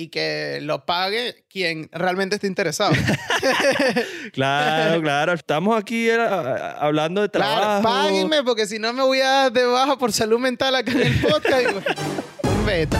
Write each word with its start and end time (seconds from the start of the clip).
y 0.00 0.08
que 0.08 0.60
lo 0.62 0.86
pague 0.86 1.44
quien 1.50 1.88
realmente 1.92 2.36
esté 2.36 2.46
interesado. 2.46 2.92
Claro, 4.32 5.00
claro. 5.00 5.32
Estamos 5.32 5.78
aquí 5.78 6.08
eh, 6.08 6.18
hablando 6.20 7.22
de 7.22 7.28
trabajo. 7.30 7.80
Claro, 7.80 7.82
páguenme 7.82 8.42
porque 8.42 8.66
si 8.66 8.78
no 8.78 8.92
me 8.92 9.02
voy 9.02 9.20
a 9.20 9.28
dar 9.28 9.52
de 9.52 9.64
baja 9.64 9.96
por 9.96 10.12
salud 10.12 10.38
mental 10.38 10.74
acá 10.74 10.92
en 10.92 11.00
el 11.00 11.20
podcast. 11.20 11.62
y 11.62 11.72
bueno, 11.72 11.86
un 12.42 12.66
beta. 12.66 12.98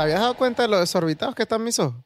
Te 0.00 0.04
habías 0.04 0.20
dado 0.20 0.34
cuenta 0.34 0.62
de 0.62 0.68
lo 0.68 0.80
desorbitados 0.80 1.34
que 1.34 1.42
están 1.42 1.62
mis 1.62 1.78
ojos? 1.78 2.02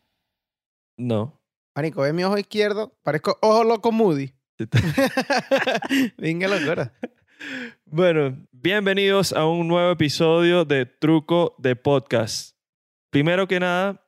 No. 0.96 1.40
Marico, 1.76 2.02
ve 2.02 2.12
mi 2.12 2.24
ojo 2.24 2.36
izquierdo, 2.36 2.98
parezco 3.04 3.38
ojo 3.40 3.62
loco 3.62 3.92
Moody. 3.92 4.34
Venga, 6.18 6.48
locura. 6.58 6.92
Bueno, 7.84 8.36
bienvenidos 8.50 9.32
a 9.32 9.46
un 9.46 9.68
nuevo 9.68 9.92
episodio 9.92 10.64
de 10.64 10.86
Truco 10.86 11.54
de 11.58 11.76
Podcast. 11.76 12.56
Primero 13.10 13.46
que 13.46 13.60
nada, 13.60 14.04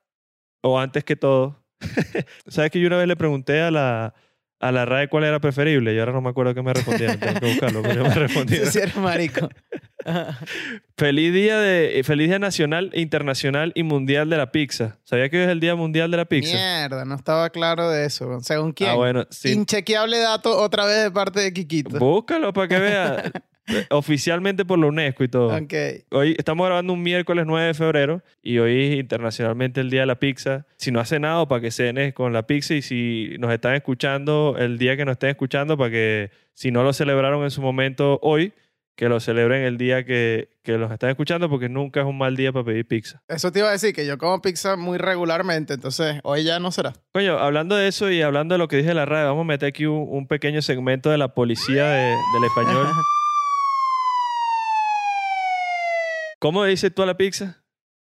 o 0.63 0.81
antes 0.81 1.05
que 1.05 1.15
todo, 1.15 1.65
¿sabes 2.49 2.73
que 2.73 2.81
yo 2.81 2.89
una 2.89 2.97
vez 2.97 3.07
le 3.07 3.15
pregunté 3.15 3.61
a 3.61 3.71
la, 3.71 4.15
a 4.59 4.73
la 4.73 4.85
RAE 4.85 5.09
cuál 5.09 5.23
era 5.23 5.39
preferible? 5.39 5.95
Y 5.95 5.99
ahora 6.01 6.11
no 6.11 6.23
me 6.23 6.31
acuerdo 6.31 6.55
qué 6.55 6.63
me 6.63 6.75
respondieron. 6.75 7.21
Tengo 7.21 7.39
que 7.39 7.47
buscarlo, 7.53 7.83
pero 7.83 8.03
me 8.03 8.15
respondieron. 8.15 8.69
Sí, 8.69 8.81
eres 8.81 8.97
marico. 8.97 9.49
Feliz 10.97 11.33
día, 11.33 11.59
de, 11.59 12.01
feliz 12.05 12.29
día 12.29 12.39
nacional, 12.39 12.91
internacional 12.95 13.73
y 13.75 13.83
mundial 13.83 14.31
de 14.31 14.37
la 14.37 14.53
pizza. 14.53 14.99
¿Sabía 15.05 15.29
que 15.29 15.39
hoy 15.39 15.45
es 15.45 15.51
el 15.51 15.61
día 15.61 15.75
mundial 15.75 16.11
de 16.11 16.17
la 16.17 16.25
pizza? 16.25 16.57
Mierda, 16.57 17.05
no 17.05 17.15
estaba 17.15 17.51
claro 17.51 17.91
de 17.91 18.07
eso. 18.07 18.41
¿Según 18.41 18.73
quién? 18.73 18.91
Ah, 18.91 18.95
bueno, 18.95 19.27
sí. 19.31 19.53
Inchequeable 19.53 20.19
dato 20.19 20.57
otra 20.59 20.87
vez 20.87 21.03
de 21.03 21.11
parte 21.11 21.41
de 21.41 21.53
Kikito. 21.53 21.99
Búscalo 21.99 22.53
para 22.53 22.69
que 22.69 22.79
vea. 22.79 23.33
Oficialmente 23.91 24.65
por 24.65 24.79
la 24.79 24.87
UNESCO 24.87 25.25
y 25.25 25.29
todo. 25.29 25.57
Ok. 25.57 25.75
Hoy 26.13 26.37
estamos 26.39 26.67
grabando 26.67 26.93
un 26.93 27.03
miércoles 27.03 27.45
9 27.47 27.67
de 27.67 27.75
febrero 27.75 28.23
y 28.43 28.59
hoy 28.59 28.85
es 28.85 28.99
internacionalmente 29.01 29.81
el 29.81 29.91
Día 29.91 30.01
de 30.01 30.07
la 30.07 30.21
Pizza. 30.21 30.67
Si 30.77 30.93
no 30.93 31.01
has 31.01 31.09
cenado, 31.09 31.49
para 31.49 31.61
que 31.61 31.71
cenes 31.73 32.15
con 32.15 32.33
la 32.33 32.47
pizza 32.47 32.75
y 32.75 32.83
si 32.83 33.35
nos 33.41 33.53
están 33.53 33.75
escuchando 33.75 34.55
el 34.57 34.79
día 34.79 34.97
que 34.97 35.05
nos 35.05 35.15
estén 35.15 35.31
escuchando, 35.31 35.77
para 35.77 35.91
que 35.91 36.31
si 36.55 36.71
no 36.71 36.85
lo 36.85 36.93
celebraron 36.93 37.43
en 37.43 37.51
su 37.51 37.61
momento 37.61 38.21
hoy, 38.23 38.55
que 38.97 39.09
lo 39.09 39.21
celebren 39.21 39.63
el 39.63 39.77
día 39.79 40.05
que, 40.05 40.49
que 40.63 40.79
los 40.79 40.91
están 40.91 41.11
escuchando 41.11 41.49
porque 41.51 41.69
nunca 41.69 42.01
es 42.01 42.07
un 42.07 42.17
mal 42.19 42.35
día 42.35 42.51
para 42.53 42.65
pedir 42.65 42.89
pizza. 42.89 43.23
Eso 43.29 43.53
te 43.53 43.59
iba 43.61 43.69
a 43.69 43.73
decir, 43.73 43.95
que 43.95 44.07
yo 44.07 44.17
como 44.19 44.41
pizza 44.41 44.77
muy 44.77 44.97
regularmente, 44.99 45.75
entonces 45.75 46.19
hoy 46.25 46.45
ya 46.45 46.59
no 46.59 46.73
será. 46.73 46.95
Coño, 47.13 47.39
hablando 47.39 47.77
de 47.77 47.89
eso 47.89 48.11
y 48.11 48.23
hablando 48.23 48.55
de 48.55 48.59
lo 48.59 48.69
que 48.69 48.79
dije 48.79 48.91
en 48.91 48.97
la 48.97 49.05
radio, 49.05 49.27
vamos 49.29 49.43
a 49.43 49.49
meter 49.49 49.69
aquí 49.69 49.85
un, 49.87 50.07
un 50.11 50.27
pequeño 50.27 50.63
segmento 50.63 51.11
de 51.11 51.19
la 51.19 51.35
policía 51.35 51.85
de- 51.87 52.17
del 52.35 52.45
español. 52.47 52.87
¿Cómo 56.39 56.65
dices 56.65 56.95
tú 56.95 57.03
a 57.03 57.07
la 57.07 57.17
pizza? 57.17 57.63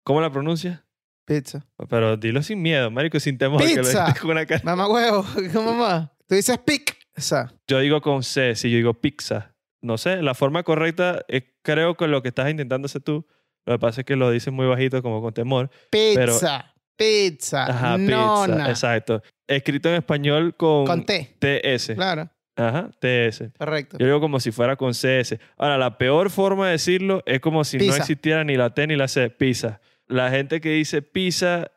¿Cómo 0.03 0.21
la 0.21 0.31
pronuncias? 0.31 0.81
Pizza. 1.25 1.65
Pero 1.89 2.15
dilo 2.17 2.41
sin 2.43 2.61
miedo, 2.61 2.89
marico, 2.91 3.19
sin 3.19 3.37
temor. 3.37 3.61
que 3.61 3.75
lo 3.75 3.81
Pizza. 3.83 4.05
dices 4.05 4.21
con 4.21 4.31
una 4.31 4.45
cara. 4.45 4.61
Mamá 4.63 4.87
huevo, 4.89 5.25
¿cómo 5.53 5.73
más? 5.73 6.09
Tú 6.27 6.35
dices 6.35 6.57
pizza. 6.59 7.53
Yo 7.67 7.79
digo 7.79 8.01
con 8.01 8.23
C, 8.23 8.55
si 8.55 8.69
yo 8.69 8.77
digo 8.77 8.93
pizza. 8.93 9.53
No 9.81 9.97
sé, 9.97 10.21
la 10.21 10.33
forma 10.33 10.63
correcta 10.63 11.23
es 11.27 11.43
creo 11.61 11.95
que 11.95 12.07
lo 12.07 12.21
que 12.21 12.29
estás 12.29 12.49
intentando 12.49 12.87
hacer 12.87 13.01
tú. 13.01 13.27
Lo 13.65 13.73
que 13.73 13.79
pasa 13.79 14.01
es 14.01 14.05
que 14.05 14.15
lo 14.15 14.31
dices 14.31 14.51
muy 14.53 14.65
bajito, 14.65 15.01
como 15.01 15.21
con 15.21 15.33
temor. 15.33 15.69
Pizza. 15.91 16.73
Pizza. 16.95 17.65
Ajá, 17.65 17.97
Nona. 17.97 18.55
pizza. 18.55 18.69
Exacto. 18.69 19.21
Escrito 19.47 19.89
en 19.89 19.95
español 19.95 20.55
con, 20.55 20.85
Con 20.85 21.05
T. 21.05 21.35
TS. 21.39 21.91
Claro, 21.95 22.29
Ajá, 22.55 22.89
TS. 22.99 23.51
correcto. 23.57 23.97
Yo 23.99 24.07
digo 24.07 24.19
como 24.19 24.39
si 24.39 24.51
fuera 24.51 24.75
con 24.77 24.93
CS. 24.93 25.37
Ahora, 25.57 25.77
la 25.77 25.97
peor 25.99 26.31
forma 26.31 26.65
de 26.67 26.71
decirlo 26.71 27.21
es 27.27 27.39
como 27.39 27.63
si 27.63 27.77
no 27.77 27.93
existiera 27.95 28.43
ni 28.43 28.55
la 28.55 28.73
T 28.73 28.87
ni 28.87 28.95
la 28.95 29.07
C. 29.07 29.29
Pizza. 29.29 29.79
La 30.07 30.31
gente 30.31 30.59
que 30.59 30.69
dice 30.69 31.01
pizza 31.01 31.69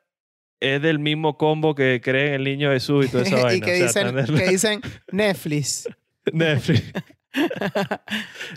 es 0.61 0.81
del 0.81 0.99
mismo 1.01 1.37
combo 1.37 1.75
que 1.75 2.01
cree 2.03 2.29
en 2.29 2.35
el 2.35 2.45
niño 2.45 2.71
Jesús 2.71 3.07
y 3.07 3.09
toda 3.11 3.25
esa 3.25 3.37
vaina. 3.43 3.57
y 3.57 3.61
que, 3.61 3.85
O 3.85 3.89
sea, 3.89 4.11
dicen, 4.13 4.37
que 4.37 4.49
dicen 4.49 4.81
Netflix. 5.13 5.89
Netflix. 6.33 6.93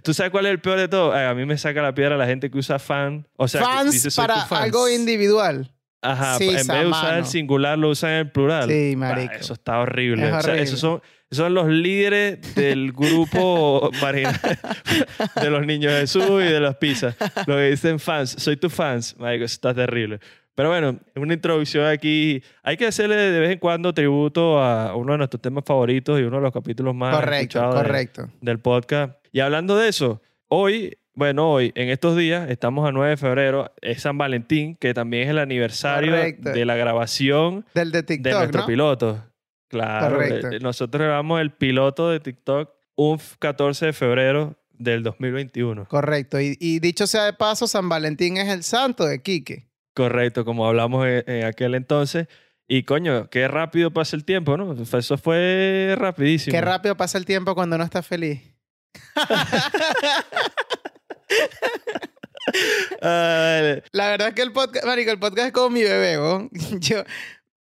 ¿Tú 0.03 0.13
sabes 0.13 0.31
cuál 0.31 0.45
es 0.45 0.51
el 0.51 0.59
peor 0.59 0.79
de 0.79 0.87
todo? 0.87 1.13
Ay, 1.13 1.25
a 1.25 1.33
mí 1.33 1.45
me 1.45 1.57
saca 1.57 1.81
la 1.81 1.93
piedra 1.93 2.17
la 2.17 2.25
gente 2.25 2.49
que 2.49 2.57
usa 2.57 2.79
fan. 2.79 3.27
O 3.35 3.47
sea, 3.47 3.61
fans 3.63 3.91
dice, 3.91 4.11
"Soy 4.11 4.25
tu 4.25 4.27
para 4.31 4.45
fans". 4.45 4.61
algo 4.63 4.89
individual. 4.89 5.69
Ajá, 6.01 6.37
Sí, 6.37 6.49
en 6.49 6.55
vez 6.55 6.67
de 6.67 6.85
usar 6.87 7.13
el 7.13 7.21
mano. 7.21 7.25
singular, 7.25 7.77
lo 7.77 7.89
usan 7.89 8.09
en 8.11 8.17
el 8.17 8.31
plural. 8.31 8.67
Sí, 8.69 8.91
Ah, 8.93 8.97
marico. 8.97 9.33
eso 9.35 9.53
está 9.53 9.79
horrible. 9.79 10.23
Es 10.27 10.27
O 10.27 10.29
sea, 10.31 10.39
horrible. 10.51 10.63
esos 10.63 10.79
son, 10.81 11.01
esos 11.31 11.45
son 11.45 11.53
los 11.53 11.67
líderes 11.69 12.55
del 12.55 12.91
grupo 13.31 13.89
marginal 14.01 14.37
de 15.41 15.49
los 15.49 15.65
niños 15.65 15.93
de 15.93 15.99
Jesús 16.01 16.25
y 16.41 16.51
de 16.51 16.59
las 16.59 16.75
pizzas. 16.75 17.15
Lo 17.47 17.55
que 17.55 17.69
dicen 17.69 17.99
fans. 17.99 18.35
Soy 18.37 18.57
tu 18.57 18.69
fans. 18.69 19.15
Marico, 19.17 19.45
eso 19.45 19.53
está 19.53 19.73
terrible. 19.73 20.19
Pero 20.55 20.69
bueno, 20.69 20.99
una 21.15 21.33
introducción 21.33 21.85
aquí. 21.85 22.43
Hay 22.61 22.77
que 22.77 22.85
hacerle 22.87 23.15
de 23.15 23.39
vez 23.39 23.51
en 23.51 23.59
cuando 23.59 23.93
tributo 23.93 24.61
a 24.61 24.95
uno 24.95 25.13
de 25.13 25.17
nuestros 25.17 25.41
temas 25.41 25.63
favoritos 25.65 26.19
y 26.19 26.23
uno 26.23 26.37
de 26.37 26.43
los 26.43 26.53
capítulos 26.53 26.93
más 26.93 27.15
correcto, 27.15 27.41
escuchados 27.59 27.75
de- 27.75 27.81
correcto. 27.81 28.29
del 28.41 28.59
podcast. 28.59 29.13
Y 29.31 29.39
hablando 29.39 29.75
de 29.77 29.89
eso, 29.89 30.21
hoy, 30.47 30.95
bueno, 31.15 31.49
hoy, 31.51 31.71
en 31.75 31.89
estos 31.89 32.15
días, 32.15 32.49
estamos 32.51 32.87
a 32.87 32.91
9 32.91 33.11
de 33.11 33.17
febrero, 33.17 33.71
es 33.81 34.01
San 34.03 34.17
Valentín, 34.19 34.75
que 34.75 34.93
también 34.93 35.23
es 35.23 35.29
el 35.29 35.39
aniversario 35.39 36.11
Correcto. 36.11 36.51
de 36.51 36.65
la 36.65 36.75
grabación 36.75 37.65
Del 37.73 37.91
de 37.91 37.99
de 37.99 38.03
TikTok, 38.03 38.33
nuestro 38.33 38.61
¿no? 38.61 38.67
piloto. 38.67 39.23
Claro, 39.69 40.17
Correcto. 40.17 40.49
nosotros 40.61 41.01
grabamos 41.01 41.41
el 41.41 41.49
piloto 41.51 42.11
de 42.11 42.19
TikTok 42.19 42.69
un 42.95 43.19
14 43.39 43.87
de 43.87 43.93
febrero 43.93 44.55
del 44.71 45.01
2021. 45.01 45.87
Correcto. 45.87 46.39
Y, 46.39 46.55
y 46.59 46.77
dicho 46.79 47.07
sea 47.07 47.25
de 47.25 47.33
paso, 47.33 47.65
San 47.67 47.89
Valentín 47.89 48.37
es 48.37 48.49
el 48.49 48.61
santo 48.63 49.03
de 49.05 49.23
Quique. 49.23 49.67
Correcto, 49.93 50.45
como 50.45 50.67
hablamos 50.67 51.05
en, 51.07 51.23
en 51.27 51.45
aquel 51.45 51.75
entonces. 51.75 52.27
Y 52.67 52.83
coño, 52.83 53.29
qué 53.29 53.47
rápido 53.47 53.91
pasa 53.91 54.15
el 54.15 54.25
tiempo, 54.25 54.57
¿no? 54.57 54.73
Eso 54.81 55.17
fue 55.17 55.95
rapidísimo. 55.97 56.53
Qué 56.55 56.61
rápido 56.61 56.95
pasa 56.95 57.17
el 57.17 57.25
tiempo 57.25 57.53
cuando 57.55 57.77
no 57.77 57.83
estás 57.83 58.05
feliz. 58.07 58.41
Ah, 63.01 63.77
La 63.91 64.09
verdad 64.09 64.27
es 64.29 64.33
que 64.33 64.41
el 64.41 64.51
podcast, 64.51 64.85
marico, 64.85 65.11
el 65.11 65.19
podcast 65.19 65.47
es 65.47 65.53
como 65.53 65.69
mi 65.69 65.81
bebé, 65.81 66.17
¿no? 66.17 66.49
Yo, 66.79 67.03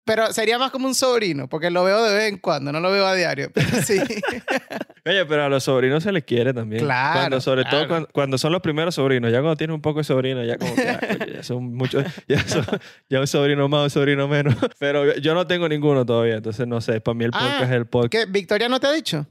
pero 0.05 0.33
sería 0.33 0.59
más 0.59 0.71
como 0.71 0.87
un 0.89 0.95
sobrino, 0.95 1.49
porque 1.49 1.71
lo 1.71 1.85
veo 1.85 2.03
de 2.03 2.15
vez 2.15 2.33
en 2.33 2.39
cuando, 2.39 2.73
no 2.73 2.81
lo 2.81 2.91
veo 2.91 3.07
a 3.07 3.15
diario. 3.15 3.51
Pero 3.53 3.69
sí. 3.83 3.99
Oye, 5.07 5.25
pero 5.27 5.45
a 5.45 5.49
los 5.49 5.65
sobrinos 5.65 6.03
se 6.03 6.13
les 6.13 6.25
quiere 6.25 6.53
también. 6.53 6.85
Claro, 6.85 7.21
Cuando, 7.21 7.41
sobre 7.41 7.65
todo 7.65 7.89
cuando, 7.89 8.09
cuando 8.13 8.39
son 8.39 8.53
los 8.53 8.61
primeros 8.61 8.95
sobrinos. 8.95 9.33
Ya 9.33 9.39
cuando 9.39 9.57
tienen 9.57 9.75
un 9.75 9.81
poco 9.81 10.01
de 10.01 10.05
sobrinos, 10.05 10.47
ya 10.47 10.59
como 10.59 10.75
que 10.75 11.33
ya 11.35 11.43
son 11.43 11.75
muchos. 11.75 12.05
Ya, 12.29 12.47
son, 12.47 12.67
ya 13.09 13.21
un 13.21 13.27
sobrino 13.27 13.69
más, 13.69 13.85
un 13.85 13.91
sobrino 13.91 14.29
menos. 14.29 14.55
Pero 14.79 15.17
yo 15.17 15.35
no 15.35 15.47
tengo 15.47 15.69
ninguno 15.69 16.05
todavía, 16.05 16.37
entonces 16.37 16.67
no 16.67 16.81
sé. 16.81 17.01
Para 17.01 17.15
mí 17.15 17.25
el 17.25 17.31
Ah, 17.33 17.39
podcast 17.41 17.63
es 17.63 17.71
el 17.71 17.87
podcast. 17.87 18.13
¿Qué? 18.13 18.27
¿Victoria 18.31 18.69
no 18.69 18.79
te 18.81 18.87
ha 18.89 18.93
dicho? 18.93 19.27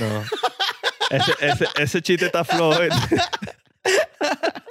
No. 0.00 0.22
Ese, 1.10 1.32
ese, 1.40 1.66
ese 1.78 2.02
chiste 2.02 2.26
está 2.26 2.44
flojo. 2.44 2.80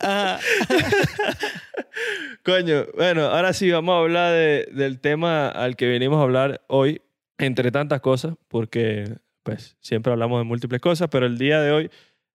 Ajá. 0.00 0.38
Coño, 2.44 2.86
bueno, 2.96 3.22
ahora 3.26 3.52
sí 3.52 3.70
vamos 3.70 3.94
a 3.94 3.98
hablar 3.98 4.32
de- 4.32 4.68
del 4.72 5.00
tema 5.00 5.48
al 5.48 5.76
que 5.76 5.86
venimos 5.86 6.18
a 6.18 6.22
hablar 6.22 6.62
hoy, 6.68 7.02
entre 7.38 7.70
tantas 7.70 8.00
cosas, 8.00 8.34
porque 8.48 9.18
pues 9.42 9.76
siempre 9.80 10.12
hablamos 10.12 10.40
de 10.40 10.44
múltiples 10.44 10.80
cosas, 10.80 11.08
pero 11.10 11.26
el 11.26 11.38
día 11.38 11.60
de 11.60 11.72
hoy 11.72 11.90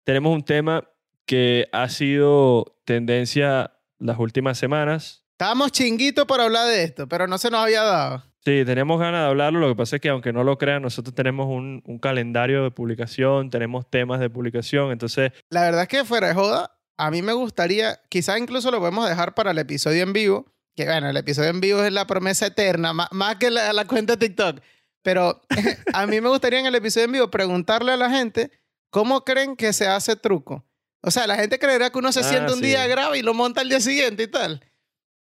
tenemos 0.05 0.35
un 0.35 0.43
tema 0.45 0.85
que 1.27 1.69
ha 1.73 1.89
sido 1.89 2.77
tendencia 2.85 3.73
las 3.99 4.19
últimas 4.19 4.59
semanas. 4.59 5.25
Estábamos 5.33 5.73
chinguitos 5.73 6.27
por 6.27 6.41
hablar 6.41 6.69
de 6.69 6.85
esto, 6.85 7.09
pero 7.09 7.27
no 7.27 7.39
se 7.39 7.51
nos 7.51 7.61
había 7.61 7.83
dado. 7.83 8.23
Sí, 8.45 8.63
teníamos 8.67 9.01
ganas 9.01 9.23
de 9.23 9.27
hablarlo, 9.29 9.59
lo 9.59 9.69
que 9.69 9.75
pasa 9.77 9.97
es 9.97 10.03
que 10.03 10.11
aunque 10.11 10.33
no 10.33 10.45
lo 10.45 10.59
crean, 10.59 10.83
nosotros 10.83 11.15
tenemos 11.15 11.47
un, 11.47 11.83
un 11.87 11.99
calendario 11.99 12.63
de 12.63 12.71
publicación, 12.71 13.49
tenemos 13.49 13.89
temas 13.89 14.21
de 14.21 14.29
publicación, 14.29 14.93
entonces 14.93 15.33
La 15.49 15.63
verdad 15.63 15.83
es 15.83 15.89
que 15.89 16.05
fuera 16.05 16.29
de 16.29 16.35
joda, 16.35 16.71
a 16.97 17.11
mí 17.11 17.23
me 17.23 17.33
gustaría, 17.33 18.01
quizás 18.09 18.39
incluso 18.39 18.71
lo 18.71 18.79
podemos 18.79 19.09
dejar 19.09 19.35
para 19.35 19.51
el 19.51 19.59
episodio 19.59 20.03
en 20.03 20.13
vivo, 20.13 20.47
que 20.77 20.85
bueno, 20.87 21.09
el 21.11 21.17
episodio 21.17 21.51
en 21.51 21.61
vivo 21.61 21.83
es 21.83 21.93
la 21.93 22.07
promesa 22.07 22.47
eterna, 22.47 22.93
má- 22.93 23.09
más, 23.13 23.37
que 23.37 23.51
la, 23.51 23.73
la 23.73 23.87
cuenta 23.87 24.17
de 24.17 24.27
TikTok. 24.29 24.61
Pero 25.03 25.41
a 25.93 26.07
mí 26.07 26.21
me 26.21 26.29
gustaría 26.29 26.61
en 26.61 26.67
el 26.67 26.75
episodio 26.75 27.07
en 27.07 27.13
vivo 27.13 27.31
preguntarle 27.31 27.93
a 27.93 27.97
la 27.97 28.11
gente 28.11 28.51
cómo 28.91 29.25
creen 29.25 29.57
que 29.57 29.73
se 29.73 29.87
hace 29.87 30.17
truco. 30.17 30.65
O 31.03 31.11
sea, 31.11 31.27
la 31.27 31.37
gente 31.37 31.59
creerá 31.59 31.91
que 31.91 31.99
uno 31.99 32.13
se 32.13 32.21
Ah, 32.21 32.25
sienta 32.25 32.53
un 32.53 32.61
sí. 32.61 32.67
día, 32.67 32.87
graba 32.87 33.17
y 33.17 33.23
lo 33.23 33.35
monta 33.35 33.61
al 33.61 33.69
día 33.69 33.81
siguiente 33.81 34.23
y 34.23 34.27
tal. 34.29 34.65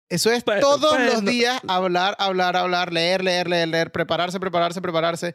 Eso 0.09 0.31
es 0.31 0.45
Bueno, 0.45 0.61
todos 0.61 0.91
bueno. 0.91 1.07
los 1.13 1.25
días 1.25 1.61
hablar, 1.69 2.17
hablar, 2.19 2.57
hablar, 2.57 2.93
leer, 2.93 3.23
leer, 3.25 3.49
leer, 3.49 3.69
leer, 3.69 3.93
prepararse, 3.93 4.39
prepararse, 4.41 4.83
prepararse. 4.83 5.35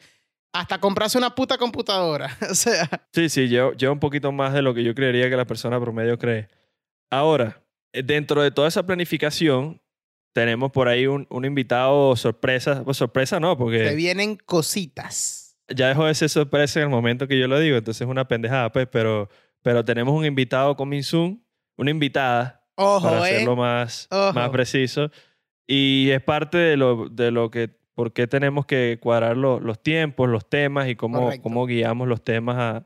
Hasta 0.59 0.79
comprarse 0.79 1.17
una 1.17 1.35
puta 1.35 1.57
computadora. 1.57 2.35
o 2.49 2.55
sea, 2.55 2.89
Sí, 3.13 3.29
sí, 3.29 3.47
lleva, 3.47 3.73
lleva 3.73 3.91
un 3.93 3.99
poquito 3.99 4.31
más 4.31 4.53
de 4.53 4.61
lo 4.61 4.73
que 4.73 4.83
yo 4.83 4.95
creería 4.95 5.29
que 5.29 5.35
la 5.37 5.45
persona 5.45 5.79
promedio 5.79 6.17
cree. 6.17 6.47
Ahora, 7.11 7.61
eh, 7.93 8.03
dentro 8.03 8.41
de 8.41 8.51
toda 8.51 8.67
esa 8.67 8.85
planificación, 8.85 9.81
tenemos 10.33 10.71
por 10.71 10.87
ahí 10.87 11.07
un, 11.07 11.27
un 11.29 11.45
invitado 11.45 12.15
sorpresa. 12.15 12.83
Pues 12.83 12.97
sorpresa 12.97 13.39
no, 13.39 13.53
te 13.55 13.57
porque 13.57 13.95
vienen 13.95 14.37
cositas. 14.45 15.57
ya 15.73 15.87
dejó 15.89 16.05
de 16.05 16.13
ser 16.15 16.29
sorpresa 16.29 16.79
en 16.79 16.85
el 16.85 16.89
momento 16.89 17.27
que 17.27 17.39
yo 17.39 17.47
lo 17.47 17.59
digo, 17.59 17.77
entonces 17.77 18.01
es 18.01 18.07
una 18.07 18.27
pendejada, 18.27 18.71
pues, 18.71 18.87
pero, 18.91 19.29
pero 19.61 19.83
tenemos 19.85 20.13
un 20.13 20.25
invitado 20.25 20.75
con 20.75 20.89
Minsun, 20.89 21.43
una 21.77 21.91
invitada, 21.91 22.65
Ojo, 22.75 23.01
para 23.07 23.17
¿eh? 23.29 23.35
hacerlo 23.35 23.55
más, 23.55 24.07
Ojo. 24.11 24.33
más 24.33 24.49
preciso. 24.49 25.09
Y 25.67 26.09
es 26.11 26.21
parte 26.21 26.57
de 26.57 26.77
lo, 26.77 27.07
de 27.09 27.31
lo 27.31 27.49
que, 27.49 27.77
por 27.95 28.13
qué 28.13 28.27
tenemos 28.27 28.65
que 28.65 28.99
cuadrar 29.01 29.35
lo- 29.37 29.59
los 29.59 29.81
tiempos, 29.81 30.29
los 30.29 30.47
temas 30.47 30.87
y 30.89 30.95
cómo, 30.95 31.21
Correcto. 31.21 31.43
cómo 31.43 31.65
guiamos 31.65 32.07
los 32.07 32.23
temas 32.23 32.57
a- 32.57 32.85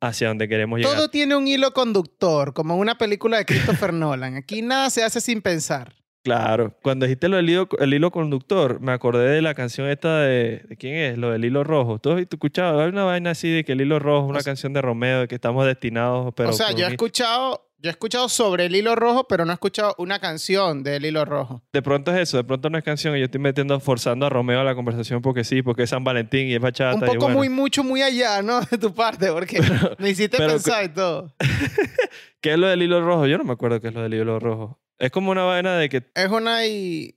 hacia 0.00 0.28
donde 0.28 0.48
queremos 0.48 0.78
llegar. 0.78 0.94
Todo 0.96 1.08
tiene 1.10 1.34
un 1.36 1.46
hilo 1.48 1.72
conductor, 1.72 2.52
como 2.54 2.76
una 2.76 2.96
película 2.96 3.36
de 3.38 3.44
Christopher 3.46 3.92
Nolan. 3.94 4.36
Aquí 4.36 4.62
nada 4.62 4.90
se 4.90 5.02
hace 5.02 5.20
sin 5.20 5.42
pensar. 5.42 5.92
Claro, 6.22 6.74
cuando 6.82 7.04
dijiste 7.04 7.28
lo 7.28 7.36
del 7.36 7.50
hilo, 7.50 7.68
el 7.80 7.92
hilo 7.92 8.10
conductor, 8.10 8.80
me 8.80 8.92
acordé 8.92 9.28
de 9.28 9.42
la 9.42 9.52
canción 9.54 9.88
esta 9.90 10.20
de, 10.20 10.62
¿de 10.68 10.76
quién 10.78 10.94
es? 10.96 11.18
Lo 11.18 11.30
del 11.30 11.44
hilo 11.44 11.64
rojo. 11.64 11.98
¿Tú 11.98 12.12
has 12.12 12.20
escuchado? 12.20 12.80
Hay 12.80 12.88
una 12.88 13.04
vaina 13.04 13.30
así 13.32 13.50
de 13.50 13.62
que 13.62 13.72
el 13.72 13.82
hilo 13.82 13.98
rojo 13.98 14.24
es 14.26 14.30
una 14.30 14.38
O 14.38 14.42
canción 14.42 14.72
de 14.72 14.80
Romeo, 14.80 15.20
de 15.20 15.28
que 15.28 15.34
estamos 15.34 15.66
destinados, 15.66 16.32
pero... 16.34 16.48
o 16.48 16.52
sea, 16.54 16.70
yo 16.72 16.86
he 16.86 16.90
escuchado, 16.92 17.63
yo 17.84 17.90
he 17.90 17.92
escuchado 17.92 18.30
sobre 18.30 18.64
el 18.64 18.74
hilo 18.74 18.96
rojo, 18.96 19.28
pero 19.28 19.44
no 19.44 19.52
he 19.52 19.54
escuchado 19.54 19.94
una 19.98 20.18
canción 20.18 20.82
del 20.82 21.04
hilo 21.04 21.26
rojo. 21.26 21.62
De 21.70 21.82
pronto 21.82 22.14
es 22.14 22.18
eso, 22.18 22.38
de 22.38 22.44
pronto 22.44 22.70
no 22.70 22.78
es 22.78 22.84
canción 22.84 23.14
y 23.14 23.18
yo 23.18 23.26
estoy 23.26 23.42
metiendo, 23.42 23.78
forzando 23.78 24.24
a 24.24 24.30
Romeo 24.30 24.58
a 24.60 24.64
la 24.64 24.74
conversación 24.74 25.20
porque 25.20 25.44
sí, 25.44 25.60
porque 25.60 25.82
es 25.82 25.90
San 25.90 26.02
Valentín 26.02 26.48
y 26.48 26.54
es 26.54 26.60
bachata. 26.62 26.96
Un 26.96 27.04
y 27.04 27.06
poco 27.08 27.18
bueno. 27.26 27.36
muy, 27.36 27.50
mucho, 27.50 27.84
muy 27.84 28.00
allá, 28.00 28.40
¿no? 28.40 28.60
De 28.70 28.78
tu 28.78 28.94
parte, 28.94 29.30
porque 29.30 29.60
me 29.98 30.08
hiciste 30.08 30.38
pero- 30.38 30.52
pensar 30.52 30.82
y 30.84 30.88
todo. 30.88 31.34
¿Qué 32.40 32.54
es 32.54 32.58
lo 32.58 32.68
del 32.68 32.80
hilo 32.80 33.04
rojo? 33.04 33.26
Yo 33.26 33.36
no 33.36 33.44
me 33.44 33.52
acuerdo 33.52 33.82
qué 33.82 33.88
es 33.88 33.94
lo 33.94 34.00
del 34.00 34.14
hilo 34.14 34.38
rojo. 34.38 34.80
Es 34.98 35.10
como 35.10 35.30
una 35.30 35.42
vaina 35.42 35.76
de 35.76 35.90
que... 35.90 36.10
Es 36.14 36.30
una, 36.30 36.60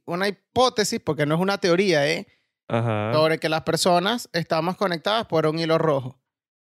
una 0.06 0.28
hipótesis, 0.28 1.00
porque 1.00 1.26
no 1.26 1.36
es 1.36 1.40
una 1.42 1.60
teoría, 1.60 2.06
¿eh? 2.12 2.28
Ajá. 2.68 3.14
sobre 3.14 3.38
que 3.38 3.48
las 3.48 3.62
personas 3.62 4.30
estamos 4.34 4.76
conectadas 4.76 5.28
por 5.28 5.48
un 5.48 5.58
hilo 5.58 5.78
rojo, 5.78 6.20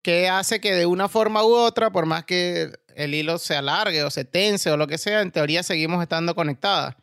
que 0.02 0.28
hace 0.28 0.60
que 0.60 0.74
de 0.74 0.84
una 0.84 1.08
forma 1.08 1.42
u 1.42 1.54
otra, 1.54 1.90
por 1.90 2.04
más 2.04 2.24
que 2.24 2.70
el 2.98 3.14
hilo 3.14 3.38
se 3.38 3.56
alargue 3.56 4.02
o 4.04 4.10
se 4.10 4.24
tense 4.24 4.70
o 4.70 4.76
lo 4.76 4.86
que 4.86 4.98
sea, 4.98 5.22
en 5.22 5.30
teoría 5.30 5.62
seguimos 5.62 6.02
estando 6.02 6.34
conectadas. 6.34 6.96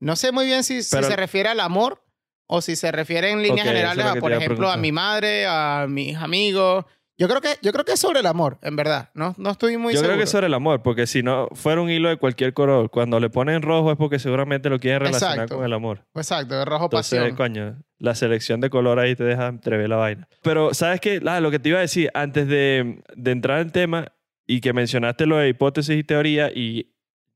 No 0.00 0.16
sé 0.16 0.32
muy 0.32 0.46
bien 0.46 0.64
si, 0.64 0.82
si 0.82 0.96
Pero- 0.96 1.06
se 1.08 1.16
refiere 1.16 1.48
al 1.48 1.60
amor 1.60 2.02
o 2.48 2.60
si 2.60 2.74
se 2.76 2.90
refiere 2.90 3.30
en 3.30 3.42
líneas 3.42 3.66
Ok, 3.66 3.72
eso 3.72 3.72
es 3.72 3.88
generales 3.88 4.06
a, 4.06 4.20
por 4.20 4.32
a 4.32 4.36
ejemplo, 4.36 4.70
a 4.70 4.76
mi 4.76 4.92
madre, 4.92 5.46
a 5.46 5.86
mis 5.88 6.16
amigos. 6.16 6.84
Yo 7.18 7.28
creo 7.28 7.40
que, 7.40 7.50
yo 7.62 7.72
creo 7.72 7.84
que 7.84 7.92
es 7.92 8.00
sobre 8.00 8.20
el 8.20 8.26
amor, 8.26 8.58
en 8.62 8.74
verdad. 8.74 9.10
No, 9.14 9.34
no 9.38 9.50
estoy 9.50 9.76
muy 9.76 9.92
Yo 9.92 9.98
seguro. 10.00 10.08
creo 10.14 10.18
que 10.18 10.24
es 10.24 10.30
sobre 10.30 10.46
el 10.48 10.54
amor, 10.54 10.82
porque 10.82 11.06
si 11.06 11.22
no 11.22 11.46
fuera 11.52 11.80
un 11.80 11.88
hilo 11.90 12.08
de 12.08 12.16
cualquier 12.16 12.52
color, 12.52 12.90
cuando 12.90 13.20
le 13.20 13.30
ponen 13.30 13.62
rojo 13.62 13.92
es 13.92 13.96
porque 13.98 14.18
seguramente 14.18 14.68
lo 14.70 14.80
quieren 14.80 15.00
relacionar 15.00 15.34
Exacto. 15.36 15.56
con 15.56 15.64
el 15.64 15.72
amor. 15.72 16.04
Exacto, 16.14 16.58
el 16.58 16.66
rojo 16.66 16.86
Entonces, 16.86 17.18
pasión. 17.20 17.36
coño, 17.36 17.82
la 17.98 18.14
selección 18.16 18.60
de 18.60 18.70
color 18.70 18.98
ahí 18.98 19.14
te 19.14 19.22
deja 19.24 19.46
entrever 19.46 19.88
la 19.88 19.96
vaina. 19.96 20.28
Pero, 20.42 20.74
¿sabes 20.74 21.00
qué? 21.00 21.20
Ah, 21.26 21.38
lo 21.40 21.50
que 21.52 21.58
te 21.60 21.68
iba 21.68 21.78
a 21.78 21.82
decir, 21.82 22.10
antes 22.14 22.48
de, 22.48 23.02
de 23.14 23.30
entrar 23.30 23.60
en 23.60 23.70
tema 23.70 24.08
y 24.46 24.60
que 24.60 24.72
mencionaste 24.72 25.26
lo 25.26 25.36
de 25.38 25.48
hipótesis 25.48 25.96
y 25.96 26.04
teoría 26.04 26.50
y 26.54 26.92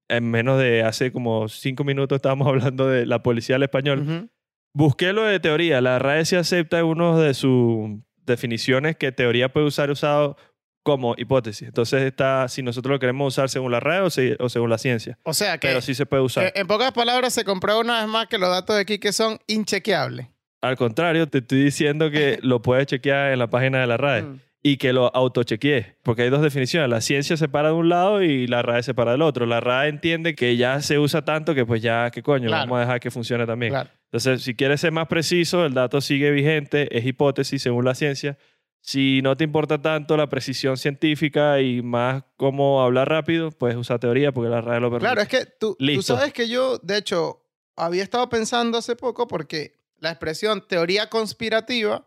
en 0.08 0.30
menos 0.30 0.58
de 0.60 0.82
hace 0.82 1.10
como 1.12 1.48
cinco 1.48 1.84
minutos 1.84 2.16
estábamos 2.16 2.46
hablando 2.48 2.88
de 2.88 3.06
la 3.06 3.22
policía 3.22 3.56
del 3.56 3.64
español, 3.64 4.00
Ujú. 4.02 4.28
busqué 4.74 5.12
lo 5.12 5.24
de 5.24 5.40
teoría. 5.40 5.80
La 5.80 5.98
RAE 5.98 6.24
sí 6.24 6.36
acepta 6.36 6.84
uno 6.84 7.18
de 7.18 7.34
sus 7.34 7.90
definiciones 8.24 8.96
que 8.96 9.12
teoría 9.12 9.52
puede 9.52 9.66
usar 9.66 9.90
usado 9.90 10.36
como 10.84 11.14
hipótesis. 11.18 11.66
Entonces 11.66 12.02
está, 12.02 12.46
si 12.48 12.62
nosotros 12.62 12.92
lo 12.92 12.98
queremos 13.00 13.34
usar 13.34 13.48
según 13.48 13.72
la 13.72 13.80
RAE 13.80 14.00
o, 14.02 14.10
se- 14.10 14.36
o 14.38 14.48
según 14.48 14.70
la 14.70 14.78
ciencia. 14.78 15.18
O 15.24 15.34
sea 15.34 15.58
que, 15.58 15.66
Pero 15.68 15.80
sí 15.80 15.94
se 15.94 16.06
puede 16.06 16.22
usar. 16.22 16.52
en 16.54 16.66
pocas 16.68 16.92
palabras, 16.92 17.34
se 17.34 17.44
comprueba 17.44 17.80
una 17.80 17.98
vez 18.00 18.08
más 18.08 18.26
que 18.28 18.38
los 18.38 18.48
datos 18.48 18.76
de 18.76 18.82
aquí 18.82 18.98
que 19.00 19.12
son 19.12 19.38
inchequeables. 19.48 20.28
Al 20.62 20.76
contrario, 20.76 21.28
te 21.28 21.38
estoy 21.38 21.64
diciendo 21.64 22.10
que 22.10 22.38
lo 22.42 22.62
puedes 22.62 22.86
chequear 22.86 23.32
en 23.32 23.38
la 23.40 23.48
página 23.50 23.80
de 23.80 23.86
la 23.88 23.96
RAE. 23.96 24.22
Mm. 24.22 24.40
Y 24.66 24.78
que 24.78 24.92
lo 24.92 25.14
autochequeé. 25.14 25.96
Porque 26.02 26.22
hay 26.22 26.28
dos 26.28 26.42
definiciones. 26.42 26.90
La 26.90 27.00
ciencia 27.00 27.36
se 27.36 27.48
para 27.48 27.68
de 27.68 27.74
un 27.74 27.88
lado 27.88 28.20
y 28.20 28.48
la 28.48 28.62
RAE 28.62 28.82
se 28.82 28.94
para 28.94 29.12
del 29.12 29.22
otro. 29.22 29.46
La 29.46 29.60
RAE 29.60 29.88
entiende 29.88 30.34
que 30.34 30.56
ya 30.56 30.82
se 30.82 30.98
usa 30.98 31.24
tanto 31.24 31.54
que 31.54 31.64
pues 31.64 31.80
ya, 31.80 32.10
¿qué 32.10 32.20
coño? 32.20 32.48
Claro. 32.48 32.62
Vamos 32.64 32.78
a 32.78 32.80
dejar 32.80 32.98
que 32.98 33.12
funcione 33.12 33.46
también. 33.46 33.70
Claro. 33.70 33.90
Entonces, 34.06 34.42
si 34.42 34.56
quieres 34.56 34.80
ser 34.80 34.90
más 34.90 35.06
preciso, 35.06 35.64
el 35.64 35.72
dato 35.72 36.00
sigue 36.00 36.32
vigente, 36.32 36.88
es 36.98 37.06
hipótesis 37.06 37.62
según 37.62 37.84
la 37.84 37.94
ciencia. 37.94 38.38
Si 38.80 39.22
no 39.22 39.36
te 39.36 39.44
importa 39.44 39.80
tanto 39.80 40.16
la 40.16 40.28
precisión 40.28 40.76
científica 40.76 41.60
y 41.60 41.80
más 41.82 42.24
cómo 42.36 42.82
hablar 42.82 43.08
rápido, 43.08 43.52
puedes 43.52 43.76
usar 43.76 44.00
teoría 44.00 44.32
porque 44.32 44.50
la 44.50 44.62
RAE 44.62 44.80
lo 44.80 44.90
permite. 44.90 45.06
Claro, 45.06 45.20
es 45.20 45.28
que 45.28 45.46
tú, 45.46 45.76
tú 45.78 46.02
sabes 46.02 46.32
que 46.32 46.48
yo, 46.48 46.78
de 46.78 46.98
hecho, 46.98 47.40
había 47.76 48.02
estado 48.02 48.28
pensando 48.28 48.78
hace 48.78 48.96
poco 48.96 49.28
porque 49.28 49.78
la 50.00 50.10
expresión 50.10 50.66
teoría 50.66 51.08
conspirativa, 51.08 52.04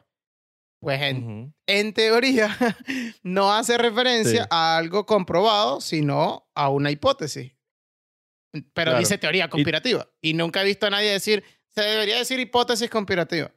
pues 0.80 1.02
en, 1.02 1.94
teoría 1.94 2.56
no 3.24 3.54
hace 3.54 3.78
referencia 3.78 4.44
Sí. 4.44 4.48
a 4.50 4.78
algo 4.78 5.06
comprobado, 5.06 5.82
sino 5.82 6.50
a 6.56 6.70
una 6.70 6.92
hipótesis. 6.92 7.54
Pero 8.52 8.92
Claro. 8.92 9.00
dice 9.00 9.18
teoría 9.18 9.50
conspirativa. 9.50 10.08
Y, 10.22 10.34
nunca 10.34 10.62
he 10.62 10.66
visto 10.66 10.88
a 10.88 10.90
nadie 10.90 11.12
decir, 11.12 11.44
se 11.76 11.82
debería 11.82 12.18
decir 12.18 12.40
hipótesis 12.40 12.90
conspirativa. 12.90 13.52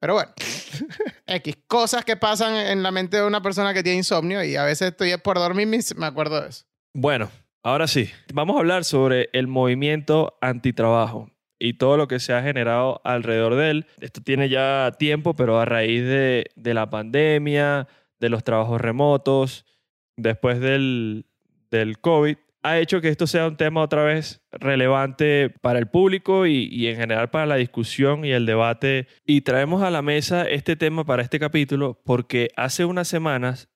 Pero 0.00 0.14
bueno, 0.14 0.32
X, 1.26 1.56
cosas 1.66 2.04
que 2.04 2.16
pasan 2.16 2.54
en 2.54 2.82
la 2.82 2.90
mente 2.90 3.16
de 3.16 3.24
una 3.24 3.42
persona 3.42 3.74
que 3.74 3.82
tiene 3.82 3.98
insomnio 3.98 4.42
y 4.44 4.56
a 4.56 4.64
veces 4.64 4.90
estoy 4.92 5.16
por 5.18 5.36
dormir 5.38 5.68
y 5.68 5.94
me 5.96 6.06
acuerdo 6.06 6.40
de 6.40 6.48
eso. 6.50 6.64
Bueno, 6.94 7.30
ahora 7.64 7.86
sí. 7.88 8.08
Vamos 8.32 8.56
a 8.56 8.60
hablar 8.60 8.84
sobre 8.84 9.28
el 9.32 9.48
movimiento 9.48 10.38
antitrabajo 10.40 11.30
y 11.58 11.74
todo 11.74 11.96
lo 11.96 12.08
que 12.08 12.20
se 12.20 12.32
ha 12.32 12.42
generado 12.42 13.00
alrededor 13.04 13.54
de 13.56 13.70
él. 13.70 13.86
Esto 14.00 14.20
tiene 14.20 14.48
ya 14.48 14.92
tiempo, 14.98 15.34
pero 15.34 15.58
a 15.58 15.64
raíz 15.64 16.02
de, 16.04 16.46
de 16.56 16.74
la 16.74 16.90
pandemia, 16.90 17.88
de 18.20 18.28
los 18.28 18.44
trabajos 18.44 18.80
remotos, 18.80 19.66
después 20.16 20.60
del, 20.60 21.26
del 21.70 21.98
COVID, 21.98 22.36
ha 22.62 22.78
hecho 22.78 23.00
que 23.00 23.08
esto 23.08 23.26
sea 23.26 23.46
un 23.46 23.56
tema 23.56 23.82
otra 23.82 24.02
vez 24.02 24.42
relevante 24.50 25.50
para 25.60 25.78
el 25.78 25.86
público 25.86 26.46
y, 26.46 26.68
y 26.70 26.88
en 26.88 26.96
general 26.96 27.30
para 27.30 27.46
la 27.46 27.56
discusión 27.56 28.24
y 28.24 28.32
el 28.32 28.46
debate. 28.46 29.06
Y 29.24 29.42
traemos 29.42 29.82
a 29.82 29.90
la 29.90 30.02
mesa 30.02 30.42
este 30.42 30.76
tema 30.76 31.04
para 31.04 31.22
este 31.22 31.38
capítulo 31.38 32.00
porque 32.04 32.50
hace 32.56 32.84
unas 32.84 33.08
semanas 33.08 33.68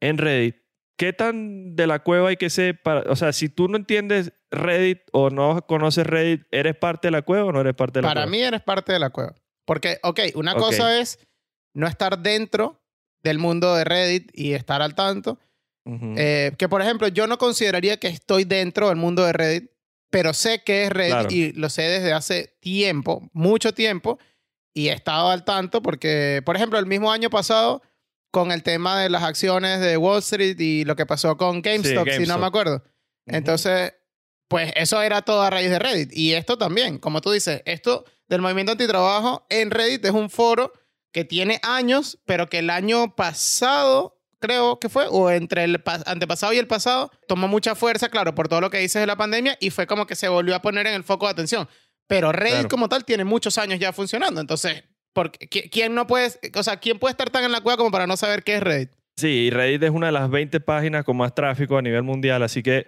en 0.00 0.18
Reddit 0.18 0.56
¿Qué 1.00 1.14
tan 1.14 1.74
de 1.76 1.86
la 1.86 2.00
cueva 2.00 2.28
hay 2.28 2.36
que 2.36 2.50
ser 2.50 2.82
para, 2.82 3.10
o 3.10 3.16
sea, 3.16 3.32
si 3.32 3.48
tú 3.48 3.68
no 3.68 3.78
entiendes 3.78 4.34
Reddit 4.50 4.98
o 5.12 5.30
no 5.30 5.66
conoces 5.66 6.06
Reddit, 6.06 6.42
¿eres 6.50 6.76
parte 6.76 7.06
de 7.08 7.12
la 7.12 7.22
cueva 7.22 7.46
o 7.46 7.52
no 7.52 7.62
eres 7.62 7.74
parte 7.74 8.00
de 8.00 8.02
la 8.02 8.08
Para 8.08 8.20
cueva? 8.24 8.30
mí 8.30 8.42
eres 8.42 8.60
parte 8.60 8.92
de 8.92 8.98
la 8.98 9.08
cueva. 9.08 9.34
Porque, 9.64 9.98
ok, 10.02 10.20
una 10.34 10.52
Ok. 10.52 10.58
cosa 10.58 11.00
es 11.00 11.18
no 11.72 11.86
estar 11.86 12.18
dentro 12.18 12.82
del 13.22 13.38
mundo 13.38 13.74
de 13.74 13.84
Reddit 13.84 14.30
y 14.34 14.52
estar 14.52 14.82
al 14.82 14.94
tanto. 14.94 15.38
Ujú. 15.86 16.16
Eh, 16.18 16.52
que, 16.58 16.68
por 16.68 16.82
ejemplo, 16.82 17.08
yo 17.08 17.26
no 17.26 17.38
consideraría 17.38 17.96
que 17.98 18.08
estoy 18.08 18.44
dentro 18.44 18.88
del 18.90 18.96
mundo 18.96 19.24
de 19.24 19.32
Reddit, 19.32 19.70
pero 20.10 20.34
sé 20.34 20.62
que 20.62 20.84
es 20.84 20.90
Reddit 20.90 21.12
Claro. 21.12 21.28
y 21.30 21.52
lo 21.52 21.70
sé 21.70 21.82
desde 21.84 22.12
hace 22.12 22.58
tiempo, 22.60 23.26
mucho 23.32 23.72
tiempo, 23.72 24.18
y 24.74 24.88
he 24.88 24.92
estado 24.92 25.30
al 25.30 25.44
tanto 25.46 25.80
porque, 25.80 26.42
por 26.44 26.56
ejemplo, 26.56 26.78
el 26.78 26.84
mismo 26.84 27.10
año 27.10 27.30
pasado, 27.30 27.80
con 28.30 28.52
el 28.52 28.62
tema 28.62 29.00
de 29.00 29.10
las 29.10 29.22
acciones 29.22 29.80
de 29.80 29.96
Wall 29.96 30.18
Street 30.20 30.58
y 30.60 30.84
lo 30.84 30.94
que 30.96 31.06
pasó 31.06 31.36
con 31.36 31.62
GameStop, 31.62 32.08
si 32.10 32.26
no 32.26 32.38
me 32.38 32.46
acuerdo. 32.46 32.84
Entonces, 33.26 33.94
pues 34.48 34.72
eso 34.76 35.00
era 35.02 35.22
todo 35.22 35.42
a 35.42 35.50
raíz 35.50 35.70
de 35.70 35.78
Reddit. 35.78 36.10
Y 36.12 36.34
esto 36.34 36.58
también, 36.58 36.98
como 36.98 37.20
tú 37.20 37.30
dices, 37.32 37.62
esto 37.64 38.04
del 38.28 38.40
movimiento 38.40 38.72
antitrabajo 38.72 39.46
en 39.48 39.70
Reddit 39.70 40.04
es 40.04 40.10
un 40.12 40.30
foro 40.30 40.72
que 41.12 41.24
tiene 41.24 41.60
años, 41.62 42.18
pero 42.24 42.48
que 42.48 42.60
el 42.60 42.70
año 42.70 43.14
pasado, 43.16 44.20
creo 44.38 44.78
que 44.78 44.88
fue, 44.88 45.06
o 45.10 45.30
entre 45.30 45.64
el 45.64 45.82
pa- 45.82 46.02
antepasado 46.06 46.52
y 46.52 46.58
el 46.58 46.66
pasado, 46.68 47.10
tomó 47.26 47.48
mucha 47.48 47.74
fuerza, 47.74 48.08
claro, 48.08 48.34
por 48.34 48.48
todo 48.48 48.60
lo 48.60 48.70
que 48.70 48.78
dices 48.78 49.00
de 49.00 49.06
la 49.06 49.16
pandemia 49.16 49.56
y 49.60 49.70
fue 49.70 49.86
como 49.86 50.06
que 50.06 50.14
se 50.14 50.28
volvió 50.28 50.54
a 50.54 50.62
poner 50.62 50.86
en 50.86 50.94
el 50.94 51.04
foco 51.04 51.26
de 51.26 51.32
atención. 51.32 51.68
Pero 52.06 52.32
Reddit 52.32 52.52
Claro. 52.54 52.68
como 52.68 52.88
tal 52.88 53.04
tiene 53.04 53.24
muchos 53.24 53.58
años 53.58 53.78
ya 53.80 53.92
funcionando. 53.92 54.40
Entonces, 54.40 54.84
¿por 55.12 55.30
qué- 55.32 55.48
qui- 55.48 55.70
¿quién 55.70 55.94
no 55.94 56.06
puede, 56.06 56.30
o 56.54 56.62
sea, 56.62 56.76
quién 56.78 56.98
puede 56.98 57.12
estar 57.12 57.30
tan 57.30 57.44
en 57.44 57.52
la 57.52 57.60
cueva 57.60 57.76
como 57.76 57.90
para 57.90 58.06
no 58.06 58.16
saber 58.16 58.42
qué 58.42 58.56
es 58.56 58.62
Reddit? 58.62 58.90
Sí, 59.16 59.28
y 59.28 59.50
Reddit 59.50 59.82
es 59.82 59.90
una 59.90 60.06
de 60.06 60.12
las 60.12 60.30
20 60.30 60.60
páginas 60.60 61.04
con 61.04 61.16
más 61.16 61.34
tráfico 61.34 61.76
a 61.76 61.82
nivel 61.82 62.02
mundial, 62.02 62.42
así 62.42 62.62
que 62.62 62.86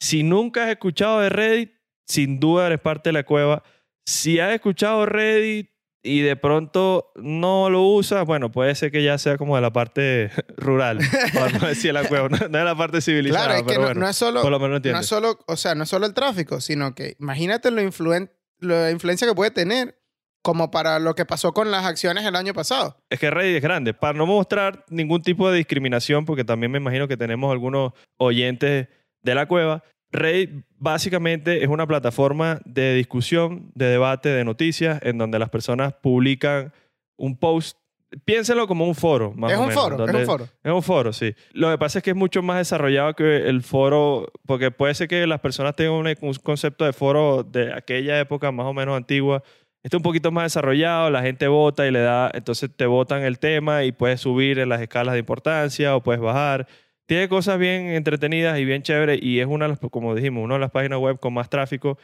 si 0.00 0.22
nunca 0.22 0.64
has 0.64 0.70
escuchado 0.70 1.20
de 1.20 1.28
Reddit, 1.28 1.72
sin 2.06 2.40
duda 2.40 2.66
eres 2.66 2.80
parte 2.80 3.08
de 3.10 3.14
la 3.14 3.24
cueva. 3.24 3.62
Si 4.06 4.38
has 4.40 4.52
escuchado 4.54 5.06
Reddit 5.06 5.70
y 6.02 6.20
de 6.20 6.36
pronto 6.36 7.12
no 7.16 7.70
lo 7.70 7.80
usas, 7.82 8.26
bueno, 8.26 8.50
puede 8.52 8.74
ser 8.74 8.90
que 8.92 9.02
ya 9.02 9.16
sea 9.16 9.38
como 9.38 9.56
de 9.56 9.62
la 9.62 9.72
parte 9.72 10.30
rural, 10.56 10.98
por 11.32 11.60
no 11.62 11.66
decir 11.68 11.94
la 11.94 12.06
cueva, 12.06 12.28
no 12.28 12.36
no 12.36 12.58
de 12.58 12.64
la 12.64 12.76
parte 12.76 13.00
civilizada, 13.00 13.44
Claro, 13.46 13.58
es 13.60 13.62
que 13.62 13.68
pero 13.68 13.80
no, 13.80 13.86
bueno, 13.86 14.00
no 14.00 14.08
es 14.08 14.16
solo... 14.16 14.42
por 14.42 14.50
lo 14.50 14.60
menos 14.60 14.82
no 14.84 14.98
es 15.00 15.06
solo, 15.06 15.38
o 15.46 15.56
sea, 15.56 15.74
no 15.74 15.84
es 15.84 15.88
solo 15.88 16.04
el 16.06 16.12
tráfico, 16.12 16.60
sino 16.60 16.94
que 16.94 17.16
imagínate 17.18 17.70
lo 17.70 17.80
influen- 17.82 18.30
la 18.58 18.90
influencia 18.90 19.26
que 19.26 19.34
puede 19.34 19.50
tener 19.50 19.98
como 20.44 20.70
para 20.70 20.98
lo 20.98 21.14
que 21.14 21.24
pasó 21.24 21.54
con 21.54 21.70
las 21.70 21.86
acciones 21.86 22.22
el 22.26 22.36
año 22.36 22.52
pasado. 22.52 22.98
Es 23.08 23.18
que 23.18 23.30
Reddit 23.30 23.56
es 23.56 23.62
grande. 23.62 23.94
Para 23.94 24.18
no 24.18 24.26
mostrar 24.26 24.84
ningún 24.90 25.22
tipo 25.22 25.50
de 25.50 25.56
discriminación, 25.56 26.26
porque 26.26 26.44
también 26.44 26.70
me 26.70 26.76
imagino 26.76 27.08
que 27.08 27.16
tenemos 27.16 27.50
algunos 27.50 27.94
oyentes 28.18 28.88
de 29.22 29.34
la 29.34 29.46
cueva, 29.46 29.82
Reddit 30.12 30.50
básicamente 30.76 31.64
es 31.64 31.68
una 31.70 31.86
plataforma 31.86 32.60
de 32.66 32.94
discusión, 32.94 33.72
de 33.74 33.86
debate, 33.86 34.28
de 34.28 34.44
noticias, 34.44 35.00
en 35.02 35.16
donde 35.16 35.38
las 35.38 35.48
personas 35.48 35.94
publican 35.94 36.74
un 37.16 37.38
post. 37.38 37.78
Piénsenlo 38.26 38.68
como 38.68 38.86
un 38.86 38.94
foro, 38.94 39.32
más 39.32 39.50
es 39.50 39.56
o 39.56 39.62
un 39.62 39.68
menos, 39.68 39.82
foro, 39.82 40.06
es 40.06 40.14
un 40.14 40.26
foro. 40.26 40.48
Es 40.62 40.72
un 40.72 40.82
foro, 40.82 41.12
sí. 41.14 41.34
Lo 41.52 41.70
que 41.70 41.78
pasa 41.78 41.98
es 41.98 42.04
que 42.04 42.10
es 42.10 42.16
mucho 42.16 42.42
más 42.42 42.58
desarrollado 42.58 43.14
que 43.14 43.48
el 43.48 43.62
foro, 43.62 44.30
porque 44.46 44.70
puede 44.70 44.94
ser 44.94 45.08
que 45.08 45.26
las 45.26 45.40
personas 45.40 45.74
tengan 45.74 46.14
un 46.20 46.34
concepto 46.34 46.84
de 46.84 46.92
foro 46.92 47.42
de 47.42 47.72
aquella 47.72 48.20
época 48.20 48.52
más 48.52 48.66
o 48.66 48.74
menos 48.74 48.94
antigua. 48.94 49.42
Este 49.84 49.96
es 49.96 49.98
un 49.98 50.02
poquito 50.02 50.32
más 50.32 50.44
desarrollado, 50.44 51.10
la 51.10 51.20
gente 51.20 51.46
vota 51.46 51.86
y 51.86 51.90
le 51.90 52.00
da, 52.00 52.30
entonces 52.32 52.70
te 52.74 52.86
votan 52.86 53.22
el 53.22 53.38
tema 53.38 53.84
y 53.84 53.92
puedes 53.92 54.22
subir 54.22 54.58
en 54.58 54.70
las 54.70 54.80
escalas 54.80 55.12
de 55.12 55.18
importancia 55.18 55.94
o 55.94 56.02
puedes 56.02 56.22
bajar. 56.22 56.66
Tiene 57.04 57.28
cosas 57.28 57.58
bien 57.58 57.88
entretenidas 57.88 58.58
y 58.58 58.64
bien 58.64 58.82
chéveres 58.82 59.22
y 59.22 59.40
es 59.40 59.46
una 59.46 59.66
de 59.66 59.72
las, 59.72 59.78
como 59.90 60.14
dijimos, 60.14 60.42
una 60.42 60.54
de 60.54 60.60
las 60.60 60.70
páginas 60.70 61.00
web 61.00 61.20
con 61.20 61.34
más 61.34 61.50
tráfico. 61.50 61.98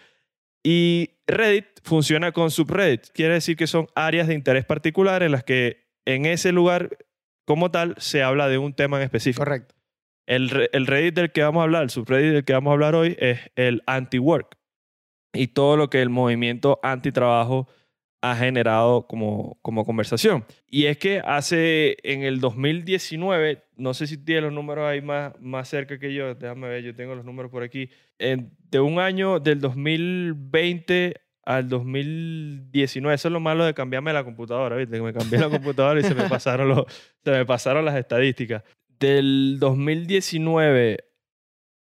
Y 0.62 1.12
Reddit 1.26 1.64
funciona 1.82 2.32
con 2.32 2.50
subreddit. 2.50 3.08
Quiere 3.14 3.32
decir 3.32 3.56
que 3.56 3.66
son 3.66 3.86
áreas 3.94 4.28
de 4.28 4.34
interés 4.34 4.66
particular 4.66 5.22
en 5.22 5.32
las 5.32 5.42
que 5.42 5.86
en 6.04 6.26
ese 6.26 6.52
lugar 6.52 6.98
como 7.46 7.70
tal 7.70 7.94
se 7.96 8.22
habla 8.22 8.48
de 8.48 8.58
un 8.58 8.74
tema 8.74 8.98
en 8.98 9.04
específico. 9.04 9.42
Correcto. 9.42 9.74
El, 10.26 10.68
el 10.74 10.86
Reddit 10.86 11.14
del 11.14 11.32
que 11.32 11.42
vamos 11.42 11.62
a 11.62 11.64
hablar, 11.64 11.84
el 11.84 11.90
subreddit 11.90 12.32
del 12.34 12.44
que 12.44 12.52
vamos 12.52 12.72
a 12.72 12.74
hablar 12.74 12.94
hoy 12.94 13.16
es 13.18 13.40
el 13.56 13.82
anti-work 13.86 14.59
y 15.32 15.48
todo 15.48 15.76
lo 15.76 15.90
que 15.90 16.02
el 16.02 16.08
movimiento 16.10 16.78
anti-trabajo 16.82 17.68
ha 18.22 18.36
generado 18.36 19.06
como, 19.06 19.58
como 19.62 19.86
conversación. 19.86 20.44
Y 20.68 20.84
es 20.86 20.98
que 20.98 21.20
hace 21.24 21.96
en 22.02 22.22
el 22.22 22.38
2019, 22.40 23.62
no 23.76 23.94
sé 23.94 24.06
si 24.06 24.18
tiene 24.22 24.42
los 24.42 24.52
números 24.52 24.86
ahí 24.86 25.00
más, 25.00 25.32
más 25.40 25.68
cerca 25.68 25.98
que 25.98 26.12
yo, 26.12 26.34
déjame 26.34 26.68
ver, 26.68 26.82
yo 26.84 26.94
tengo 26.94 27.14
los 27.14 27.24
números 27.24 27.50
por 27.50 27.62
aquí, 27.62 27.88
en- 28.18 28.50
de 28.70 28.78
un 28.80 28.98
año 28.98 29.40
del 29.40 29.60
2020 29.60 31.14
al 31.44 31.68
2019, 31.68 33.14
eso 33.14 33.28
es 33.28 33.32
lo 33.32 33.40
malo 33.40 33.64
de 33.64 33.72
cambiarme 33.74 34.12
la 34.12 34.22
computadora, 34.24 34.76
¿viste? 34.76 34.96
Que 34.96 35.02
me 35.02 35.12
cambié 35.12 35.38
la 35.38 35.48
computadora 35.48 35.98
y 36.00 36.04
se 36.04 36.14
me 36.14 36.24
pasaron, 36.28 36.68
los, 36.68 36.84
se 37.24 37.30
me 37.30 37.46
pasaron 37.46 37.84
las 37.84 37.96
estadísticas. 37.96 38.62
Del 38.98 39.56
2019 39.58 40.98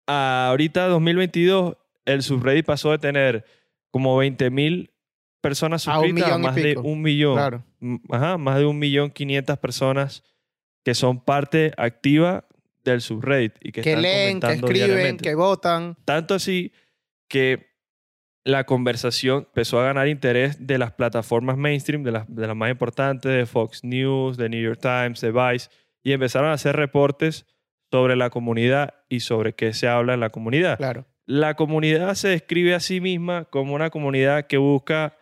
a 0.06 0.48
ahorita 0.50 0.86
2022, 0.88 1.76
el 2.06 2.22
subreddit 2.22 2.64
pasó 2.64 2.92
de 2.92 2.98
tener 2.98 3.44
como 3.90 4.22
20.000 4.22 4.90
personas 5.40 5.86
A 5.86 5.98
un 5.98 6.06
suscritas 6.06 6.32
a, 6.32 6.36
y 6.36 6.42
más 6.42 6.54
de 6.54 6.76
un 6.78 7.02
millón. 7.02 7.34
Claro. 7.34 7.64
Ajá, 8.10 8.38
más 8.38 8.58
de 8.58 8.64
un 8.64 8.78
millón 8.78 9.10
quinientas 9.10 9.58
personas 9.58 10.24
que 10.84 10.94
son 10.94 11.22
parte 11.22 11.72
activa 11.76 12.46
del 12.84 13.00
subreddit 13.00 13.54
y 13.60 13.72
que, 13.72 13.82
Que 13.82 13.90
están 13.90 14.02
leen, 14.02 14.40
que 14.40 14.52
escriben, 14.52 15.16
que 15.18 15.34
votan. 15.34 15.96
Tanto 16.04 16.34
así 16.34 16.72
que 17.28 17.76
la 18.44 18.64
conversación 18.64 19.38
empezó 19.48 19.80
a 19.80 19.84
ganar 19.84 20.06
interés 20.06 20.66
de 20.66 20.78
las 20.78 20.92
plataformas 20.92 21.56
mainstream, 21.56 22.04
de 22.04 22.12
las, 22.12 22.32
de 22.32 22.46
las 22.46 22.54
más 22.54 22.70
importantes, 22.70 23.32
de 23.32 23.44
Fox 23.44 23.82
News, 23.82 24.36
de 24.36 24.48
New 24.48 24.62
York 24.62 24.80
Times, 24.80 25.20
de 25.20 25.32
Vice, 25.32 25.68
y 26.04 26.12
empezaron 26.12 26.50
a 26.50 26.52
hacer 26.52 26.76
reportes 26.76 27.44
sobre 27.90 28.14
la 28.14 28.30
comunidad 28.30 28.94
y 29.08 29.20
sobre 29.20 29.54
qué 29.54 29.72
se 29.72 29.88
habla 29.88 30.14
en 30.14 30.20
la 30.20 30.30
comunidad. 30.30 30.76
Claro. 30.76 31.06
La 31.26 31.54
comunidad 31.54 32.14
se 32.14 32.28
describe 32.28 32.74
a 32.74 32.80
sí 32.80 33.00
misma 33.00 33.44
como 33.46 33.74
una 33.74 33.90
comunidad 33.90 34.46
que 34.46 34.56
busca, 34.58 35.16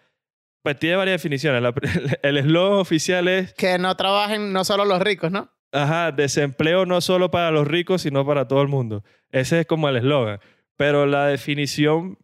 pues 0.62 0.78
tiene 0.78 0.96
varias 0.96 1.14
definiciones. 1.20 1.62
La- 1.62 1.74
el 2.22 2.36
eslogan 2.36 2.78
oficial 2.78 3.26
es, 3.28 3.54
Que 3.54 3.78
no 3.78 3.94
trabajen 3.96 4.52
no 4.52 4.64
solo 4.64 4.84
los 4.84 5.00
ricos, 5.00 5.30
¿no? 5.32 5.50
ajá, 5.72 6.12
desempleo 6.12 6.86
no 6.86 7.00
solo 7.00 7.30
para 7.32 7.50
los 7.50 7.66
ricos, 7.66 8.02
sino 8.02 8.24
para 8.24 8.46
todo 8.46 8.62
el 8.62 8.68
mundo. 8.68 9.02
Ese 9.32 9.60
es 9.60 9.66
como 9.66 9.88
el 9.88 9.96
eslogan. 9.96 10.38
Pero 10.76 11.04
la 11.06 11.26
definición 11.26 12.16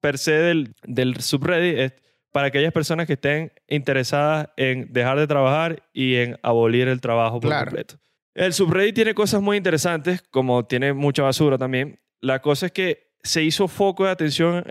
per 0.00 0.18
se 0.18 0.32
del, 0.32 0.74
del 0.82 1.20
subreddit 1.20 1.78
es 1.78 1.92
para 2.32 2.48
aquellas 2.48 2.72
personas 2.72 3.06
que 3.06 3.12
estén 3.12 3.52
interesadas 3.68 4.48
en 4.56 4.92
dejar 4.92 5.18
de 5.20 5.26
trabajar 5.28 5.82
y 5.92 6.16
en 6.16 6.38
abolir 6.42 6.88
el 6.88 7.00
trabajo 7.00 7.38
por 7.40 7.50
Claro. 7.50 7.66
completo. 7.66 7.96
El 8.34 8.52
subreddit 8.52 8.94
tiene 8.96 9.14
cosas 9.14 9.40
muy 9.42 9.56
interesantes, 9.58 10.22
como 10.30 10.64
tiene 10.64 10.92
mucha 10.92 11.22
basura 11.22 11.58
también. 11.58 12.00
La 12.22 12.40
cosa 12.40 12.66
es 12.66 12.72
que 12.72 13.12
se 13.22 13.42
hizo 13.42 13.68
foco 13.68 14.04
de 14.04 14.10
atención 14.10 14.64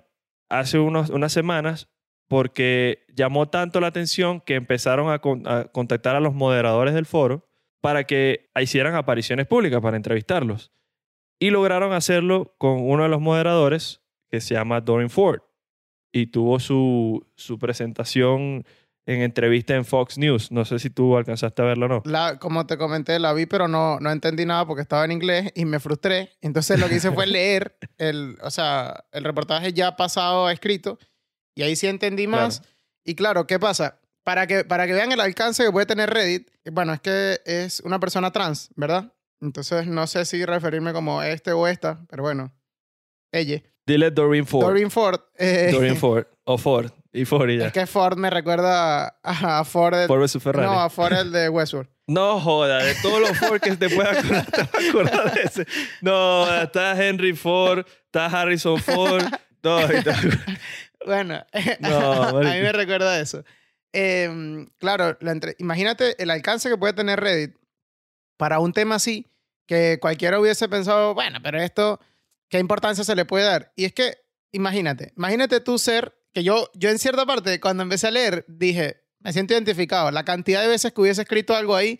hace 0.49 0.79
unos, 0.79 1.09
unas 1.09 1.31
semanas 1.31 1.89
porque 2.27 3.05
llamó 3.13 3.49
tanto 3.49 3.81
la 3.81 3.87
atención 3.87 4.39
que 4.39 4.55
empezaron 4.55 5.09
a, 5.09 5.21
a 5.53 5.65
contactar 5.65 6.15
a 6.15 6.21
los 6.21 6.33
moderadores 6.33 6.93
del 6.93 7.05
foro 7.05 7.49
para 7.81 8.05
que 8.05 8.49
hicieran 8.59 8.95
apariciones 8.95 9.47
públicas, 9.47 9.81
para 9.81 9.97
entrevistarlos. 9.97 10.71
Y 11.39 11.49
lograron 11.49 11.91
hacerlo 11.91 12.55
con 12.57 12.79
uno 12.79 13.03
de 13.03 13.09
los 13.09 13.19
moderadores 13.19 14.01
que 14.29 14.39
se 14.39 14.53
llama 14.53 14.79
Doreen 14.79 15.09
Ford. 15.09 15.41
Y 16.13 16.27
tuvo 16.27 16.59
su, 16.59 17.27
su 17.35 17.59
presentación 17.59 18.65
en 19.05 19.21
entrevista 19.21 19.75
en 19.75 19.85
Fox 19.85 20.17
News. 20.17 20.51
No 20.51 20.65
sé 20.65 20.79
si 20.79 20.89
tú 20.89 21.17
alcanzaste 21.17 21.61
a 21.61 21.65
verlo 21.65 21.85
o 21.85 21.89
no. 21.89 22.01
La, 22.05 22.37
como 22.39 22.65
te 22.65 22.77
comenté, 22.77 23.19
la 23.19 23.33
vi, 23.33 23.45
pero 23.45 23.67
no, 23.67 23.99
no 23.99 24.11
entendí 24.11 24.45
nada 24.45 24.65
porque 24.65 24.81
estaba 24.81 25.05
en 25.05 25.11
inglés 25.11 25.51
y 25.55 25.65
me 25.65 25.79
frustré. 25.79 26.31
Entonces 26.41 26.79
lo 26.79 26.87
que 26.87 26.95
hice 26.95 27.11
fue 27.11 27.27
leer 27.27 27.77
el, 27.97 28.37
o 28.41 28.51
sea, 28.51 29.05
el 29.11 29.23
reportaje 29.23 29.73
ya 29.73 29.95
pasado 29.95 30.49
escrito 30.49 30.99
y 31.55 31.63
ahí 31.63 31.75
sí 31.75 31.87
entendí 31.87 32.27
más. 32.27 32.61
Y 33.03 33.15
claro, 33.15 33.47
¿qué 33.47 33.59
pasa? 33.59 33.99
Para 34.23 34.45
que, 34.45 34.63
para 34.63 34.85
que 34.85 34.93
vean 34.93 35.11
el 35.11 35.19
alcance 35.19 35.63
que 35.63 35.71
puede 35.71 35.87
tener 35.87 36.09
Reddit, 36.09 36.49
bueno, 36.71 36.93
es 36.93 37.01
que 37.01 37.41
es 37.45 37.79
una 37.81 37.99
persona 37.99 38.31
trans, 38.31 38.69
¿verdad? 38.75 39.13
Entonces 39.41 39.87
no 39.87 40.05
sé 40.05 40.25
si 40.25 40.45
referirme 40.45 40.93
como 40.93 41.23
este 41.23 41.51
o 41.51 41.67
esta, 41.67 42.05
pero 42.07 42.21
bueno, 42.21 42.53
ella. 43.31 43.63
Dile 43.85 44.11
Doreen 44.11 44.45
Ford. 44.45 44.65
Doreen 44.65 44.91
Ford. 44.91 45.19
eh, 45.37 45.69
Doreen 45.71 45.97
Ford. 45.97 46.25
O 46.43 46.57
Ford. 46.57 46.91
Y 47.13 47.25
Ford 47.25 47.49
y 47.49 47.57
ya. 47.57 47.67
Es 47.67 47.73
que 47.73 47.85
Ford 47.87 48.17
me 48.17 48.29
recuerda 48.29 49.17
a, 49.23 49.59
a 49.59 49.65
Ford. 49.65 49.93
el- 49.95 50.07
Ford 50.07 50.19
versus 50.21 50.41
Ferrari. 50.41 50.65
no, 50.67 50.73
No, 50.75 50.81
a 50.81 50.89
Ford 50.89 51.11
el 51.13 51.31
de 51.31 51.49
Westworld. 51.49 51.89
joda, 52.07 52.83
de 52.83 52.95
todos 53.01 53.19
los 53.19 53.37
Ford 53.37 53.59
que 53.59 53.75
te 53.75 53.89
puedas 53.89 54.17
acordar, 54.17 54.45
te 54.51 54.61
vas 54.63 54.73
a 54.73 54.89
acordar 54.89 55.33
de 55.33 55.41
ese. 55.41 55.67
No, 56.01 56.61
está 56.61 57.03
Henry 57.05 57.33
Ford, 57.33 57.85
está 58.05 58.25
Harrison 58.27 58.77
Ford. 58.79 59.23
No, 59.63 59.77
te- 59.87 60.03
Bueno, 61.05 61.43
No, 61.79 62.27
a 62.29 62.33
mí 62.33 62.61
me 62.61 62.71
recuerda 62.71 63.19
eso. 63.19 63.43
Em, 63.93 64.67
claro, 64.77 65.17
la 65.19 65.31
entre- 65.31 65.55
imagínate 65.59 66.15
el 66.21 66.29
alcance 66.31 66.69
que 66.69 66.77
puede 66.77 66.93
tener 66.93 67.19
Reddit 67.19 67.55
para 68.37 68.59
un 68.59 68.71
tema 68.73 68.95
así, 68.95 69.27
que 69.67 69.97
cualquiera 70.01 70.39
hubiese 70.39 70.69
pensado, 70.69 71.13
bueno, 71.13 71.39
pero 71.43 71.59
esto, 71.61 71.99
¿qué 72.51 72.59
importancia 72.59 73.03
se 73.03 73.15
le 73.15 73.25
puede 73.25 73.45
dar? 73.45 73.73
Y 73.75 73.85
es 73.85 73.93
que, 73.93 74.17
imagínate, 74.51 75.13
imagínate 75.17 75.61
tú 75.61 75.79
ser, 75.79 76.13
que 76.33 76.43
yo, 76.43 76.69
yo 76.75 76.89
en 76.89 76.99
cierta 76.99 77.25
parte, 77.25 77.59
cuando 77.59 77.81
empecé 77.81 78.07
a 78.07 78.11
leer, 78.11 78.45
dije, 78.47 79.01
me 79.19 79.33
siento 79.33 79.53
identificado, 79.53 80.11
la 80.11 80.25
cantidad 80.25 80.61
de 80.61 80.67
veces 80.67 80.93
que 80.93 81.01
hubiese 81.01 81.21
escrito 81.21 81.55
algo 81.55 81.75
ahí, 81.75 81.99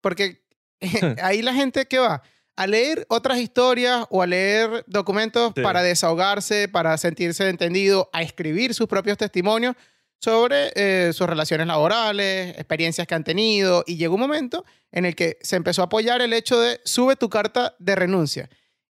porque 0.00 0.44
ahí 1.22 1.42
la 1.42 1.54
gente 1.54 1.86
que 1.86 1.98
va 1.98 2.22
a 2.54 2.66
leer 2.66 3.06
otras 3.08 3.38
historias 3.38 4.04
o 4.10 4.22
a 4.22 4.26
leer 4.26 4.84
documentos 4.86 5.52
Sí. 5.56 5.62
para 5.62 5.82
desahogarse, 5.82 6.68
para 6.68 6.96
sentirse 6.98 7.48
entendido, 7.48 8.10
a 8.12 8.22
escribir 8.22 8.74
sus 8.74 8.88
propios 8.88 9.16
testimonios 9.16 9.76
sobre 10.20 10.72
eh, 10.74 11.12
sus 11.12 11.28
relaciones 11.28 11.68
laborales, 11.68 12.56
experiencias 12.58 13.06
que 13.06 13.14
han 13.14 13.22
tenido. 13.22 13.84
Y 13.86 13.96
llegó 13.96 14.16
un 14.16 14.20
momento 14.22 14.64
en 14.90 15.04
el 15.04 15.14
que 15.14 15.38
se 15.40 15.54
empezó 15.54 15.82
a 15.82 15.84
apoyar 15.84 16.20
el 16.20 16.32
hecho 16.32 16.58
de 16.60 16.80
sube 16.84 17.14
tu 17.14 17.30
carta 17.30 17.76
de 17.78 17.94
renuncia. 17.94 18.50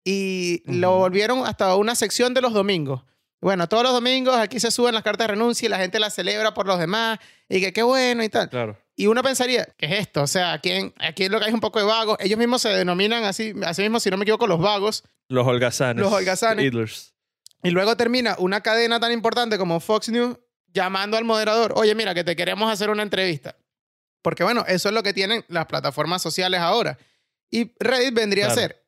Y 0.05 0.63
lo 0.67 0.97
volvieron 0.97 1.47
hasta 1.47 1.75
una 1.77 1.95
sección 1.95 2.33
de 2.35 2.41
los 2.41 2.53
domingos. 2.53 3.03
Bueno, 3.41 3.69
todos 3.69 3.83
los 3.83 3.93
domingos 3.93 4.37
aquí 4.37 4.61
se 4.61 4.71
suben 4.71 4.93
las 4.95 5.03
cartas 5.03 5.27
de 5.27 5.33
renuncia 5.33 5.67
y 5.67 5.71
la 5.71 5.79
gente 5.79 5.99
las 5.99 6.15
celebra 6.15 6.53
por 6.53 6.67
los 6.67 6.79
demás 6.79 7.19
y 7.49 7.61
que 7.61 7.73
qué 7.73 7.83
bueno 7.83 8.23
y 8.23 8.29
tal. 8.29 8.51
Claro. 8.51 8.79
Y 8.97 9.07
uno 9.07 9.23
pensaría, 9.23 9.67
¿qué 9.79 9.87
es 9.87 9.93
esto? 10.01 10.23
O 10.23 10.27
sea, 10.27 10.53
aquí, 10.53 10.71
en- 10.71 10.95
aquí 10.99 11.29
lo 11.29 11.39
que 11.39 11.45
hay 11.47 11.49
es 11.49 11.55
un 11.55 11.61
poco 11.61 11.79
de 11.79 11.87
vagos. 11.87 12.19
Ellos 12.21 12.39
mismos 12.39 12.61
se 12.61 12.69
denominan 12.69 13.25
así, 13.25 13.55
así 13.65 13.81
mismo, 13.83 13.99
si 13.99 14.11
no 14.11 14.19
me 14.19 14.25
equivoco, 14.25 14.47
los 14.47 14.61
vagos. 14.61 15.05
Los 15.29 15.47
holgazanes. 15.47 16.03
Los 16.03 16.13
holgazanes. 16.13 16.67
Idlers. 16.67 17.15
Y 17.63 17.71
luego 17.71 17.97
termina 17.97 18.37
una 18.39 18.61
cadena 18.63 19.01
tan 19.01 19.11
importante 19.13 19.57
como 19.57 19.81
Fox 19.81 20.11
News 20.11 20.37
llamando 20.73 21.17
al 21.17 21.25
moderador, 21.25 21.73
oye, 21.77 21.95
mira, 21.95 22.15
que 22.15 22.25
te 22.25 22.37
queremos 22.37 22.71
hacer 22.71 22.91
una 22.91 23.03
entrevista. 23.03 23.57
Porque 24.23 24.45
bueno, 24.45 24.65
eso 24.69 24.89
es 24.91 24.95
lo 24.95 25.03
que 25.03 25.15
tienen 25.15 25.45
las 25.49 25.65
plataformas 25.67 26.21
sociales 26.21 26.61
ahora. 26.61 26.99
Y 27.51 27.73
Reddit 27.79 28.13
vendría 28.15 28.47
Claro. 28.47 28.61
a 28.61 28.63
ser, 28.63 28.85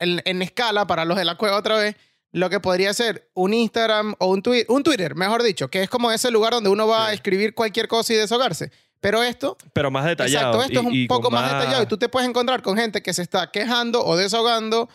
en, 0.00 0.20
en 0.24 0.42
escala, 0.42 0.86
para 0.86 1.04
los 1.04 1.16
de 1.16 1.24
la 1.24 1.36
cueva 1.36 1.56
otra 1.56 1.76
vez, 1.76 1.96
lo 2.32 2.50
que 2.50 2.60
podría 2.60 2.92
ser 2.94 3.30
un 3.34 3.54
Instagram 3.54 4.14
o 4.18 4.26
un 4.26 4.42
Twitter, 4.42 4.66
un 4.68 4.82
Twitter, 4.82 5.14
mejor 5.14 5.42
dicho, 5.42 5.68
que 5.68 5.82
es 5.82 5.90
como 5.90 6.10
ese 6.10 6.30
lugar 6.30 6.52
donde 6.52 6.70
uno 6.70 6.86
va 6.86 7.08
a 7.08 7.12
escribir 7.12 7.54
cualquier 7.54 7.88
cosa 7.88 8.12
y 8.12 8.16
desahogarse. 8.16 8.70
Pero 9.00 9.22
esto 9.22 9.56
Pero 9.72 9.90
más 9.90 10.04
detallado. 10.04 10.48
Exacto, 10.48 10.62
esto 10.62 10.80
es 10.80 10.86
un 10.86 10.94
y 10.94 11.06
poco 11.08 11.30
más, 11.30 11.50
detallado 11.50 11.82
y 11.82 11.86
tú 11.86 11.96
te 11.96 12.08
puedes 12.08 12.28
encontrar 12.28 12.62
con 12.62 12.76
gente 12.76 13.02
que 13.02 13.14
se 13.14 13.22
está 13.22 13.50
quejando 13.50 14.04
o 14.04 14.16
desahogando 14.16 14.88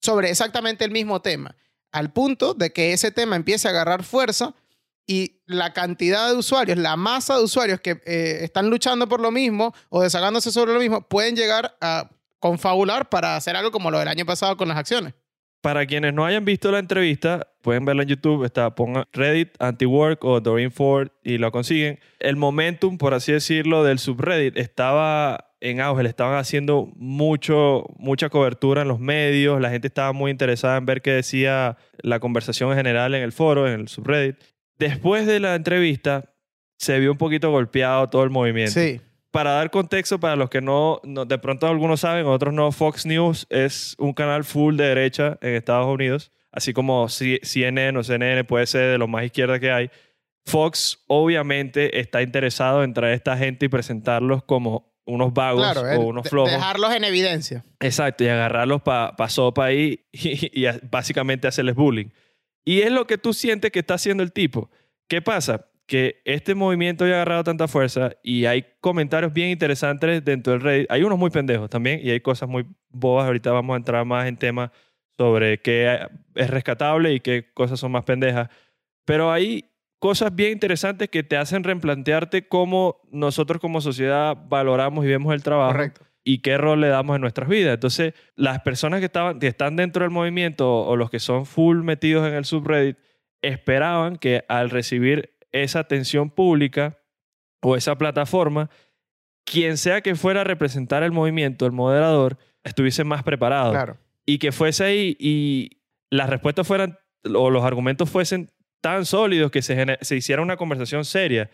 sobre 0.00 0.30
exactamente 0.30 0.84
el 0.84 0.90
mismo 0.90 1.22
tema, 1.22 1.54
al 1.92 2.12
punto 2.12 2.54
de 2.54 2.72
que 2.72 2.92
ese 2.92 3.12
tema 3.12 3.36
empiece 3.36 3.68
a 3.68 3.70
agarrar 3.70 4.02
fuerza 4.02 4.54
y 5.06 5.40
la 5.46 5.72
cantidad 5.72 6.28
de 6.28 6.34
usuarios, 6.34 6.76
la 6.78 6.96
masa 6.96 7.36
de 7.36 7.44
usuarios 7.44 7.80
que 7.80 8.00
eh, 8.04 8.40
están 8.42 8.68
luchando 8.68 9.08
por 9.08 9.20
lo 9.20 9.30
mismo 9.30 9.74
o 9.90 10.02
desagándose 10.02 10.50
sobre 10.50 10.72
lo 10.72 10.80
mismo, 10.80 11.06
pueden 11.06 11.36
llegar 11.36 11.76
a 11.80 12.10
confabular 12.42 13.08
para 13.08 13.36
hacer 13.36 13.54
algo 13.54 13.70
como 13.70 13.92
lo 13.92 14.00
del 14.00 14.08
año 14.08 14.26
pasado 14.26 14.56
con 14.56 14.66
las 14.66 14.76
acciones. 14.76 15.14
Para 15.60 15.86
quienes 15.86 16.12
no 16.12 16.26
hayan 16.26 16.44
visto 16.44 16.72
la 16.72 16.80
entrevista, 16.80 17.46
pueden 17.62 17.84
verla 17.84 18.02
en 18.02 18.08
YouTube. 18.08 18.44
Está, 18.44 18.74
pongan 18.74 19.04
Reddit, 19.12 19.50
Anti-Work 19.60 20.24
o 20.24 20.40
Doreen 20.40 20.72
Ford 20.72 21.10
y 21.22 21.38
lo 21.38 21.52
consiguen. 21.52 22.00
El 22.18 22.34
momentum, 22.34 22.98
por 22.98 23.14
así 23.14 23.30
decirlo, 23.30 23.84
del 23.84 24.00
subreddit 24.00 24.58
estaba 24.58 25.52
en 25.60 25.80
auge. 25.80 26.02
Le 26.02 26.08
estaban 26.08 26.36
haciendo 26.36 26.90
mucho, 26.96 27.86
mucha 27.96 28.28
cobertura 28.28 28.82
en 28.82 28.88
los 28.88 28.98
medios. 28.98 29.60
La 29.60 29.70
gente 29.70 29.86
estaba 29.86 30.12
muy 30.12 30.32
interesada 30.32 30.76
en 30.78 30.84
ver 30.84 31.00
qué 31.00 31.12
decía 31.12 31.78
la 31.98 32.18
conversación 32.18 32.70
en 32.72 32.78
general 32.78 33.14
en 33.14 33.22
el 33.22 33.30
foro, 33.30 33.68
en 33.68 33.82
el 33.82 33.88
subreddit. 33.88 34.34
Después 34.80 35.28
de 35.28 35.38
la 35.38 35.54
entrevista, 35.54 36.34
se 36.76 36.98
vio 36.98 37.12
un 37.12 37.18
poquito 37.18 37.52
golpeado 37.52 38.10
todo 38.10 38.24
el 38.24 38.30
movimiento. 38.30 38.72
Sí. 38.72 39.00
Para 39.32 39.52
dar 39.52 39.70
contexto, 39.70 40.20
para 40.20 40.36
los 40.36 40.48
que 40.50 40.60
no, 40.60 41.00
no- 41.04 41.24
de 41.24 41.38
pronto 41.38 41.66
algunos 41.66 42.00
saben, 42.00 42.26
otros 42.26 42.54
no, 42.54 42.70
Fox 42.70 43.04
News 43.06 43.46
es 43.50 43.96
un 43.98 44.12
canal 44.12 44.44
full 44.44 44.76
de 44.76 44.84
derecha 44.84 45.38
en 45.40 45.54
Estados 45.54 45.86
Unidos, 45.92 46.30
así 46.52 46.72
como 46.72 47.08
CNN 47.08 47.98
o 47.98 48.04
CNN 48.04 48.44
puede 48.44 48.66
ser 48.66 48.92
de 48.92 48.98
lo 48.98 49.08
más 49.08 49.24
izquierda 49.24 49.58
que 49.58 49.72
hay. 49.72 49.90
Fox 50.44 51.02
obviamente 51.06 51.98
está 52.00 52.20
interesado 52.22 52.82
en 52.84 52.92
traer 52.94 53.12
a 53.12 53.16
esta 53.16 53.36
gente 53.36 53.66
y 53.66 53.68
presentarlos 53.68 54.42
como 54.44 54.92
unos 55.04 55.32
vagos 55.32 55.62
Claro, 55.72 56.00
o 56.00 56.06
unos 56.06 56.28
flojos. 56.28 56.52
dejarlos 56.52 56.92
en 56.94 57.04
evidencia. 57.04 57.64
Exacto, 57.80 58.24
y 58.24 58.28
agarrarlos 58.28 58.82
para 58.82 59.16
pa 59.16 59.28
sopa 59.28 59.64
ahí 59.66 60.04
y, 60.12 60.60
y 60.60 60.66
a- 60.66 60.78
básicamente 60.90 61.48
hacerles 61.48 61.74
bullying. 61.74 62.10
Y 62.64 62.82
es 62.82 62.92
lo 62.92 63.06
que 63.06 63.18
tú 63.18 63.32
sientes 63.32 63.72
que 63.72 63.80
está 63.80 63.94
haciendo 63.94 64.22
el 64.22 64.32
tipo. 64.32 64.70
¿Qué 65.08 65.20
pasa? 65.22 65.66
Que 65.86 66.22
este 66.24 66.54
movimiento 66.54 67.04
había 67.04 67.16
agarrado 67.16 67.44
tanta 67.44 67.68
fuerza 67.68 68.12
y 68.22 68.46
hay 68.46 68.64
comentarios 68.80 69.32
bien 69.32 69.50
interesantes 69.50 70.24
dentro 70.24 70.52
del 70.52 70.62
Reddit. 70.62 70.90
Hay 70.90 71.02
unos 71.02 71.18
muy 71.18 71.30
pendejos 71.30 71.68
también 71.68 72.00
y 72.02 72.10
hay 72.10 72.20
cosas 72.20 72.48
muy 72.48 72.66
bobas. 72.88 73.26
Ahorita 73.26 73.52
vamos 73.52 73.74
a 73.74 73.76
entrar 73.78 74.04
más 74.04 74.26
en 74.26 74.36
temas 74.36 74.70
sobre 75.18 75.60
qué 75.60 76.08
es 76.34 76.50
rescatable 76.50 77.12
y 77.12 77.20
qué 77.20 77.52
cosas 77.52 77.78
son 77.78 77.92
más 77.92 78.04
pendejas. 78.04 78.48
Pero 79.04 79.32
hay 79.32 79.72
cosas 79.98 80.34
bien 80.34 80.52
interesantes 80.52 81.08
que 81.08 81.22
te 81.22 81.36
hacen 81.36 81.62
replantearte 81.62 82.48
cómo 82.48 83.00
nosotros 83.12 83.60
como 83.60 83.80
sociedad 83.80 84.36
valoramos 84.48 85.04
y 85.04 85.08
vemos 85.08 85.32
el 85.32 85.44
trabajo 85.44 85.72
Correcto. 85.74 86.04
y 86.24 86.38
qué 86.38 86.58
rol 86.58 86.80
le 86.80 86.88
damos 86.88 87.14
en 87.14 87.20
nuestras 87.20 87.48
vidas. 87.48 87.74
Entonces, 87.74 88.14
las 88.34 88.60
personas 88.62 88.98
que, 88.98 89.06
estaban, 89.06 89.38
que 89.38 89.46
están 89.46 89.76
dentro 89.76 90.02
del 90.02 90.10
movimiento 90.10 90.68
o 90.84 90.96
los 90.96 91.08
que 91.08 91.20
son 91.20 91.46
full 91.46 91.84
metidos 91.84 92.26
en 92.26 92.34
el 92.34 92.44
subreddit 92.44 92.96
esperaban 93.42 94.16
que 94.16 94.44
al 94.48 94.70
recibir 94.70 95.31
esa 95.52 95.80
atención 95.80 96.30
pública 96.30 96.98
o 97.62 97.76
esa 97.76 97.96
plataforma, 97.96 98.70
quien 99.44 99.76
sea 99.76 100.00
que 100.00 100.14
fuera 100.14 100.40
a 100.40 100.44
representar 100.44 101.02
el 101.02 101.12
movimiento, 101.12 101.66
el 101.66 101.72
moderador, 101.72 102.38
estuviese 102.64 103.04
más 103.04 103.22
preparado 103.22 103.72
Claro. 103.72 103.98
y 104.26 104.38
que 104.38 104.52
fuese 104.52 104.84
ahí 104.84 105.16
y 105.18 105.78
las 106.10 106.28
respuestas 106.28 106.66
fueran 106.66 106.98
o 107.34 107.50
los 107.50 107.64
argumentos 107.64 108.10
fuesen 108.10 108.50
tan 108.80 109.06
sólidos 109.06 109.50
que 109.50 109.62
se, 109.62 110.16
hiciera 110.16 110.42
una 110.42 110.56
conversación 110.56 111.04
seria 111.04 111.50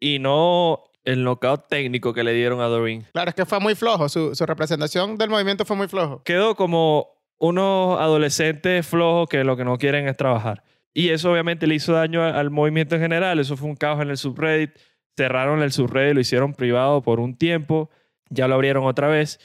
y 0.00 0.18
no 0.18 0.84
el 1.04 1.24
knockout 1.24 1.68
técnico 1.68 2.12
que 2.14 2.24
le 2.24 2.32
dieron 2.32 2.60
a 2.60 2.66
Doreen. 2.66 3.06
Claro, 3.12 3.28
es 3.30 3.34
que 3.34 3.46
fue 3.46 3.60
muy 3.60 3.74
flojo. 3.74 4.08
Su, 4.08 4.34
su 4.34 4.46
representación 4.46 5.16
del 5.16 5.30
movimiento 5.30 5.64
fue 5.64 5.76
muy 5.76 5.88
flojo. 5.88 6.22
quedó 6.24 6.54
como 6.54 7.08
unos 7.38 7.98
adolescentes 8.00 8.86
flojos 8.86 9.28
que 9.28 9.44
lo 9.44 9.56
que 9.56 9.64
no 9.64 9.78
quieren 9.78 10.08
es 10.08 10.16
trabajar. 10.16 10.62
Y 10.92 11.10
eso 11.10 11.30
obviamente 11.30 11.66
le 11.66 11.76
hizo 11.76 11.92
daño 11.92 12.24
al 12.24 12.50
movimiento 12.50 12.96
en 12.96 13.02
general. 13.02 13.38
Eso 13.38 13.56
fue 13.56 13.68
un 13.68 13.76
caos 13.76 14.00
en 14.00 14.10
el 14.10 14.16
subreddit. 14.16 14.70
Cerraron 15.16 15.62
el 15.62 15.72
subreddit, 15.72 16.14
lo 16.14 16.20
hicieron 16.20 16.54
privado 16.54 17.02
por 17.02 17.20
un 17.20 17.36
tiempo. 17.36 17.90
Ya 18.28 18.48
lo 18.48 18.54
abrieron 18.54 18.84
otra 18.84 19.08
vez. 19.08 19.38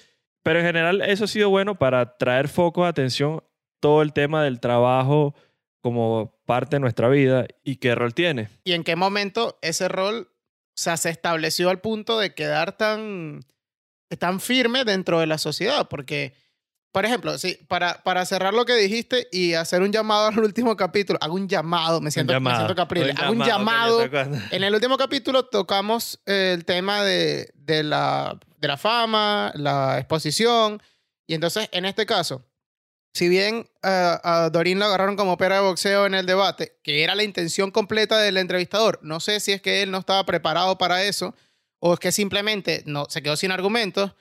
Pero 0.43 0.59
en 0.59 0.65
general 0.65 1.01
eso 1.01 1.25
ha 1.25 1.27
sido 1.27 1.49
bueno 1.49 1.75
para 1.75 2.17
traer 2.17 2.47
foco 2.47 2.83
de 2.83 2.89
atención 2.89 3.43
todo 3.79 4.01
el 4.01 4.13
tema 4.13 4.43
del 4.43 4.59
trabajo 4.59 5.35
como 5.81 6.39
parte 6.45 6.77
de 6.77 6.79
nuestra 6.79 7.09
vida 7.09 7.45
y 7.63 7.77
qué 7.77 7.93
rol 7.93 8.13
tiene. 8.13 8.49
¿Y 8.63 8.73
en 8.73 8.83
qué 8.83 8.95
momento 8.95 9.59
ese 9.61 9.87
rol 9.87 10.29
o 10.75 10.77
sea, 10.77 10.97
se 10.97 11.09
estableció 11.09 11.69
al 11.69 11.79
punto 11.79 12.19
de 12.19 12.33
quedar 12.33 12.75
tan, 12.75 13.45
tan 14.19 14.41
firme 14.41 14.83
dentro 14.83 15.21
de 15.21 15.25
la 15.25 15.37
sociedad? 15.37 15.87
Porque, 15.87 16.33
por 16.95 17.03
ejemplo, 17.03 17.37
sí, 17.37 17.59
para, 17.67 18.01
para 18.03 18.25
cerrar 18.25 18.53
lo 18.53 18.63
que 18.63 18.73
dijiste 18.75 19.27
y 19.29 19.53
hacer 19.53 19.81
un 19.81 19.91
llamado 19.91 20.27
al 20.27 20.39
último 20.39 20.77
capítulo, 20.77 21.19
hago 21.21 21.35
un 21.35 21.49
llamado, 21.49 21.99
me 21.99 22.09
siento, 22.09 22.31
Un 22.31 22.35
me 22.35 22.49
llamado. 22.49 22.55
siento 22.59 22.73
Caprile, 22.73 23.13
hago 23.17 23.33
un 23.33 23.43
llamado, 23.43 24.07
llamado. 24.07 24.37
En 24.49 24.63
el 24.63 24.73
último 24.73 24.97
capítulo 24.97 25.43
tocamos 25.43 26.21
eh, 26.25 26.53
el 26.55 26.63
tema 26.63 27.03
de, 27.03 27.51
de 27.53 27.83
la, 27.83 28.39
de 28.59 28.67
la 28.69 28.77
fama, 28.77 29.51
la 29.55 29.99
exposición. 29.99 30.81
Y 31.27 31.33
entonces, 31.33 31.67
en 31.73 31.83
este 31.83 32.05
caso, 32.05 32.45
si 33.13 33.27
bien 33.27 33.69
eh, 33.83 34.17
a 34.23 34.49
Dorín 34.49 34.79
lo 34.79 34.85
agarraron 34.85 35.17
como 35.17 35.35
pera 35.35 35.55
de 35.55 35.63
boxeo 35.63 36.05
en 36.05 36.13
el 36.13 36.25
debate, 36.25 36.79
que 36.81 37.03
era 37.03 37.13
la 37.13 37.23
intención 37.23 37.71
completa 37.71 38.19
del 38.19 38.37
entrevistador, 38.37 38.99
no 39.01 39.19
sé 39.19 39.41
si 39.41 39.51
es 39.51 39.61
que 39.61 39.81
él 39.81 39.91
no 39.91 39.97
estaba 39.97 40.25
preparado 40.25 40.77
para 40.77 41.03
eso 41.03 41.35
o 41.79 41.93
es 41.93 41.99
que 41.99 42.13
simplemente 42.13 42.83
no, 42.85 43.05
se 43.09 43.21
quedó 43.21 43.35
sin 43.35 43.51
argumentos. 43.51 44.13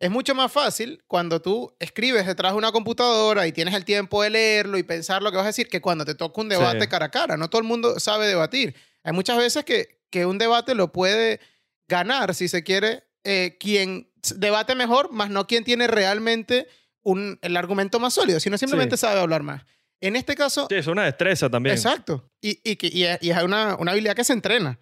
Es 0.00 0.10
mucho 0.10 0.34
más 0.34 0.52
fácil 0.52 1.02
cuando 1.08 1.42
tú 1.42 1.74
escribes 1.80 2.24
detrás 2.26 2.52
de 2.52 2.58
una 2.58 2.70
computadora 2.70 3.46
y 3.48 3.52
tienes 3.52 3.74
el 3.74 3.84
tiempo 3.84 4.22
de 4.22 4.30
leerlo 4.30 4.78
y 4.78 4.84
pensar 4.84 5.22
lo 5.22 5.30
que 5.30 5.36
vas 5.36 5.44
a 5.44 5.48
decir 5.48 5.68
que 5.68 5.80
cuando 5.80 6.04
te 6.04 6.14
toca 6.14 6.40
un 6.40 6.48
debate 6.48 6.82
Sí. 6.82 6.86
cara 6.88 7.06
a 7.06 7.10
cara. 7.10 7.36
No 7.36 7.50
todo 7.50 7.60
el 7.60 7.66
mundo 7.66 7.98
sabe 7.98 8.28
debatir. 8.28 8.76
Hay 9.02 9.12
muchas 9.12 9.36
veces 9.38 9.64
que, 9.64 10.00
que 10.10 10.24
un 10.24 10.38
debate 10.38 10.74
lo 10.76 10.92
puede 10.92 11.40
ganar, 11.88 12.34
si 12.34 12.46
se 12.48 12.62
quiere, 12.62 13.04
eh, 13.24 13.56
quien 13.58 14.08
debate 14.36 14.74
mejor, 14.76 15.10
más 15.12 15.30
no 15.30 15.46
quien 15.48 15.64
tiene 15.64 15.86
realmente 15.88 16.68
un, 17.02 17.38
el 17.42 17.56
argumento 17.56 17.98
más 17.98 18.14
sólido, 18.14 18.38
sino 18.38 18.56
simplemente 18.58 18.96
Sí. 18.96 19.00
sabe 19.00 19.18
hablar 19.20 19.42
más. 19.42 19.62
En 20.00 20.14
este 20.14 20.36
caso, 20.36 20.66
Sí, 20.68 20.76
es 20.76 20.86
una 20.86 21.04
destreza 21.06 21.50
también. 21.50 21.74
Exacto. 21.74 22.30
Y, 22.40 22.60
y, 22.62 22.76
que- 22.76 22.86
y 22.92 23.02
es, 23.02 23.18
y 23.20 23.30
es 23.30 23.42
una, 23.42 23.74
una 23.80 23.90
habilidad 23.92 24.14
que 24.14 24.22
se 24.22 24.32
entrena. 24.32 24.78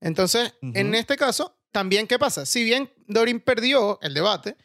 Entonces, 0.00 0.54
en 0.62 0.94
este 0.94 1.16
caso, 1.16 1.56
también, 1.74 2.06
¿qué 2.06 2.18
pasa? 2.18 2.46
Si 2.46 2.62
bien 2.64 2.88
Dorin 3.08 3.40
perdió 3.40 3.98
el 4.00 4.14
debate, 4.14 4.56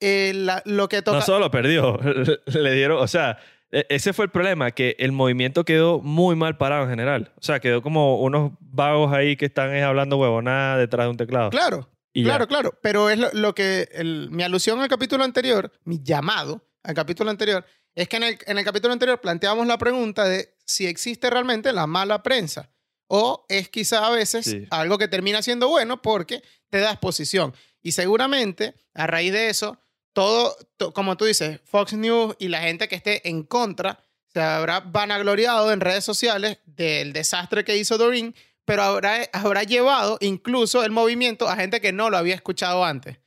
eh, 0.00 0.32
la- 0.34 0.62
lo 0.66 0.88
que 0.88 1.02
toca... 1.02 1.18
No 1.18 1.22
solo 1.24 1.50
perdió, 1.50 1.98
le 2.46 2.72
dieron, 2.74 2.98
o 3.02 3.06
sea, 3.08 3.38
e- 3.70 3.86
ese 3.88 4.12
fue 4.12 4.26
el 4.26 4.30
problema, 4.30 4.70
que 4.72 4.94
el 4.98 5.10
movimiento 5.12 5.64
quedó 5.64 6.00
muy 6.00 6.36
mal 6.36 6.56
parado 6.58 6.84
en 6.84 6.90
general. 6.90 7.32
O 7.36 7.42
sea, 7.42 7.60
quedó 7.60 7.82
como 7.82 8.20
unos 8.20 8.52
vagos 8.60 9.12
ahí 9.12 9.36
que 9.36 9.46
están 9.46 9.74
hablando 9.82 10.18
huevonada 10.18 10.76
detrás 10.76 11.06
de 11.06 11.10
un 11.10 11.16
teclado. 11.16 11.50
Claro, 11.50 11.88
Y 12.12 12.22
ya. 12.24 12.30
claro, 12.30 12.46
claro. 12.46 12.78
Pero 12.82 13.08
es 13.10 13.18
lo, 13.18 13.30
lo 13.32 13.54
que... 13.54 13.88
el- 13.92 14.28
mi 14.30 14.42
alusión 14.42 14.80
al 14.80 14.88
capítulo 14.88 15.24
anterior, 15.24 15.72
mi 15.84 15.98
llamado 16.02 16.68
al 16.82 16.94
capítulo 16.94 17.30
anterior, 17.30 17.64
es 17.94 18.08
que 18.08 18.16
en 18.18 18.24
el, 18.24 18.38
en 18.46 18.58
el 18.58 18.64
capítulo 18.64 18.92
anterior 18.92 19.20
planteamos 19.20 19.66
la 19.66 19.78
pregunta 19.78 20.24
de 20.24 20.54
si 20.64 20.86
existe 20.86 21.30
realmente 21.30 21.72
la 21.72 21.86
mala 21.86 22.22
prensa. 22.22 22.70
O 23.14 23.44
es 23.50 23.68
quizá 23.68 24.06
a 24.06 24.10
veces 24.10 24.46
Sí. 24.46 24.66
algo 24.70 24.96
que 24.96 25.06
termina 25.06 25.42
siendo 25.42 25.68
bueno 25.68 26.00
porque 26.00 26.42
te 26.70 26.78
da 26.78 26.92
exposición. 26.92 27.54
Y 27.82 27.92
seguramente, 27.92 28.74
a 28.94 29.06
raíz 29.06 29.32
de 29.32 29.50
eso, 29.50 29.78
todo, 30.14 30.56
to- 30.78 30.94
como 30.94 31.16
tú 31.18 31.26
dices, 31.26 31.60
Fox 31.64 31.92
News 31.92 32.36
y 32.38 32.48
la 32.48 32.62
gente 32.62 32.88
que 32.88 32.94
esté 32.96 33.28
en 33.28 33.42
contra 33.42 34.02
se 34.32 34.40
habrá 34.40 34.80
vanagloriado 34.80 35.72
en 35.72 35.80
redes 35.80 36.04
sociales 36.04 36.58
del 36.64 37.12
desastre 37.12 37.64
que 37.64 37.76
hizo 37.76 37.98
Doreen, 37.98 38.34
pero 38.64 38.82
habrá, 38.82 39.28
habrá 39.34 39.62
llevado 39.64 40.16
incluso 40.22 40.82
el 40.82 40.90
movimiento 40.90 41.48
a 41.50 41.56
gente 41.56 41.82
que 41.82 41.92
no 41.92 42.08
lo 42.08 42.16
había 42.16 42.34
escuchado 42.34 42.82
antes. 42.82 43.18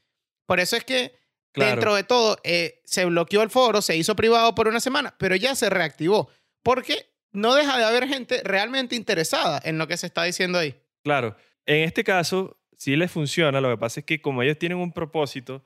Por 0.48 0.60
eso 0.60 0.76
es 0.78 0.84
que 0.84 1.16
Claro. 1.52 1.72
dentro 1.72 1.96
de 1.96 2.04
todo 2.04 2.38
eh, 2.44 2.82
se 2.86 3.06
bloqueó 3.06 3.42
el 3.44 3.50
foro, 3.52 3.82
se 3.84 3.96
hizo 3.96 4.16
privado 4.16 4.56
por 4.56 4.68
una 4.68 4.80
semana, 4.80 5.16
pero 5.20 5.36
ya 5.36 5.54
se 5.56 5.70
reactivó. 5.70 6.30
Porque 6.64 7.14
no 7.36 7.56
deja 7.56 7.78
de 7.78 7.84
haber 7.86 8.08
gente 8.08 8.42
realmente 8.44 8.96
interesada 8.96 9.62
en 9.64 9.78
lo 9.78 9.88
que 9.88 9.98
se 9.98 10.08
está 10.08 10.24
diciendo 10.24 10.58
ahí. 10.60 10.76
Claro. 11.04 11.36
En 11.66 11.84
este 11.84 12.04
caso, 12.04 12.58
sí 12.78 12.96
les 12.96 13.12
funciona. 13.12 13.62
Lo 13.62 13.70
que 13.70 13.78
pasa 13.78 14.00
es 14.00 14.06
que 14.06 14.22
como 14.22 14.42
ellos 14.44 14.58
tienen 14.58 14.78
un 14.78 14.92
propósito, 14.92 15.64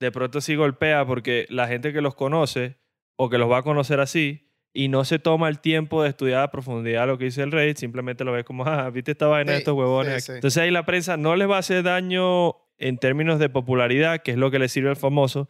de 0.00 0.10
pronto 0.12 0.40
sí 0.40 0.54
golpea 0.54 1.06
porque 1.06 1.46
la 1.48 1.68
gente 1.68 1.92
que 1.92 2.00
los 2.00 2.14
conoce 2.14 2.76
o 3.16 3.30
que 3.30 3.38
los 3.38 3.50
va 3.50 3.58
a 3.58 3.62
conocer 3.62 4.00
así 4.00 4.50
y 4.74 4.88
no 4.88 5.06
se 5.06 5.18
toma 5.18 5.48
el 5.48 5.58
tiempo 5.60 6.02
de 6.02 6.10
estudiar 6.10 6.42
a 6.42 6.50
profundidad 6.50 7.06
lo 7.06 7.16
que 7.16 7.24
dice 7.24 7.42
el 7.42 7.50
Reddit, 7.50 7.78
simplemente 7.78 8.24
lo 8.24 8.32
ve 8.32 8.44
como, 8.44 8.66
ah, 8.66 8.90
viste 8.90 9.12
esta 9.12 9.26
vaina 9.26 9.52
de 9.52 9.58
Sí, 9.58 9.60
estos 9.62 9.74
huevones. 9.74 10.22
sí, 10.24 10.32
sí. 10.32 10.36
Entonces 10.36 10.62
ahí 10.62 10.70
la 10.70 10.84
prensa 10.84 11.16
no 11.16 11.34
les 11.34 11.48
va 11.48 11.56
a 11.56 11.60
hacer 11.60 11.82
daño 11.82 12.56
en 12.76 12.98
términos 12.98 13.38
de 13.38 13.48
popularidad, 13.48 14.20
que 14.22 14.32
es 14.32 14.36
lo 14.36 14.50
que 14.50 14.58
le 14.58 14.68
sirve 14.68 14.90
al 14.90 14.96
famoso, 14.96 15.48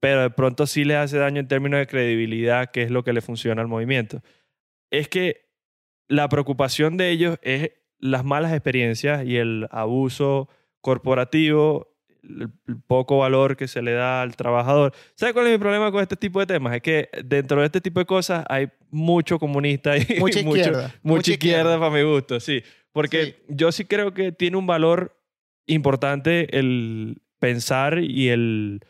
pero 0.00 0.22
de 0.22 0.30
pronto 0.30 0.66
sí 0.66 0.84
les 0.84 0.96
hace 0.96 1.18
daño 1.18 1.38
en 1.38 1.46
términos 1.46 1.78
de 1.78 1.86
credibilidad, 1.86 2.72
que 2.72 2.82
es 2.82 2.90
lo 2.90 3.04
que 3.04 3.12
le 3.12 3.20
funciona 3.20 3.62
al 3.62 3.68
movimiento. 3.68 4.22
Es 4.98 5.08
que 5.08 5.48
la 6.08 6.28
preocupación 6.28 6.96
de 6.96 7.10
ellos 7.10 7.38
es 7.42 7.70
las 7.98 8.24
malas 8.24 8.52
experiencias 8.52 9.24
y 9.26 9.36
el 9.36 9.66
abuso 9.70 10.48
corporativo, 10.80 11.88
el, 12.22 12.50
poco 12.86 13.18
valor 13.18 13.56
que 13.56 13.68
se 13.68 13.82
le 13.82 13.92
da 13.92 14.22
al 14.22 14.36
trabajador. 14.36 14.92
¿Sabes 15.14 15.32
cuál 15.34 15.46
es 15.46 15.52
mi 15.52 15.58
problema 15.58 15.90
con 15.92 16.02
este 16.02 16.16
tipo 16.16 16.40
de 16.40 16.46
temas? 16.46 16.74
Es 16.74 16.82
que 16.82 17.08
dentro 17.24 17.60
de 17.60 17.66
este 17.66 17.80
tipo 17.80 18.00
de 18.00 18.06
cosas 18.06 18.44
hay 18.48 18.68
mucho 18.90 19.38
comunista 19.38 19.96
y 19.96 20.00
Mucha 20.18 20.42
mucho- 20.42 20.56
izquierda. 20.58 20.94
mucha 21.02 21.30
izquierda 21.32 21.78
para 21.78 21.90
mi 21.90 22.02
gusto, 22.02 22.40
sí. 22.40 22.62
Porque 22.92 23.24
Sí. 23.24 23.34
yo 23.48 23.72
sí 23.72 23.84
creo 23.84 24.14
que 24.14 24.32
tiene 24.32 24.56
un 24.56 24.66
valor 24.66 25.16
importante 25.66 26.58
el 26.58 27.22
pensar 27.38 27.98
y 27.98 28.28
el 28.28 28.80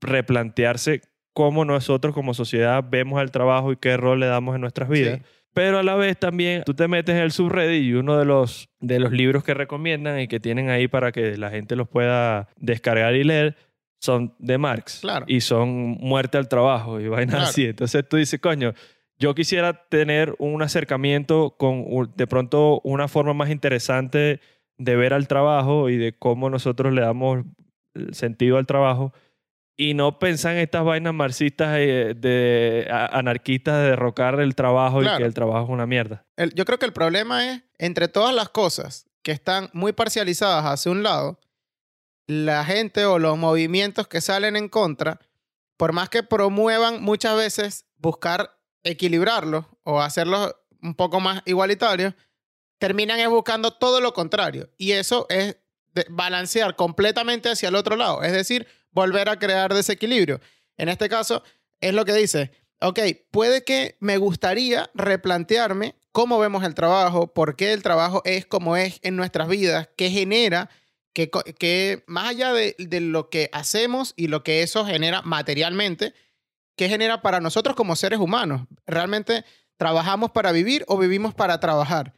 replantearse 0.00 1.02
cómo 1.32 1.64
nosotros 1.64 2.14
como 2.14 2.34
sociedad 2.34 2.84
vemos 2.88 3.18
al 3.20 3.30
trabajo 3.30 3.72
y 3.72 3.76
qué 3.76 3.96
rol 3.96 4.20
le 4.20 4.26
damos 4.26 4.54
en 4.54 4.60
nuestras 4.60 4.88
vidas. 4.88 5.18
Sí. 5.18 5.24
Pero 5.56 5.78
a 5.78 5.82
la 5.82 5.94
vez 5.94 6.18
también 6.18 6.64
tú 6.66 6.74
te 6.74 6.86
metes 6.86 7.14
en 7.14 7.22
el 7.22 7.32
subreddit 7.32 7.82
y 7.82 7.94
uno 7.94 8.18
de 8.18 8.26
los, 8.26 8.68
de 8.78 9.00
los 9.00 9.10
libros 9.10 9.42
que 9.42 9.54
recomiendan 9.54 10.20
y 10.20 10.28
que 10.28 10.38
tienen 10.38 10.68
ahí 10.68 10.86
para 10.86 11.12
que 11.12 11.38
la 11.38 11.48
gente 11.48 11.76
los 11.76 11.88
pueda 11.88 12.48
descargar 12.58 13.14
y 13.14 13.24
leer 13.24 13.56
son 13.98 14.34
de 14.38 14.58
Marx. 14.58 14.98
Claro. 15.00 15.24
Y 15.26 15.40
son 15.40 15.96
muerte 15.98 16.36
al 16.36 16.48
trabajo 16.48 17.00
y 17.00 17.08
vainas 17.08 17.36
Claro. 17.36 17.48
así. 17.48 17.64
Entonces 17.64 18.06
tú 18.06 18.18
dices, 18.18 18.38
coño, 18.38 18.74
yo 19.18 19.34
quisiera 19.34 19.72
tener 19.88 20.34
un 20.38 20.60
acercamiento 20.60 21.54
con 21.56 21.86
de 22.14 22.26
pronto 22.26 22.82
una 22.84 23.08
forma 23.08 23.32
más 23.32 23.48
interesante 23.48 24.40
de 24.76 24.96
ver 24.96 25.14
al 25.14 25.26
trabajo 25.26 25.88
y 25.88 25.96
de 25.96 26.12
cómo 26.12 26.50
nosotros 26.50 26.92
le 26.92 27.00
damos 27.00 27.46
el 27.94 28.12
sentido 28.12 28.58
al 28.58 28.66
trabajo 28.66 29.14
y 29.76 29.94
no 29.94 30.18
pensar 30.18 30.52
en 30.54 30.58
estas 30.60 30.84
vainas 30.84 31.12
marxistas 31.14 31.76
eh, 31.78 32.14
de 32.16 32.88
a- 32.90 33.18
anarquistas 33.18 33.76
de 33.76 33.90
derrocar 33.90 34.40
el 34.40 34.54
trabajo 34.54 35.02
y 35.02 35.06
que 35.18 35.24
el 35.24 35.34
trabajo 35.34 35.64
es 35.64 35.70
una 35.70 35.86
mierda. 35.86 36.24
El- 36.36 36.54
yo 36.54 36.64
creo 36.64 36.78
que 36.78 36.86
el 36.86 36.92
problema 36.92 37.50
es, 37.50 37.62
entre 37.78 38.08
todas 38.08 38.34
las 38.34 38.48
cosas 38.48 39.06
que 39.22 39.32
están 39.32 39.68
muy 39.72 39.92
parcializadas 39.92 40.64
hacia 40.64 40.90
un 40.92 41.02
lado, 41.02 41.38
la 42.26 42.64
gente 42.64 43.04
o 43.04 43.18
los 43.18 43.36
movimientos 43.36 44.08
que 44.08 44.20
salen 44.20 44.56
en 44.56 44.68
contra, 44.68 45.20
por 45.76 45.92
más 45.92 46.08
que 46.08 46.22
promuevan 46.22 47.02
muchas 47.02 47.36
veces 47.36 47.84
buscar 47.98 48.58
equilibrarlos 48.82 49.66
o 49.82 50.00
hacerlos 50.00 50.54
un 50.82 50.94
poco 50.94 51.20
más 51.20 51.42
igualitarios, 51.44 52.14
terminan 52.78 53.18
es 53.20 53.28
buscando 53.28 53.72
todo 53.72 54.00
lo 54.00 54.12
contrario. 54.12 54.70
Y 54.78 54.92
eso 54.92 55.26
es 55.28 55.56
balancear 56.08 56.76
completamente 56.76 57.48
hacia 57.50 57.68
el 57.68 57.74
otro 57.74 57.96
lado, 57.96 58.22
es 58.22 58.32
decir, 58.32 58.66
volver 58.96 59.28
a 59.28 59.38
crear 59.38 59.74
desequilibrio. 59.74 60.40
En 60.78 60.88
este 60.88 61.08
caso, 61.10 61.42
es 61.80 61.92
lo 61.92 62.06
que 62.06 62.14
dice, 62.14 62.50
ok, 62.80 62.98
puede 63.30 63.62
que 63.62 63.96
me 64.00 64.16
gustaría 64.16 64.90
replantearme 64.94 65.94
cómo 66.12 66.38
vemos 66.38 66.64
el 66.64 66.74
trabajo, 66.74 67.32
por 67.34 67.56
qué 67.56 67.74
el 67.74 67.82
trabajo 67.82 68.22
es 68.24 68.46
como 68.46 68.74
es 68.76 68.98
en 69.02 69.14
nuestras 69.16 69.48
vidas, 69.48 69.90
qué 69.98 70.08
genera, 70.10 70.70
que, 71.12 71.30
que 71.58 72.04
más 72.06 72.28
allá 72.28 72.54
de, 72.54 72.74
de 72.78 73.00
lo 73.00 73.28
que 73.28 73.50
hacemos 73.52 74.14
y 74.16 74.28
lo 74.28 74.42
que 74.42 74.62
eso 74.62 74.86
genera 74.86 75.20
materialmente, 75.22 76.14
qué 76.74 76.88
genera 76.88 77.20
para 77.20 77.40
nosotros 77.40 77.76
como 77.76 77.96
seres 77.96 78.18
humanos. 78.18 78.62
¿Realmente 78.86 79.44
trabajamos 79.76 80.30
para 80.30 80.52
vivir 80.52 80.84
o 80.88 80.96
vivimos 80.96 81.34
para 81.34 81.60
trabajar? 81.60 82.14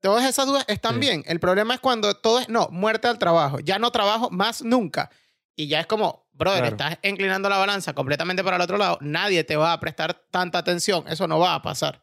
Todas 0.00 0.24
esas 0.28 0.46
dudas 0.46 0.64
están 0.66 0.94
Sí. 0.94 1.00
bien. 1.00 1.22
El 1.26 1.38
problema 1.38 1.74
es 1.74 1.80
cuando 1.80 2.14
todo 2.14 2.40
es, 2.40 2.48
no, 2.48 2.68
muerte 2.72 3.06
al 3.06 3.18
trabajo. 3.18 3.60
Ya 3.60 3.78
no 3.78 3.90
trabajo 3.92 4.28
más 4.30 4.62
nunca. 4.62 5.10
Y 5.56 5.68
ya 5.68 5.80
es 5.80 5.86
como, 5.86 6.28
brother, 6.34 6.60
Claro. 6.60 6.76
estás 6.76 6.98
inclinando 7.02 7.48
la 7.48 7.56
balanza 7.56 7.94
completamente 7.94 8.44
para 8.44 8.56
el 8.56 8.62
otro 8.62 8.76
lado. 8.76 8.98
Nadie 9.00 9.42
te 9.42 9.56
va 9.56 9.72
a 9.72 9.80
prestar 9.80 10.14
tanta 10.30 10.58
atención. 10.58 11.04
Eso 11.08 11.26
no 11.26 11.38
va 11.38 11.54
a 11.54 11.62
pasar. 11.62 12.02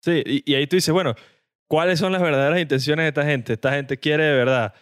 Sí, 0.00 0.22
y, 0.24 0.50
y 0.50 0.54
ahí 0.54 0.66
tú 0.66 0.76
dices, 0.76 0.92
bueno, 0.92 1.14
¿cuáles 1.66 1.98
son 1.98 2.12
las 2.12 2.22
verdaderas 2.22 2.60
intenciones 2.60 3.04
de 3.04 3.08
esta 3.08 3.24
gente? 3.24 3.54
Esta 3.54 3.72
gente 3.72 3.98
quiere 3.98 4.22
de 4.24 4.34
verdad 4.36 4.74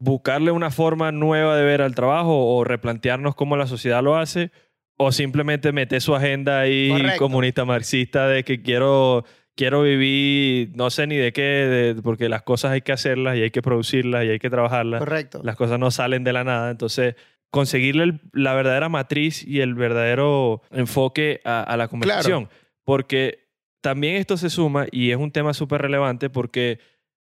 buscarle 0.00 0.50
una 0.52 0.70
forma 0.70 1.10
nueva 1.12 1.56
de 1.56 1.64
ver 1.64 1.82
al 1.82 1.94
trabajo 1.94 2.54
o 2.56 2.64
replantearnos 2.64 3.34
cómo 3.34 3.56
la 3.56 3.66
sociedad 3.66 4.02
lo 4.02 4.16
hace 4.16 4.52
o 4.96 5.10
simplemente 5.12 5.72
meter 5.72 6.00
su 6.00 6.14
agenda 6.14 6.60
ahí 6.60 6.88
Correcto. 6.90 7.18
comunista 7.18 7.64
marxista 7.64 8.28
de 8.28 8.44
que 8.44 8.62
quiero 8.62 9.24
quiero 9.56 9.82
vivir 9.82 10.70
no 10.76 10.88
sé 10.90 11.08
ni 11.08 11.16
de 11.16 11.32
qué 11.32 11.42
de- 11.42 12.02
porque 12.02 12.28
las 12.28 12.42
cosas 12.42 12.70
hay 12.70 12.80
que 12.82 12.92
hacerlas 12.92 13.36
y 13.36 13.42
hay 13.42 13.50
que 13.50 13.60
producirlas 13.60 14.24
y 14.24 14.28
hay 14.28 14.38
que 14.38 14.50
trabajarlas 14.50 15.00
Correcto. 15.00 15.40
las 15.42 15.56
cosas 15.56 15.80
no 15.80 15.90
salen 15.90 16.22
de 16.22 16.32
la 16.32 16.44
nada. 16.44 16.70
Entonces, 16.70 17.16
conseguirle 17.50 18.04
el- 18.04 18.20
la 18.32 18.54
verdadera 18.54 18.88
matriz 18.88 19.44
y 19.46 19.60
el 19.60 19.74
verdadero 19.74 20.62
enfoque 20.70 21.40
a, 21.44 21.62
a 21.62 21.76
la 21.76 21.88
conversación. 21.88 22.48
Porque 22.84 23.48
también 23.80 24.16
esto 24.16 24.36
se 24.36 24.50
suma 24.50 24.86
y 24.90 25.10
es 25.10 25.16
un 25.16 25.30
tema 25.30 25.54
súper 25.54 25.80
relevante 25.82 26.30
porque 26.30 26.78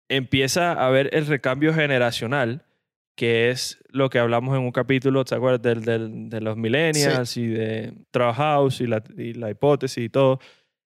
empieza 0.10 0.74
a 0.74 0.88
haber 0.88 1.10
el 1.16 1.26
recambio 1.28 1.74
generacional, 1.74 2.66
que 3.16 3.50
es 3.50 3.84
lo 3.90 4.10
que 4.10 4.20
hablamos 4.20 4.56
en 4.58 4.64
un 4.64 4.72
capítulo, 4.72 5.24
¿te 5.24 5.36
acuerdas? 5.36 5.62
Del, 5.62 5.84
del- 5.86 6.30
de 6.30 6.42
los 6.42 6.58
millennials 6.58 7.38
y 7.38 7.48
de 7.48 7.94
Trust 8.12 8.38
House 8.38 8.82
y 8.82 8.88
la, 8.88 9.04
y 9.18 9.34
la 9.34 9.50
hipótesis 9.50 10.04
y 10.04 10.10
todo. 10.10 10.40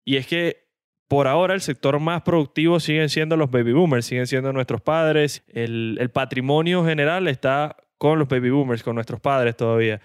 Y 0.04 0.16
es 0.16 0.26
que 0.26 0.68
por 1.08 1.26
ahora 1.26 1.54
el 1.54 1.60
sector 1.60 1.98
más 1.98 2.22
productivo 2.22 2.78
siguen 2.78 3.08
siendo 3.08 3.36
los 3.36 3.50
baby 3.50 3.72
boomers, 3.72 4.06
siguen 4.06 4.26
siendo 4.26 4.52
nuestros 4.52 4.80
padres. 4.80 5.42
El, 5.48 5.96
el 6.00 6.10
patrimonio 6.10 6.84
general 6.84 7.26
está 7.26 7.76
con 8.00 8.18
los 8.18 8.28
baby 8.28 8.48
boomers, 8.48 8.82
con 8.82 8.94
nuestros 8.94 9.20
padres 9.20 9.54
todavía. 9.58 10.00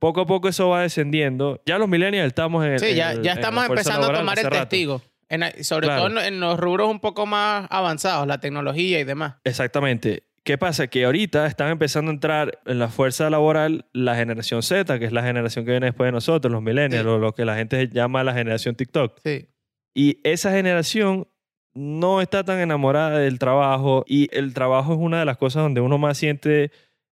Poco 0.00 0.22
a 0.22 0.26
poco 0.26 0.48
eso 0.48 0.68
va 0.68 0.82
descendiendo. 0.82 1.62
Ya 1.64 1.78
los 1.78 1.88
millennials 1.88 2.26
estamos 2.26 2.64
en 2.66 2.72
el- 2.72 2.80
Sí, 2.80 2.86
en 2.90 2.96
ya, 2.96 3.12
el- 3.12 3.22
ya 3.22 3.34
estamos 3.34 3.64
empezando 3.68 4.08
a 4.08 4.12
tomar 4.12 4.36
el 4.38 4.48
testigo. 4.50 5.00
En- 5.28 5.64
sobre 5.64 5.86
Claro. 5.86 6.08
todo 6.08 6.20
en, 6.20 6.34
en 6.34 6.40
los 6.40 6.58
rubros 6.58 6.90
un 6.90 6.98
poco 6.98 7.24
más 7.24 7.68
avanzados, 7.70 8.26
la 8.26 8.38
tecnología 8.40 8.98
y 8.98 9.04
demás. 9.04 9.36
Exactamente. 9.44 10.24
¿Qué 10.42 10.58
pasa? 10.58 10.88
Que 10.88 11.04
ahorita 11.04 11.46
están 11.46 11.68
empezando 11.70 12.10
a 12.10 12.14
entrar 12.14 12.58
en 12.66 12.78
la 12.80 12.88
fuerza 12.88 13.30
laboral 13.30 13.86
la 13.92 14.16
generación 14.16 14.62
Z, 14.64 14.98
que 14.98 15.04
es 15.04 15.12
la 15.12 15.22
generación 15.22 15.64
que 15.64 15.70
viene 15.70 15.86
después 15.86 16.08
de 16.08 16.12
nosotros, 16.12 16.52
los 16.52 16.62
millennials, 16.62 17.04
Sí. 17.04 17.08
o 17.08 17.18
lo 17.18 17.32
que 17.32 17.44
la 17.44 17.54
gente 17.56 17.88
llama 17.88 18.22
la 18.24 18.34
generación 18.34 18.74
TikTok. 18.74 19.18
Sí. 19.24 19.48
Y 19.94 20.18
esa 20.24 20.50
generación 20.50 21.26
no 21.74 22.20
está 22.22 22.42
tan 22.44 22.58
enamorada 22.60 23.18
del 23.18 23.38
trabajo 23.38 24.04
y 24.06 24.28
el 24.36 24.54
trabajo 24.54 24.92
es 24.94 24.98
una 24.98 25.18
de 25.18 25.24
las 25.26 25.36
cosas 25.36 25.62
donde 25.62 25.80
uno 25.80 25.98
más 25.98 26.16
siente 26.16 26.70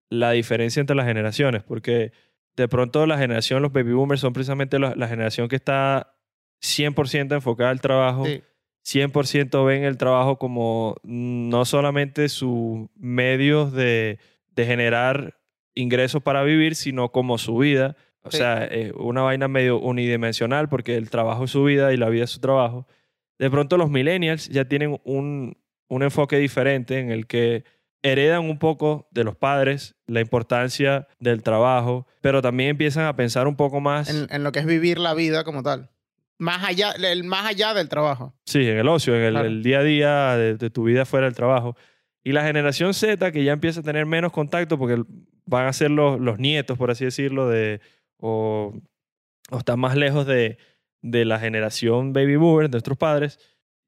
la 0.10 0.32
diferencia 0.32 0.80
entre 0.82 0.96
las 0.96 1.06
generaciones, 1.06 1.64
porque 1.64 2.12
de 2.56 2.68
pronto 2.68 3.06
la 3.06 3.18
generación, 3.18 3.62
los 3.62 3.72
baby 3.72 3.94
boomers 3.94 4.22
son 4.22 4.34
precisamente 4.34 4.80
la, 4.80 4.94
la 4.96 5.08
generación 5.08 5.48
que 5.48 5.56
está 5.56 6.14
100% 6.62 7.34
enfocada 7.36 7.70
al 7.70 7.82
trabajo, 7.82 8.26
sí. 8.26 8.42
100% 8.86 9.66
ven 9.66 9.84
el 9.84 9.98
trabajo 9.98 10.38
como 10.40 10.96
no 11.04 11.64
solamente 11.66 12.28
sus 12.30 12.88
medios 12.96 13.72
de, 13.74 14.20
de 14.56 14.66
generar 14.66 15.38
ingresos 15.76 16.24
para 16.24 16.44
vivir, 16.44 16.76
sino 16.76 17.12
como 17.12 17.38
su 17.38 17.58
vida. 17.58 17.96
O 18.24 18.32
Sí. 18.32 18.38
sea, 18.38 18.66
eh, 18.66 18.92
una 18.98 19.22
vaina 19.22 19.48
medio 19.48 19.80
unidimensional 19.80 20.70
porque 20.70 20.96
el 20.96 21.10
trabajo 21.10 21.46
es 21.46 21.52
su 21.52 21.64
vida 21.64 21.94
y 21.94 21.98
la 21.98 22.10
vida 22.10 22.24
es 22.26 22.32
su 22.32 22.40
trabajo. 22.40 22.88
De 23.38 23.50
pronto 23.50 23.78
los 23.78 23.90
millennials 23.90 24.50
ya 24.50 24.66
tienen 24.66 25.00
un, 25.04 25.58
un 25.88 26.04
enfoque 26.04 26.38
diferente 26.38 27.00
en 27.00 27.12
el 27.12 27.28
que 27.28 27.64
heredan 28.02 28.42
un 28.50 28.58
poco 28.60 29.08
de 29.12 29.24
los 29.24 29.36
padres 29.36 29.96
la 30.08 30.22
importancia 30.22 31.08
del 31.20 31.44
trabajo, 31.44 32.08
pero 32.22 32.42
también 32.42 32.72
empiezan 32.72 33.06
a 33.06 33.16
pensar 33.16 33.48
un 33.48 33.56
poco 33.56 33.80
más 33.82 34.10
En, 34.10 34.28
en 34.34 34.44
lo 34.44 34.52
que 34.52 34.60
es 34.60 34.66
vivir 34.66 34.98
la 35.00 35.14
vida 35.14 35.44
como 35.44 35.64
tal. 35.64 35.90
Más 36.38 36.64
allá, 36.64 36.92
el, 36.92 37.26
más 37.26 37.46
allá 37.46 37.74
del 37.74 37.90
trabajo. 37.90 38.34
Sí, 38.46 38.60
en 38.68 38.78
el 38.78 38.88
ocio, 38.88 39.14
en 39.16 39.24
el, 39.24 39.32
Claro. 39.34 39.48
el 39.48 39.62
día 39.62 39.80
a 39.80 39.84
día 39.84 40.38
de, 40.38 40.56
de 40.56 40.70
tu 40.70 40.84
vida 40.86 41.06
fuera 41.06 41.26
del 41.26 41.36
trabajo. 41.36 41.76
Y 42.24 42.32
la 42.32 42.44
generación 42.46 42.94
Z, 42.94 43.32
que 43.34 43.44
ya 43.44 43.52
empieza 43.52 43.82
a 43.82 43.84
tener 43.84 44.06
menos 44.06 44.32
contacto 44.32 44.78
porque 44.78 45.04
van 45.46 45.68
a 45.68 45.74
ser 45.74 45.92
los, 45.92 46.20
los 46.20 46.40
nietos, 46.40 46.78
por 46.78 46.92
así 46.92 47.04
decirlo, 47.04 47.50
de, 47.50 47.82
o, 48.18 48.74
o 49.52 49.58
están 49.58 49.80
más 49.80 49.98
lejos 49.98 50.26
de, 50.26 50.58
de 51.02 51.26
la 51.26 51.40
generación 51.40 52.14
baby 52.14 52.38
boomer, 52.38 52.68
de 52.70 52.76
nuestros 52.76 52.98
padres, 52.98 53.40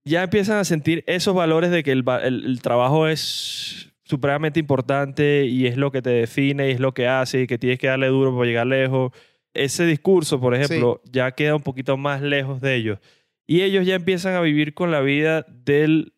ya 0.03 0.23
empiezan 0.23 0.57
a 0.57 0.65
sentir 0.65 1.03
esos 1.07 1.33
valores 1.35 1.71
de 1.71 1.83
que 1.83 1.91
el, 1.93 2.03
el- 2.23 2.45
el 2.45 2.61
trabajo 2.61 3.07
es 3.07 3.90
supremamente 4.11 4.59
importante 4.59 5.45
y 5.45 5.65
es 5.67 5.77
lo 5.77 5.89
que 5.91 6.01
te 6.01 6.09
define 6.11 6.67
y 6.67 6.71
es 6.73 6.79
lo 6.79 6.93
que 6.93 7.07
hace 7.07 7.41
y 7.41 7.47
que 7.47 7.57
tienes 7.57 7.79
que 7.79 7.87
darle 7.87 8.07
duro 8.07 8.31
para 8.35 8.45
llegar 8.45 8.67
lejos. 8.67 9.11
Ese 9.53 9.85
discurso, 9.85 10.39
por 10.39 10.53
ejemplo, 10.53 11.01
ya 11.11 11.31
queda 11.31 11.55
un 11.55 11.63
poquito 11.63 11.97
más 11.97 12.21
lejos 12.21 12.61
de 12.61 12.75
ellos. 12.75 12.99
Y 13.47 13.61
ellos 13.63 13.85
ya 13.85 13.95
empiezan 13.95 14.35
a 14.35 14.41
vivir 14.41 14.73
con 14.73 14.91
la 14.91 14.99
vida 15.01 15.45
del, 15.49 16.13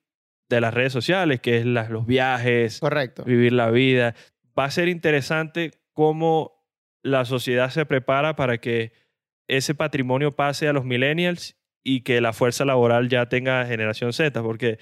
de 0.50 0.60
las 0.62 0.74
redes 0.74 0.92
sociales, 0.92 1.40
que 1.40 1.58
es 1.58 1.66
las- 1.66 1.90
los 1.90 2.06
viajes, 2.06 2.80
Correcto. 2.80 3.24
vivir 3.24 3.54
la 3.54 3.70
vida. 3.72 4.16
Va 4.58 4.66
a 4.66 4.72
ser 4.72 4.88
interesante 4.88 5.72
cómo 5.94 6.52
la 7.04 7.26
sociedad 7.26 7.70
se 7.70 7.86
prepara 7.86 8.36
para 8.36 8.58
que 8.60 8.92
ese 9.48 9.76
patrimonio 9.76 10.32
pase 10.32 10.68
a 10.68 10.74
los 10.74 10.84
millennials 10.86 11.58
y 11.84 12.02
que 12.02 12.22
la 12.22 12.34
fuerza 12.34 12.66
laboral 12.66 13.10
ya 13.10 13.28
tenga 13.30 13.66
generación 13.66 14.14
Z, 14.14 14.42
porque 14.42 14.78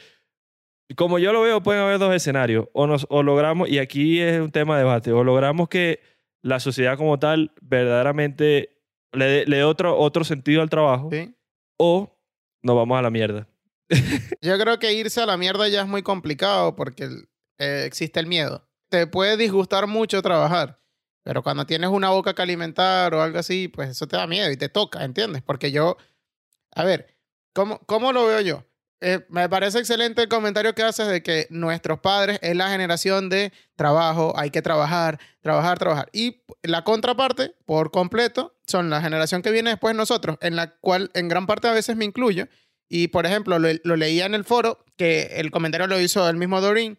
como 0.96 1.20
yo 1.20 1.32
lo 1.34 1.42
veo, 1.42 1.62
pueden 1.62 1.82
haber 1.82 2.00
dos 2.00 2.14
escenarios. 2.14 2.68
O, 2.74 2.88
nos, 2.88 3.06
o 3.10 3.24
logramos, 3.24 3.70
y 3.70 3.80
aquí 3.80 4.20
es 4.20 4.40
un 4.42 4.52
tema 4.52 4.76
de 4.78 4.84
debate, 4.84 5.12
o 5.12 5.24
logramos 5.24 5.70
que 5.70 6.00
la 6.42 6.60
sociedad 6.60 6.98
como 6.98 7.20
tal 7.20 7.54
verdaderamente 7.62 8.78
le 9.14 9.26
dé 9.26 9.46
le 9.46 9.58
dé 9.58 9.64
otro, 9.64 9.98
otro 9.98 10.24
sentido 10.24 10.62
al 10.62 10.70
trabajo, 10.70 11.10
Sí. 11.12 11.36
o 11.78 12.18
nos 12.64 12.76
vamos 12.76 12.98
a 12.98 13.02
la 13.02 13.10
mierda. 13.10 13.48
Yo 14.42 14.58
creo 14.58 14.80
que 14.80 14.94
irse 14.94 15.22
a 15.22 15.26
la 15.26 15.38
mierda 15.38 15.68
ya 15.68 15.82
es 15.82 15.88
muy 15.88 16.02
complicado 16.02 16.76
porque 16.76 17.10
eh, 17.60 17.84
existe 17.86 18.20
el 18.20 18.28
miedo. 18.28 18.68
Te 18.90 19.08
puede 19.08 19.38
disgustar 19.38 19.88
mucho 19.88 20.22
trabajar. 20.22 20.78
Pero 21.24 21.44
cuando 21.44 21.66
tienes 21.66 21.90
una 21.92 22.10
boca 22.10 22.34
que 22.34 22.42
alimentar 22.42 23.14
o 23.14 23.22
algo 23.22 23.38
así, 23.38 23.68
pues 23.68 23.90
eso 23.90 24.08
te 24.08 24.18
da 24.18 24.26
miedo 24.26 24.50
y 24.52 24.58
te 24.58 24.70
toca, 24.70 25.04
¿entiendes? 25.04 25.44
Porque 25.44 25.72
yo, 25.72 25.98
a 26.74 26.84
ver, 26.84 27.16
¿cómo, 27.54 27.78
cómo 27.86 28.12
lo 28.12 28.26
veo 28.26 28.42
yo? 28.42 28.64
Eh, 29.04 29.26
me 29.30 29.50
parece 29.50 29.80
excelente 29.80 30.22
el 30.22 30.28
comentario 30.30 30.76
que 30.76 30.84
haces 30.84 31.08
de 31.08 31.24
que 31.24 31.48
nuestros 31.50 32.00
padres 32.00 32.38
es 32.44 32.56
la 32.56 32.70
generación 32.70 33.30
de 33.30 33.52
trabajo, 33.76 34.34
hay 34.38 34.52
que 34.52 34.62
trabajar, 34.62 35.20
trabajar, 35.42 35.80
trabajar. 35.80 36.10
Y 36.14 36.44
la 36.62 36.84
contraparte, 36.84 37.56
por 37.66 37.90
completo, 37.90 38.56
son 38.68 38.92
la 38.92 39.02
generación 39.02 39.42
que 39.42 39.50
viene 39.50 39.72
después 39.72 39.96
de 39.96 39.98
nosotros, 39.98 40.38
en 40.42 40.56
la 40.56 40.76
cual 40.78 41.10
en 41.16 41.30
gran 41.30 41.48
parte 41.48 41.68
a 41.68 41.74
veces 41.74 41.98
me 41.98 42.06
incluyo. 42.06 42.48
Y, 42.88 43.08
por 43.08 43.26
ejemplo, 43.26 43.58
lo, 43.58 43.70
lo 43.84 43.96
leía 43.96 44.28
en 44.28 44.36
el 44.36 44.46
foro, 44.46 44.86
que 44.98 45.32
el 45.38 45.50
comentario 45.50 45.88
lo 45.88 46.00
hizo 46.00 46.30
el 46.30 46.38
mismo 46.38 46.62
Dorin, 46.62 46.96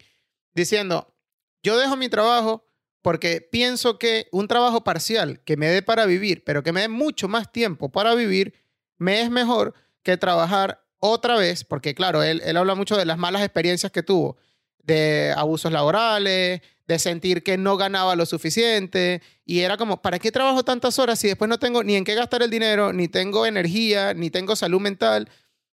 diciendo, 0.53 1.15
yo 1.63 1.77
dejo 1.77 1.95
mi 1.95 2.09
trabajo 2.09 2.67
porque 3.01 3.41
pienso 3.41 3.97
que 3.97 4.27
un 4.31 4.47
trabajo 4.47 4.83
parcial 4.83 5.41
que 5.45 5.55
me 5.55 5.67
dé 5.67 5.81
para 5.81 6.05
vivir, 6.05 6.43
pero 6.43 6.63
que 6.63 6.73
me 6.73 6.81
dé 6.81 6.89
mucho 6.89 7.29
más 7.29 7.51
tiempo 7.51 7.91
para 7.91 8.13
vivir, 8.15 8.55
me 8.97 9.21
es 9.21 9.29
mejor 9.29 9.73
que 10.03 10.17
trabajar 10.17 10.82
otra 11.05 11.35
vez, 11.35 11.65
porque 11.65 11.93
claro, 11.93 12.23
él, 12.23 12.41
él 12.45 12.55
habla 12.55 12.75
mucho 12.75 12.95
de 12.95 13.03
las 13.03 13.17
malas 13.17 13.41
experiencias 13.41 13.91
que 13.91 14.03
tuvo, 14.03 14.37
de 14.79 15.33
abusos 15.35 15.69
laborales, 15.69 16.61
de 16.87 16.99
sentir 16.99 17.43
que 17.43 17.57
no 17.57 17.75
ganaba 17.75 18.15
lo 18.15 18.25
suficiente, 18.25 19.21
y 19.43 19.59
era 19.59 19.75
como, 19.75 20.01
¿para 20.01 20.17
qué 20.17 20.31
trabajo 20.31 20.63
tantas 20.63 20.99
horas 20.99 21.19
si 21.19 21.27
después 21.27 21.49
no 21.49 21.59
tengo 21.59 21.83
ni 21.83 21.97
en 21.97 22.05
qué 22.05 22.15
gastar 22.15 22.41
el 22.41 22.49
dinero, 22.49 22.93
ni 22.93 23.09
tengo 23.09 23.45
energía, 23.45 24.13
ni 24.13 24.29
tengo 24.29 24.55
salud 24.55 24.79
mental? 24.79 25.29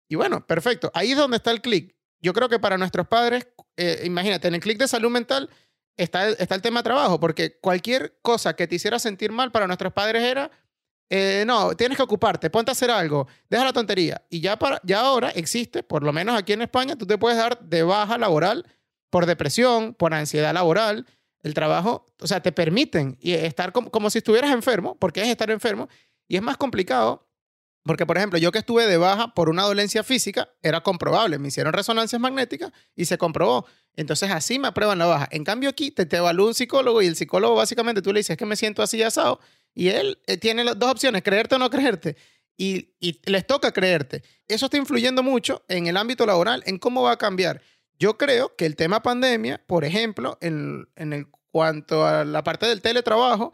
Y 0.07 0.15
bueno, 0.15 0.47
perfecto, 0.47 0.91
ahí 0.93 1.11
es 1.11 1.17
donde 1.17 1.35
está 1.35 1.51
el 1.51 1.61
clic. 1.61 1.93
Yo 2.21 2.31
creo 2.31 2.47
que 2.47 2.59
para 2.59 2.77
nuestros 2.77 3.07
padres, 3.07 3.47
eh, 3.75 4.03
imagínate, 4.05 4.47
en 4.47 4.55
el 4.55 4.61
clic 4.61 4.79
de 4.79 4.87
salud 4.87 5.11
mental 5.11 5.49
está 5.97 6.29
está 6.29 6.55
el 6.55 6.61
tema 6.61 6.83
trabajo, 6.83 7.19
porque 7.19 7.59
cualquier 7.59 8.17
cosa 8.21 8.55
que 8.55 8.65
te 8.65 8.75
hiciera 8.75 8.97
sentir 8.97 9.33
mal 9.33 9.51
para 9.51 9.67
nuestros 9.67 9.91
padres 9.91 10.23
era 10.23 10.51
eh, 11.10 11.43
no, 11.48 11.76
tienes 11.76 11.98
que 11.98 12.04
ocuparte, 12.04 12.50
ponte 12.50 12.72
a 12.72 12.74
hacer 12.74 12.91
algo, 12.91 13.28
deja 13.50 13.63
la 13.63 13.74
tontería. 13.74 14.22
Y 14.30 14.41
ya, 14.41 14.58
para, 14.58 14.82
ya 14.84 15.02
ahora 15.02 15.30
existe, 15.30 15.84
por 15.84 16.04
lo 16.04 16.12
menos 16.12 16.38
aquí 16.38 16.54
en 16.54 16.62
España, 16.62 16.96
tú 16.96 17.06
te 17.06 17.17
puedes 17.17 17.38
dar 17.38 17.60
de 17.60 17.84
baja 17.84 18.17
laboral 18.17 18.65
por 19.10 19.26
depresión, 19.26 19.93
por 19.93 20.13
ansiedad 20.13 20.54
laboral. 20.54 21.06
El 21.43 21.54
trabajo, 21.54 22.06
o 22.20 22.28
sea, 22.28 22.41
te 22.41 22.52
permiten 22.52 23.17
estar 23.22 23.72
como, 23.72 23.89
como 23.89 24.10
si 24.10 24.17
estuvieras 24.17 24.52
enfermo, 24.52 24.98
porque 25.00 25.22
es 25.22 25.30
estar 25.30 25.50
enfermo, 25.50 25.88
y 26.28 26.36
es 26.36 26.41
más 26.41 26.58
complicado 26.58 27.28
porque, 27.88 28.06
por 28.06 28.17
ejemplo, 28.17 28.38
yo 28.38 28.52
que 28.52 28.60
estuve 28.60 28.86
de 28.86 28.98
baja 28.98 29.34
por 29.34 29.50
una 29.50 29.63
dolencia 29.63 30.04
física, 30.04 30.50
era 30.62 30.82
comprobable. 30.82 31.39
Me 31.39 31.48
hicieron 31.48 31.72
resonancias 31.72 32.22
magnéticas 32.22 32.72
y 32.96 33.06
se 33.06 33.17
comprobó. 33.17 33.65
Entonces, 33.96 34.30
así 34.30 34.60
me 34.60 34.67
aprueban 34.67 35.00
la 35.00 35.06
baja. 35.06 35.28
En 35.32 35.46
cambio, 35.46 35.70
aquí 35.70 35.89
te, 35.89 36.06
te 36.06 36.17
evalúa 36.17 36.48
un 36.48 36.54
psicólogo 36.54 37.02
y 37.02 37.08
el 37.08 37.15
psicólogo 37.15 37.56
básicamente 37.56 38.02
tú 38.02 38.12
le 38.12 38.20
dices 38.20 38.36
que 38.36 38.46
me 38.46 38.58
siento 38.58 38.84
así 38.84 39.02
asado 39.02 39.39
y 39.77 39.89
él 39.89 40.17
eh, 40.25 40.37
tiene 40.37 40.63
las 40.63 40.79
dos 40.79 40.89
opciones, 40.89 41.21
creerte 41.21 41.53
o 41.53 41.59
no 41.59 41.69
creerte. 41.69 42.17
Y, 42.57 42.95
les 43.25 43.45
toca 43.45 43.71
creerte. 43.71 44.23
Eso 44.47 44.65
está 44.65 44.77
influyendo 44.77 45.21
mucho 45.21 45.63
en 45.67 45.85
el 45.85 45.97
ámbito 45.97 46.25
laboral, 46.25 46.63
en 46.65 46.79
cómo 46.79 47.03
va 47.03 47.11
a 47.11 47.17
cambiar. 47.19 47.61
Yo 47.99 48.17
creo 48.17 48.55
que 48.55 48.65
el 48.65 48.75
tema 48.75 49.03
pandemia, 49.03 49.61
por 49.67 49.85
ejemplo, 49.85 50.39
en, 50.41 50.89
en 50.95 51.13
el 51.13 51.27
cuanto 51.51 52.07
a 52.07 52.25
la 52.25 52.43
parte 52.43 52.65
del 52.65 52.81
teletrabajo, 52.81 53.53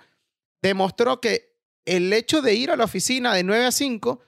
demostró 0.61 1.19
que 1.19 1.57
el 1.83 2.13
hecho 2.13 2.41
de 2.41 2.53
ir 2.53 2.71
a 2.71 2.77
la 2.77 2.85
oficina 2.85 3.33
de 3.33 3.43
9 3.43 3.65
a 3.65 3.71
5 3.73 4.21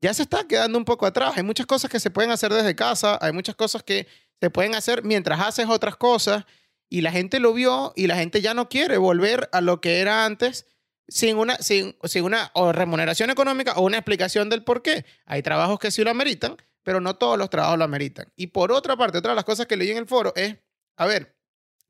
ya 0.00 0.14
se 0.14 0.22
está 0.22 0.46
quedando 0.46 0.78
un 0.78 0.84
poco 0.84 1.04
atrás. 1.04 1.36
Hay 1.36 1.42
muchas 1.42 1.66
cosas 1.66 1.90
que 1.90 1.98
se 1.98 2.12
pueden 2.12 2.30
hacer 2.30 2.52
desde 2.52 2.76
casa, 2.76 3.18
hay 3.20 3.32
muchas 3.32 3.56
cosas 3.56 3.82
que 3.82 4.06
se 4.40 4.50
pueden 4.50 4.76
hacer 4.76 5.02
mientras 5.02 5.40
haces 5.40 5.66
otras 5.68 5.96
cosas 5.96 6.44
y 6.88 7.00
la 7.00 7.10
gente 7.10 7.40
lo 7.40 7.52
vio 7.52 7.92
y 7.96 8.06
la 8.06 8.14
gente 8.14 8.40
ya 8.40 8.54
no 8.54 8.68
quiere 8.68 8.98
volver 8.98 9.48
a 9.50 9.60
lo 9.60 9.80
que 9.80 9.98
era 9.98 10.24
antes 10.24 10.66
sin 11.10 11.36
una, 11.36 11.56
sin, 11.58 11.96
sin 12.04 12.24
una 12.24 12.52
remuneración 12.72 13.30
económica 13.30 13.74
o 13.74 13.82
una 13.82 13.98
explicación 13.98 14.48
del 14.48 14.64
por 14.64 14.82
qué. 14.82 15.04
Hay 15.26 15.42
trabajos 15.42 15.78
que 15.78 15.90
sí 15.90 16.02
lo 16.04 16.10
ameritan, 16.10 16.56
pero 16.82 17.00
no 17.00 17.16
todos 17.16 17.36
los 17.36 17.50
trabajos 17.50 17.78
lo 17.78 17.84
ameritan. 17.84 18.32
Y 18.36 18.48
por 18.48 18.72
otra 18.72 18.96
parte, 18.96 19.18
otra 19.18 19.32
de 19.32 19.36
las 19.36 19.44
cosas 19.44 19.66
que 19.66 19.76
leí 19.76 19.90
en 19.90 19.98
el 19.98 20.06
foro 20.06 20.32
es, 20.36 20.56
a 20.96 21.06
ver, 21.06 21.36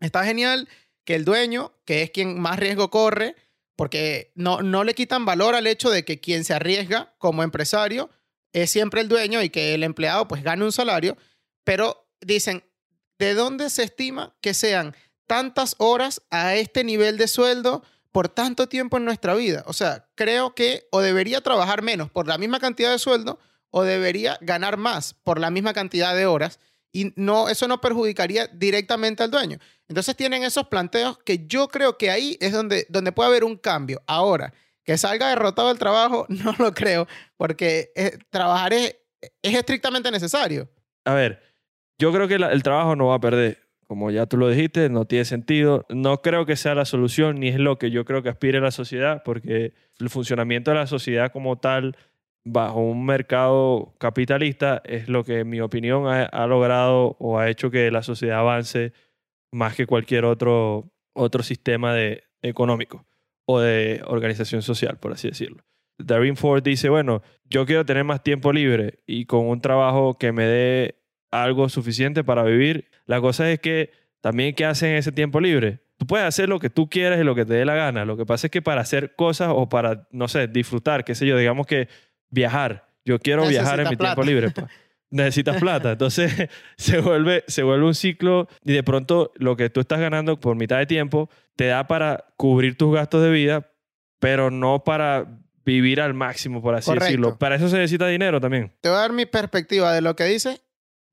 está 0.00 0.24
genial 0.24 0.68
que 1.04 1.14
el 1.14 1.24
dueño, 1.24 1.72
que 1.84 2.02
es 2.02 2.10
quien 2.10 2.40
más 2.40 2.58
riesgo 2.58 2.90
corre, 2.90 3.36
porque 3.76 4.32
no, 4.34 4.62
no 4.62 4.84
le 4.84 4.94
quitan 4.94 5.24
valor 5.24 5.54
al 5.54 5.66
hecho 5.66 5.90
de 5.90 6.04
que 6.04 6.20
quien 6.20 6.44
se 6.44 6.54
arriesga 6.54 7.14
como 7.18 7.42
empresario 7.42 8.10
es 8.52 8.70
siempre 8.70 9.00
el 9.00 9.08
dueño 9.08 9.42
y 9.42 9.50
que 9.50 9.74
el 9.74 9.84
empleado 9.84 10.28
pues 10.28 10.42
gane 10.42 10.64
un 10.64 10.72
salario, 10.72 11.16
pero 11.64 12.08
dicen, 12.20 12.64
¿de 13.18 13.34
dónde 13.34 13.70
se 13.70 13.84
estima 13.84 14.34
que 14.40 14.54
sean 14.54 14.94
tantas 15.26 15.76
horas 15.78 16.22
a 16.30 16.56
este 16.56 16.84
nivel 16.84 17.16
de 17.16 17.28
sueldo? 17.28 17.82
Por 18.12 18.28
tanto 18.28 18.68
tiempo 18.68 18.96
en 18.96 19.04
nuestra 19.04 19.34
vida. 19.34 19.62
O 19.66 19.72
sea, 19.72 20.08
creo 20.14 20.54
que 20.54 20.86
o 20.90 21.00
debería 21.00 21.40
trabajar 21.40 21.82
menos 21.82 22.10
por 22.10 22.26
la 22.26 22.38
misma 22.38 22.60
cantidad 22.60 22.90
de 22.90 22.98
sueldo 22.98 23.38
o 23.70 23.82
debería 23.82 24.38
ganar 24.40 24.76
más 24.76 25.14
por 25.14 25.38
la 25.38 25.50
misma 25.50 25.72
cantidad 25.72 26.14
de 26.14 26.26
horas 26.26 26.58
y 26.92 27.12
no 27.16 27.48
eso 27.48 27.68
no 27.68 27.80
perjudicaría 27.80 28.48
directamente 28.48 29.22
al 29.22 29.30
dueño. 29.30 29.58
Entonces 29.88 30.16
tienen 30.16 30.42
esos 30.42 30.66
planteos 30.66 31.18
que 31.18 31.46
yo 31.46 31.68
creo 31.68 31.96
que 31.96 32.10
ahí 32.10 32.36
es 32.40 32.52
donde, 32.52 32.86
donde 32.88 33.12
puede 33.12 33.28
haber 33.28 33.44
un 33.44 33.56
cambio. 33.56 34.02
Ahora, 34.06 34.52
que 34.84 34.98
salga 34.98 35.28
derrotado 35.28 35.70
el 35.70 35.78
trabajo, 35.78 36.26
no 36.28 36.54
lo 36.58 36.74
creo, 36.74 37.06
porque 37.36 37.92
eh, 37.94 38.18
trabajar 38.30 38.72
es, 38.72 38.96
es 39.42 39.54
estrictamente 39.54 40.10
necesario. 40.10 40.68
A 41.04 41.14
ver, 41.14 41.42
yo 41.98 42.12
creo 42.12 42.26
que 42.26 42.34
el 42.34 42.62
trabajo 42.62 42.96
no 42.96 43.06
va 43.06 43.16
a 43.16 43.20
perder 43.20 43.69
como 43.90 44.12
ya 44.12 44.26
tú 44.26 44.36
lo 44.36 44.48
dijiste, 44.48 44.88
no 44.88 45.04
tiene 45.04 45.24
sentido. 45.24 45.84
No 45.88 46.22
creo 46.22 46.46
que 46.46 46.54
sea 46.54 46.76
la 46.76 46.84
solución 46.84 47.40
ni 47.40 47.48
es 47.48 47.58
lo 47.58 47.76
que 47.76 47.90
yo 47.90 48.04
creo 48.04 48.22
que 48.22 48.28
aspire 48.28 48.60
la 48.60 48.70
sociedad, 48.70 49.24
porque 49.24 49.72
el 49.98 50.10
funcionamiento 50.10 50.70
de 50.70 50.76
la 50.76 50.86
sociedad 50.86 51.32
como 51.32 51.58
tal, 51.58 51.96
bajo 52.44 52.78
un 52.78 53.04
mercado 53.04 53.96
capitalista, 53.98 54.80
es 54.84 55.08
lo 55.08 55.24
que, 55.24 55.40
en 55.40 55.48
mi 55.48 55.60
opinión, 55.60 56.06
ha, 56.06 56.46
logrado 56.46 57.16
o 57.18 57.40
ha 57.40 57.50
hecho 57.50 57.72
que 57.72 57.90
la 57.90 58.04
sociedad 58.04 58.38
avance 58.38 58.92
más 59.50 59.74
que 59.74 59.86
cualquier 59.86 60.24
otro, 60.24 60.92
otro 61.12 61.42
sistema 61.42 61.92
de, 61.92 62.22
económico 62.42 63.04
o 63.44 63.58
de 63.58 64.02
organización 64.06 64.62
social, 64.62 64.98
por 65.00 65.14
así 65.14 65.26
decirlo. 65.26 65.64
Darwin 65.98 66.36
Ford 66.36 66.62
dice, 66.62 66.90
bueno, 66.90 67.22
yo 67.42 67.66
quiero 67.66 67.84
tener 67.84 68.04
más 68.04 68.22
tiempo 68.22 68.52
libre 68.52 69.00
y 69.04 69.24
con 69.24 69.48
un 69.48 69.60
trabajo 69.60 70.16
que 70.16 70.30
me 70.30 70.44
dé 70.44 70.99
algo 71.30 71.68
suficiente 71.68 72.24
para 72.24 72.42
vivir. 72.42 72.88
La 73.06 73.20
cosa 73.20 73.50
es 73.50 73.60
que 73.60 73.90
también 74.20 74.54
qué 74.54 74.64
hacen 74.64 74.90
en 74.90 74.96
ese 74.96 75.12
tiempo 75.12 75.40
libre. 75.40 75.80
Tú 75.96 76.06
puedes 76.06 76.26
hacer 76.26 76.48
lo 76.48 76.58
que 76.58 76.70
tú 76.70 76.88
quieras 76.88 77.20
y 77.20 77.24
lo 77.24 77.34
que 77.34 77.44
te 77.44 77.54
dé 77.54 77.64
la 77.64 77.74
gana. 77.74 78.04
Lo 78.04 78.16
que 78.16 78.24
pasa 78.24 78.46
es 78.46 78.50
que 78.50 78.62
para 78.62 78.80
hacer 78.80 79.14
cosas 79.16 79.50
o 79.54 79.68
para, 79.68 80.08
no 80.10 80.28
sé, 80.28 80.48
disfrutar, 80.48 81.04
qué 81.04 81.14
sé 81.14 81.26
yo, 81.26 81.36
digamos 81.36 81.66
que 81.66 81.88
viajar. 82.30 82.86
Yo 83.04 83.18
quiero 83.18 83.46
viajar 83.46 83.80
en 83.80 83.90
mi 83.90 83.96
tiempo 83.96 84.22
libre. 84.22 84.50
Pues. 84.50 84.66
Necesitas 85.10 85.58
plata. 85.58 85.92
Entonces 85.92 86.48
se 86.76 87.00
vuelve, 87.00 87.44
se 87.48 87.62
vuelve 87.62 87.86
un 87.86 87.94
ciclo 87.94 88.48
y 88.64 88.72
de 88.72 88.82
pronto 88.82 89.32
lo 89.36 89.56
que 89.56 89.68
tú 89.68 89.80
estás 89.80 90.00
ganando 90.00 90.38
por 90.38 90.56
mitad 90.56 90.78
de 90.78 90.86
tiempo 90.86 91.28
te 91.56 91.66
da 91.66 91.86
para 91.86 92.26
cubrir 92.36 92.78
tus 92.78 92.94
gastos 92.94 93.22
de 93.22 93.30
vida, 93.30 93.70
pero 94.18 94.50
no 94.50 94.84
para 94.84 95.26
vivir 95.64 96.00
al 96.00 96.14
máximo, 96.14 96.62
por 96.62 96.74
así 96.74 96.92
decirlo. 96.94 97.36
Para 97.38 97.56
eso 97.56 97.68
se 97.68 97.76
necesita 97.76 98.06
dinero 98.06 98.40
también. 98.40 98.72
Te 98.80 98.88
voy 98.88 98.96
a 98.96 99.00
dar 99.02 99.12
mi 99.12 99.26
perspectiva 99.26 99.92
de 99.92 100.00
lo 100.00 100.16
que 100.16 100.24
dices 100.24 100.62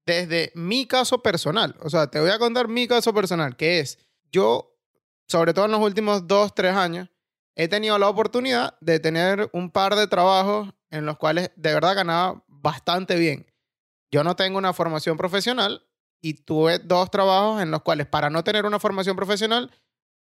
desde 0.07 0.53
mi 0.55 0.87
caso 0.87 1.21
personal. 1.21 1.75
O 1.81 1.89
sea, 1.89 2.07
te 2.07 2.21
voy 2.21 2.29
a 2.29 2.39
contar 2.39 2.69
mi 2.69 2.87
caso 2.87 3.13
personal, 3.13 3.57
que 3.57 3.79
es, 3.79 3.99
yo, 4.31 4.73
sobre 5.27 5.53
todo 5.53 5.65
en 5.65 5.71
los 5.71 5.81
últimos 5.81 6.27
dos, 6.27 6.55
tres 6.55 6.73
años, 6.75 7.09
he 7.55 7.67
tenido 7.67 7.99
la 7.99 8.07
oportunidad 8.07 8.77
de 8.79 9.01
tener 9.01 9.49
un 9.51 9.69
par 9.69 9.95
de 9.95 10.07
trabajos 10.07 10.69
en 10.91 11.05
los 11.05 11.17
cuales 11.17 11.51
de 11.57 11.73
verdad 11.73 11.95
ganaba 11.95 12.41
bastante 12.47 13.17
bien. 13.17 13.51
Yo 14.09 14.23
no 14.23 14.37
tengo 14.37 14.57
una 14.57 14.71
formación 14.71 15.17
profesional 15.17 15.85
y 16.21 16.35
tuve 16.35 16.79
dos 16.79 17.11
trabajos 17.11 17.61
en 17.61 17.69
los 17.69 17.81
cuales 17.81 18.07
para 18.07 18.29
no 18.29 18.45
tener 18.45 18.65
una 18.65 18.79
formación 18.79 19.17
profesional 19.17 19.71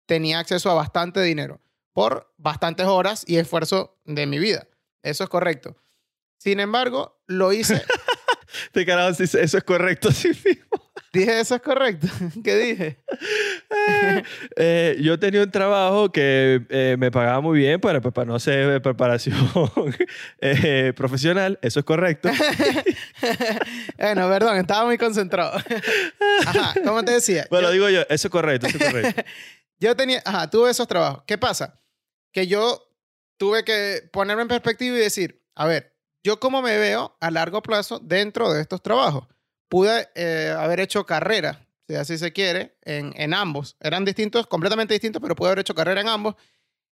tenía 0.08 0.40
acceso 0.40 0.72
a 0.72 0.74
bastante 0.74 1.22
dinero 1.22 1.62
por 1.94 2.34
bastantes 2.38 2.88
horas 2.88 3.24
y 3.28 3.38
esfuerzo 3.38 4.00
de 4.06 4.26
mi 4.26 4.40
vida. 4.40 4.68
Eso 5.04 5.24
es 5.24 5.30
correcto. 5.30 5.76
Sin 6.40 6.60
embargo, 6.60 7.22
lo 7.28 7.54
hice 7.54 7.84
Te 8.72 8.86
carajo, 8.86 9.22
eso 9.22 9.38
es 9.38 9.64
correcto, 9.64 10.12
sí 10.14 10.30
mismo. 10.30 10.88
Dije, 11.14 11.40
eso 11.40 11.56
es 11.56 11.62
correcto. 11.62 12.08
¿Qué 12.44 12.56
dije? 12.56 13.04
eh, 14.56 14.98
yo 15.02 15.18
tenía 15.18 15.42
un 15.44 15.52
trabajo 15.52 16.12
que 16.12 16.66
eh, 16.70 16.96
me 17.00 17.12
pagaba 17.12 17.42
muy 17.42 17.60
bien 17.60 17.80
para, 17.80 18.02
para 18.02 18.26
no 18.26 18.40
ser 18.40 18.82
preparación 18.82 19.36
eh, 20.42 20.94
profesional. 20.96 21.58
Eso 21.62 21.80
es 21.80 21.86
correcto. 21.86 22.30
bueno, 23.98 24.30
perdón, 24.30 24.58
estaba 24.58 24.86
muy 24.86 24.98
concentrado. 24.98 25.58
Ajá, 26.46 26.74
¿cómo 26.84 27.04
te 27.04 27.14
decía? 27.14 27.48
Bueno, 27.50 27.72
digo 27.72 27.90
yo, 27.90 28.02
eso 28.10 28.28
es 28.28 28.32
correcto, 28.32 28.68
eso 28.68 28.78
es 28.78 28.86
correcto. 28.86 29.24
yo 29.80 29.96
tenía, 29.96 30.22
ajá, 30.26 30.50
tuve 30.50 30.70
esos 30.70 30.88
trabajos. 30.88 31.24
¿Qué 31.26 31.38
pasa? 31.38 31.82
Que 32.32 32.48
yo 32.48 32.84
tuve 33.38 33.64
que 33.64 34.10
ponerme 34.12 34.42
en 34.44 34.48
perspectiva 34.50 34.98
y 34.98 35.00
decir, 35.00 35.42
a 35.56 35.66
ver, 35.66 35.97
yo 36.28 36.42
cómo 36.42 36.62
me 36.62 36.78
veo 36.78 37.16
a 37.22 37.32
largo 37.32 37.62
plazo 37.62 38.00
dentro 38.00 38.52
de 38.52 38.62
estos 38.62 38.82
trabajos. 38.82 39.26
Pude 39.70 40.10
eh, 40.16 40.54
haber 40.58 40.82
hecho 40.82 41.06
carrera, 41.06 41.66
si 41.88 41.96
así 41.96 42.18
se 42.18 42.34
quiere, 42.34 42.76
en, 42.84 43.14
en 43.16 43.34
ambos. 43.34 43.78
Eran 43.80 44.04
distintos, 44.04 44.46
completamente 44.46 44.94
distintos, 44.94 45.22
pero 45.22 45.36
pude 45.36 45.48
haber 45.48 45.60
hecho 45.60 45.74
carrera 45.74 46.02
en 46.02 46.10
ambos. 46.10 46.36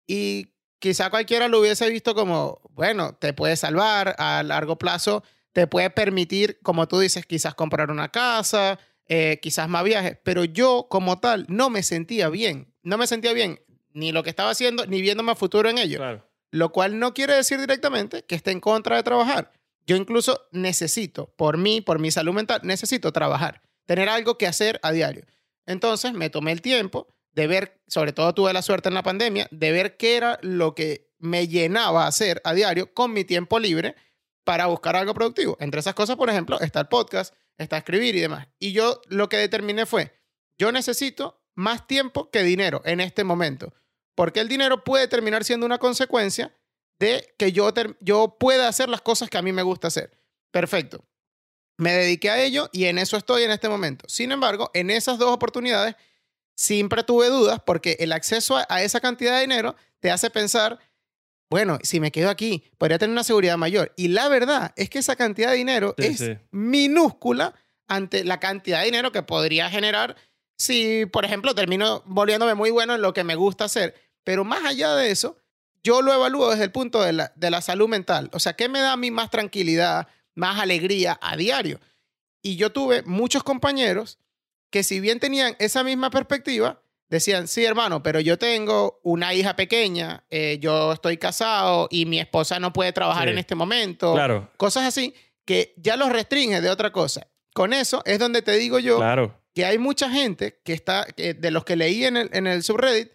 Y 0.06 0.52
quizá 0.80 1.08
cualquiera 1.08 1.48
lo 1.48 1.60
hubiese 1.60 1.88
visto 1.88 2.14
como, 2.14 2.60
bueno, 2.72 3.14
te 3.14 3.32
puede 3.32 3.56
salvar 3.56 4.14
a 4.18 4.42
largo 4.42 4.76
plazo, 4.76 5.24
te 5.54 5.66
puede 5.66 5.88
permitir, 5.88 6.58
como 6.62 6.86
tú 6.86 6.98
dices, 6.98 7.24
quizás 7.24 7.54
comprar 7.54 7.90
una 7.90 8.10
casa, 8.10 8.78
eh, 9.06 9.38
quizás 9.40 9.66
más 9.66 9.82
viajes, 9.82 10.18
pero 10.22 10.44
yo 10.44 10.88
como 10.90 11.20
tal 11.20 11.46
no 11.48 11.70
me 11.70 11.82
sentía 11.82 12.28
bien, 12.28 12.74
no 12.82 12.98
me 12.98 13.06
sentía 13.06 13.32
bien 13.32 13.60
ni 13.94 14.12
lo 14.12 14.22
que 14.22 14.30
estaba 14.30 14.50
haciendo, 14.50 14.84
ni 14.84 15.00
viéndome 15.00 15.32
a 15.32 15.36
futuro 15.36 15.70
en 15.70 15.78
ello. 15.78 15.96
Claro. 15.98 16.31
Lo 16.52 16.70
cual 16.70 17.00
no 17.00 17.14
quiere 17.14 17.34
decir 17.34 17.58
directamente 17.58 18.22
que 18.22 18.36
esté 18.36 18.52
en 18.52 18.60
contra 18.60 18.94
de 18.94 19.02
trabajar. 19.02 19.52
Yo 19.86 19.96
incluso 19.96 20.46
necesito, 20.52 21.34
por 21.36 21.58
mí, 21.58 21.80
por 21.80 21.98
mi 21.98 22.12
salud 22.12 22.32
mental, 22.32 22.60
necesito 22.62 23.12
trabajar, 23.12 23.62
tener 23.86 24.08
algo 24.08 24.38
que 24.38 24.46
hacer 24.46 24.78
a 24.84 24.92
diario. 24.92 25.24
Entonces 25.66 26.12
me 26.12 26.30
tomé 26.30 26.52
el 26.52 26.62
tiempo 26.62 27.08
de 27.32 27.46
ver, 27.46 27.80
sobre 27.88 28.12
todo 28.12 28.32
tuve 28.34 28.52
la 28.52 28.62
suerte 28.62 28.88
en 28.88 28.94
la 28.94 29.02
pandemia, 29.02 29.48
de 29.50 29.72
ver 29.72 29.96
qué 29.96 30.16
era 30.16 30.38
lo 30.42 30.74
que 30.74 31.10
me 31.18 31.48
llenaba 31.48 32.06
hacer 32.06 32.40
a 32.44 32.52
diario 32.52 32.92
con 32.94 33.12
mi 33.12 33.24
tiempo 33.24 33.58
libre 33.58 33.96
para 34.44 34.66
buscar 34.66 34.96
algo 34.96 35.14
productivo. 35.14 35.56
Entre 35.60 35.80
esas 35.80 35.94
cosas, 35.94 36.16
por 36.16 36.28
ejemplo, 36.28 36.60
está 36.60 36.80
el 36.80 36.88
podcast, 36.88 37.34
está 37.58 37.78
escribir 37.78 38.14
y 38.14 38.20
demás. 38.20 38.48
Y 38.58 38.72
yo 38.72 39.00
lo 39.08 39.28
que 39.28 39.36
determiné 39.38 39.86
fue, 39.86 40.12
yo 40.58 40.70
necesito 40.70 41.40
más 41.54 41.86
tiempo 41.86 42.30
que 42.30 42.42
dinero 42.42 42.82
en 42.84 43.00
este 43.00 43.24
momento, 43.24 43.72
porque 44.14 44.40
el 44.40 44.48
dinero 44.48 44.84
puede 44.84 45.08
terminar 45.08 45.44
siendo 45.44 45.66
una 45.66 45.78
consecuencia 45.78 46.54
de 46.98 47.34
que 47.38 47.52
yo, 47.52 47.72
yo 48.00 48.36
pueda 48.38 48.68
hacer 48.68 48.88
las 48.88 49.00
cosas 49.00 49.28
que 49.28 49.38
a 49.38 49.42
mí 49.42 49.52
me 49.52 49.62
gusta 49.62 49.88
hacer. 49.88 50.16
Perfecto. 50.50 51.04
Me 51.78 51.92
dediqué 51.92 52.30
a 52.30 52.42
ello 52.42 52.68
y 52.72 52.84
en 52.84 52.98
eso 52.98 53.16
estoy 53.16 53.42
en 53.42 53.50
este 53.50 53.68
momento. 53.68 54.08
Sin 54.08 54.30
embargo, 54.30 54.70
en 54.74 54.90
esas 54.90 55.18
dos 55.18 55.30
oportunidades 55.30 55.96
siempre 56.54 57.02
tuve 57.02 57.28
dudas 57.28 57.60
porque 57.64 57.96
el 57.98 58.12
acceso 58.12 58.56
a, 58.56 58.82
esa 58.82 59.00
cantidad 59.00 59.34
de 59.34 59.40
dinero 59.40 59.74
te 59.98 60.10
hace 60.10 60.30
pensar, 60.30 60.78
bueno, 61.50 61.78
si 61.82 61.98
me 61.98 62.12
quedo 62.12 62.30
aquí, 62.30 62.70
podría 62.78 62.98
tener 62.98 63.12
una 63.12 63.24
seguridad 63.24 63.56
mayor. 63.56 63.92
Y 63.96 64.08
la 64.08 64.28
verdad 64.28 64.72
es 64.76 64.90
que 64.90 64.98
esa 64.98 65.16
cantidad 65.16 65.50
de 65.50 65.56
dinero 65.56 65.94
es 65.96 66.22
minúscula 66.50 67.54
ante 67.88 68.24
la 68.24 68.38
cantidad 68.38 68.80
de 68.80 68.86
dinero 68.86 69.12
que 69.12 69.22
podría 69.22 69.70
generar 69.70 70.16
si, 70.56 71.06
por 71.06 71.24
ejemplo, 71.24 71.54
termino 71.54 72.02
volviéndome 72.06 72.54
muy 72.54 72.70
bueno 72.70 72.94
en 72.94 73.02
lo 73.02 73.12
que 73.12 73.24
me 73.24 73.34
gusta 73.34 73.64
hacer. 73.64 73.94
Pero 74.24 74.44
más 74.44 74.64
allá 74.64 74.94
de 74.94 75.10
eso, 75.10 75.36
yo 75.82 76.02
lo 76.02 76.12
evalúo 76.12 76.50
desde 76.50 76.64
el 76.64 76.72
punto 76.72 77.02
de 77.02 77.12
la, 77.12 77.32
de 77.34 77.50
la 77.50 77.60
salud 77.60 77.88
mental. 77.88 78.30
O 78.32 78.40
sea, 78.40 78.54
¿qué 78.54 78.68
me 78.68 78.80
da 78.80 78.92
a 78.92 78.96
mí 78.96 79.10
más 79.10 79.30
tranquilidad, 79.30 80.08
más 80.34 80.60
alegría 80.60 81.18
a 81.20 81.36
diario? 81.36 81.80
Y 82.42 82.56
yo 82.56 82.72
tuve 82.72 83.02
muchos 83.02 83.42
compañeros 83.42 84.18
que 84.70 84.82
si 84.82 85.00
bien 85.00 85.20
tenían 85.20 85.54
esa 85.58 85.84
misma 85.84 86.10
perspectiva, 86.10 86.82
decían, 87.08 87.46
sí, 87.46 87.64
hermano, 87.64 88.02
pero 88.02 88.20
yo 88.20 88.38
tengo 88.38 88.98
una 89.02 89.34
hija 89.34 89.54
pequeña, 89.54 90.24
eh, 90.30 90.58
yo 90.60 90.94
estoy 90.94 91.18
casado 91.18 91.86
y 91.90 92.06
mi 92.06 92.18
esposa 92.18 92.58
no 92.58 92.72
puede 92.72 92.92
trabajar 92.92 93.28
en 93.28 93.38
este 93.38 93.54
momento. 93.54 94.14
Claro. 94.14 94.50
Cosas 94.56 94.84
así 94.84 95.14
que 95.44 95.74
ya 95.76 95.96
los 95.96 96.10
restringe 96.10 96.62
de 96.62 96.70
otra 96.70 96.90
cosa. 96.90 97.28
Con 97.52 97.74
eso 97.74 98.02
es 98.06 98.18
donde 98.18 98.40
te 98.40 98.52
digo 98.52 98.78
yo 98.78 98.98
que 99.54 99.66
hay 99.66 99.76
mucha 99.76 100.08
gente 100.08 100.60
que 100.64 100.72
está, 100.72 101.06
de 101.16 101.50
los 101.50 101.64
que 101.64 101.76
leí 101.76 102.06
en 102.06 102.16
el, 102.16 102.30
en 102.32 102.46
el 102.46 102.62
subreddit, 102.62 103.12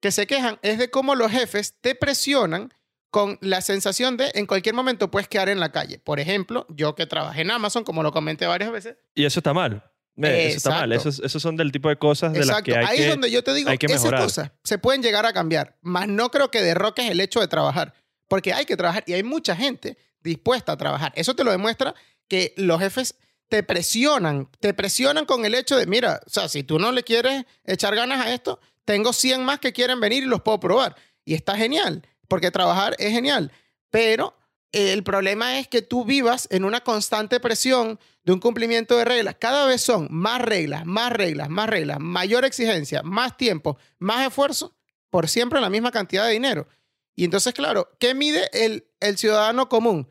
que 0.00 0.12
se 0.12 0.26
quejan 0.26 0.58
es 0.62 0.78
de 0.78 0.90
cómo 0.90 1.14
los 1.14 1.30
jefes 1.30 1.74
te 1.80 1.94
presionan 1.94 2.72
con 3.10 3.38
la 3.40 3.62
sensación 3.62 4.16
de 4.16 4.30
en 4.34 4.46
cualquier 4.46 4.74
momento 4.74 5.10
puedes 5.10 5.28
quedar 5.28 5.48
en 5.48 5.60
la 5.60 5.72
calle. 5.72 5.98
Por 5.98 6.20
ejemplo, 6.20 6.66
yo 6.68 6.94
que 6.94 7.06
trabajé 7.06 7.42
en 7.42 7.50
Amazon, 7.50 7.84
como 7.84 8.02
lo 8.02 8.12
comenté 8.12 8.46
varias 8.46 8.70
veces. 8.70 8.96
Y 9.14 9.24
eso 9.24 9.40
está 9.40 9.54
mal. 9.54 9.82
Eso 10.16 10.56
está 10.56 10.70
mal. 10.70 10.92
Esos, 10.92 11.42
son 11.42 11.56
del 11.56 11.72
tipo 11.72 11.88
de 11.88 11.96
cosas 11.96 12.32
de 12.32 12.44
las 12.44 12.62
que 12.62 12.76
hay 12.76 12.84
Ahí 12.86 13.02
es 13.02 13.10
donde 13.10 13.30
yo 13.30 13.42
te 13.42 13.54
digo, 13.54 13.70
que 13.78 13.86
esas 13.86 14.12
cosas 14.12 14.52
se 14.64 14.78
pueden 14.78 15.02
llegar 15.02 15.24
a 15.26 15.32
cambiar, 15.32 15.78
más 15.80 16.08
no 16.08 16.30
creo 16.30 16.50
que 16.50 16.60
derroques 16.60 17.08
el 17.10 17.20
hecho 17.20 17.40
de 17.40 17.48
trabajar, 17.48 17.94
porque 18.26 18.52
hay 18.52 18.66
que 18.66 18.76
trabajar 18.76 19.04
y 19.06 19.12
hay 19.12 19.22
mucha 19.22 19.56
gente 19.56 19.96
dispuesta 20.20 20.72
a 20.72 20.76
trabajar. 20.76 21.12
Eso 21.14 21.34
te 21.34 21.44
lo 21.44 21.50
demuestra 21.50 21.94
que 22.26 22.52
los 22.56 22.80
jefes 22.80 23.14
te 23.48 23.62
presionan, 23.62 24.50
te 24.60 24.74
presionan 24.74 25.24
con 25.24 25.44
el 25.44 25.54
hecho 25.54 25.76
de, 25.76 25.86
mira, 25.86 26.20
o 26.26 26.30
sea, 26.30 26.48
si 26.48 26.62
tú 26.62 26.78
no 26.78 26.92
le 26.92 27.02
quieres 27.02 27.44
echar 27.64 27.94
ganas 27.94 28.24
a 28.26 28.34
esto, 28.34 28.60
tengo 28.88 29.12
100 29.12 29.44
más 29.44 29.58
que 29.58 29.74
quieren 29.74 30.00
venir 30.00 30.22
y 30.22 30.26
los 30.26 30.40
puedo 30.40 30.58
probar. 30.58 30.96
Y 31.26 31.34
está 31.34 31.58
genial, 31.58 32.08
porque 32.26 32.50
trabajar 32.50 32.96
es 32.98 33.12
genial, 33.12 33.52
pero 33.90 34.34
el 34.72 35.04
problema 35.04 35.58
es 35.58 35.68
que 35.68 35.82
tú 35.82 36.06
vivas 36.06 36.48
en 36.50 36.64
una 36.64 36.80
constante 36.80 37.38
presión 37.38 38.00
de 38.24 38.32
un 38.32 38.40
cumplimiento 38.40 38.96
de 38.96 39.04
reglas. 39.04 39.36
Cada 39.38 39.66
vez 39.66 39.82
son 39.82 40.08
más 40.10 40.40
reglas, 40.40 40.86
más 40.86 41.12
reglas, 41.12 41.50
más 41.50 41.68
reglas, 41.68 41.98
mayor 42.00 42.46
exigencia, 42.46 43.02
más 43.02 43.36
tiempo, 43.36 43.76
más 43.98 44.26
esfuerzo, 44.26 44.74
por 45.10 45.28
siempre 45.28 45.60
la 45.60 45.68
misma 45.68 45.90
cantidad 45.90 46.24
de 46.24 46.32
dinero. 46.32 46.66
Y 47.14 47.24
entonces, 47.24 47.52
claro, 47.52 47.90
¿qué 48.00 48.14
mide 48.14 48.48
el, 48.54 48.88
el 49.00 49.18
ciudadano 49.18 49.68
común? 49.68 50.10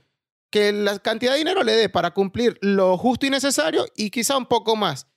Que 0.52 0.72
la 0.72 1.00
cantidad 1.00 1.32
de 1.32 1.40
dinero 1.40 1.64
le 1.64 1.76
dé 1.76 1.90
para 1.90 2.12
cumplir 2.12 2.60
lo 2.62 2.96
justo 3.00 3.26
y 3.26 3.32
necesario 3.32 3.88
y 3.96 4.12
quizá 4.12 4.38
un 4.38 4.46
poco 4.46 4.76
más. 4.76 5.08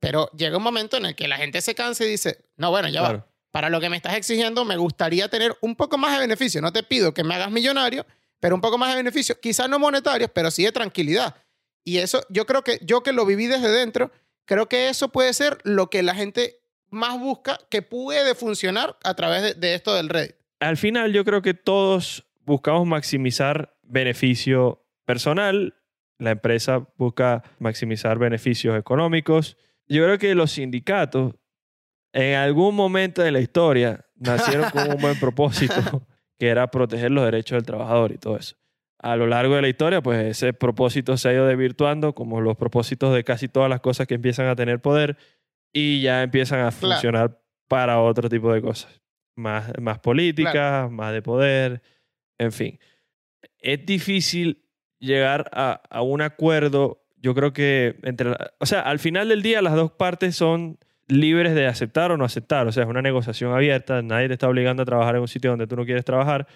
Pero 0.00 0.30
llega 0.32 0.58
un 0.58 0.62
momento 0.62 0.98
en 0.98 1.06
el 1.06 1.16
que 1.16 1.28
la 1.28 1.38
gente 1.38 1.62
se 1.62 1.74
cansa 1.74 2.04
y 2.04 2.10
dice, 2.10 2.45
no, 2.56 2.70
bueno, 2.70 2.88
ya 2.88 3.02
va. 3.02 3.26
Para 3.50 3.70
lo 3.70 3.80
que 3.80 3.88
me 3.88 3.96
estás 3.96 4.16
exigiendo, 4.16 4.64
me 4.64 4.76
gustaría 4.76 5.28
tener 5.28 5.56
un 5.60 5.76
poco 5.76 5.96
más 5.96 6.12
de 6.12 6.18
beneficio. 6.18 6.60
No 6.60 6.72
te 6.72 6.82
pido 6.82 7.14
que 7.14 7.24
me 7.24 7.34
hagas 7.34 7.50
millonario, 7.50 8.04
pero 8.40 8.54
un 8.54 8.60
poco 8.60 8.76
más 8.78 8.90
de 8.90 8.96
beneficios, 8.96 9.38
quizás 9.40 9.68
no 9.68 9.78
monetarios, 9.78 10.30
pero 10.34 10.50
sí 10.50 10.64
de 10.64 10.72
tranquilidad. 10.72 11.34
Y 11.84 11.98
eso, 11.98 12.22
yo 12.28 12.46
creo 12.46 12.62
que 12.62 12.78
yo 12.82 13.02
que 13.02 13.12
lo 13.12 13.24
viví 13.24 13.46
desde 13.46 13.70
dentro, 13.70 14.10
creo 14.44 14.68
que 14.68 14.88
eso 14.88 15.10
puede 15.10 15.32
ser 15.32 15.58
lo 15.64 15.88
que 15.88 16.02
la 16.02 16.14
gente 16.14 16.60
más 16.90 17.18
busca 17.18 17.58
que 17.70 17.82
puede 17.82 18.34
funcionar 18.34 18.96
a 19.04 19.14
través 19.14 19.58
de, 19.58 19.74
esto 19.74 19.94
del 19.94 20.08
Reddit. 20.08 20.36
Al 20.60 20.76
final, 20.76 21.12
yo 21.12 21.24
creo 21.24 21.42
que 21.42 21.54
todos 21.54 22.24
buscamos 22.44 22.86
maximizar 22.86 23.76
beneficio 23.82 24.84
personal, 25.04 25.74
la 26.18 26.30
empresa 26.30 26.88
busca 26.96 27.42
maximizar 27.58 28.18
beneficios 28.18 28.78
económicos. 28.78 29.56
Yo 29.86 30.02
creo 30.04 30.18
que 30.18 30.34
los 30.34 30.52
sindicatos 30.52 31.34
en 32.16 32.34
algún 32.34 32.74
momento 32.74 33.22
de 33.22 33.30
la 33.30 33.40
historia 33.40 34.06
nacieron 34.14 34.70
con 34.70 34.90
un 34.90 34.96
buen 34.96 35.20
propósito 35.20 35.74
que 36.38 36.48
era 36.48 36.70
proteger 36.70 37.10
los 37.10 37.26
derechos 37.26 37.56
del 37.56 37.66
trabajador 37.66 38.12
y 38.12 38.16
todo 38.16 38.38
eso. 38.38 38.56
A 38.98 39.16
lo 39.16 39.26
largo 39.26 39.54
de 39.54 39.62
la 39.62 39.68
historia, 39.68 40.02
pues 40.02 40.24
ese 40.24 40.54
propósito 40.54 41.18
se 41.18 41.28
ha 41.28 41.34
ido 41.34 41.46
desvirtuando, 41.46 42.14
como 42.14 42.40
los 42.40 42.56
propósitos 42.56 43.14
de 43.14 43.22
casi 43.22 43.48
todas 43.48 43.68
las 43.68 43.80
cosas 43.80 44.06
que 44.06 44.14
empiezan 44.14 44.46
a 44.46 44.56
tener 44.56 44.80
poder 44.80 45.18
y 45.74 46.00
ya 46.00 46.22
empiezan 46.22 46.60
a 46.60 46.70
funcionar 46.70 47.38
para 47.68 48.00
otro 48.00 48.30
tipo 48.30 48.50
de 48.50 48.62
cosas. 48.62 49.02
Más, 49.36 49.70
más 49.78 49.98
políticas, 49.98 50.90
más 50.90 51.12
de 51.12 51.20
poder, 51.20 51.82
en 52.38 52.52
fin. 52.52 52.78
Es 53.58 53.84
difícil 53.84 54.64
llegar 54.98 55.50
a, 55.52 55.82
a 55.90 56.00
un 56.00 56.22
acuerdo. 56.22 57.04
Yo 57.16 57.34
creo 57.34 57.52
que 57.52 57.98
entre, 58.04 58.34
o 58.58 58.64
sea, 58.64 58.80
al 58.80 59.00
final 59.00 59.28
del 59.28 59.42
día 59.42 59.60
las 59.60 59.74
dos 59.74 59.92
partes 59.92 60.34
son 60.34 60.78
libres 61.08 61.54
de 61.54 61.66
aceptar 61.66 62.10
o 62.12 62.16
no 62.16 62.24
aceptar. 62.24 62.66
O 62.66 62.72
sea, 62.72 62.84
es 62.84 62.88
una 62.88 63.02
negociación 63.02 63.52
abierta, 63.52 64.02
nadie 64.02 64.28
te 64.28 64.34
está 64.34 64.48
obligando 64.48 64.82
a 64.82 64.86
trabajar 64.86 65.16
en 65.16 65.22
un 65.22 65.28
sitio 65.28 65.50
donde 65.50 65.66
tú 65.66 65.76
no 65.76 65.84
quieres 65.84 66.04
trabajar, 66.04 66.46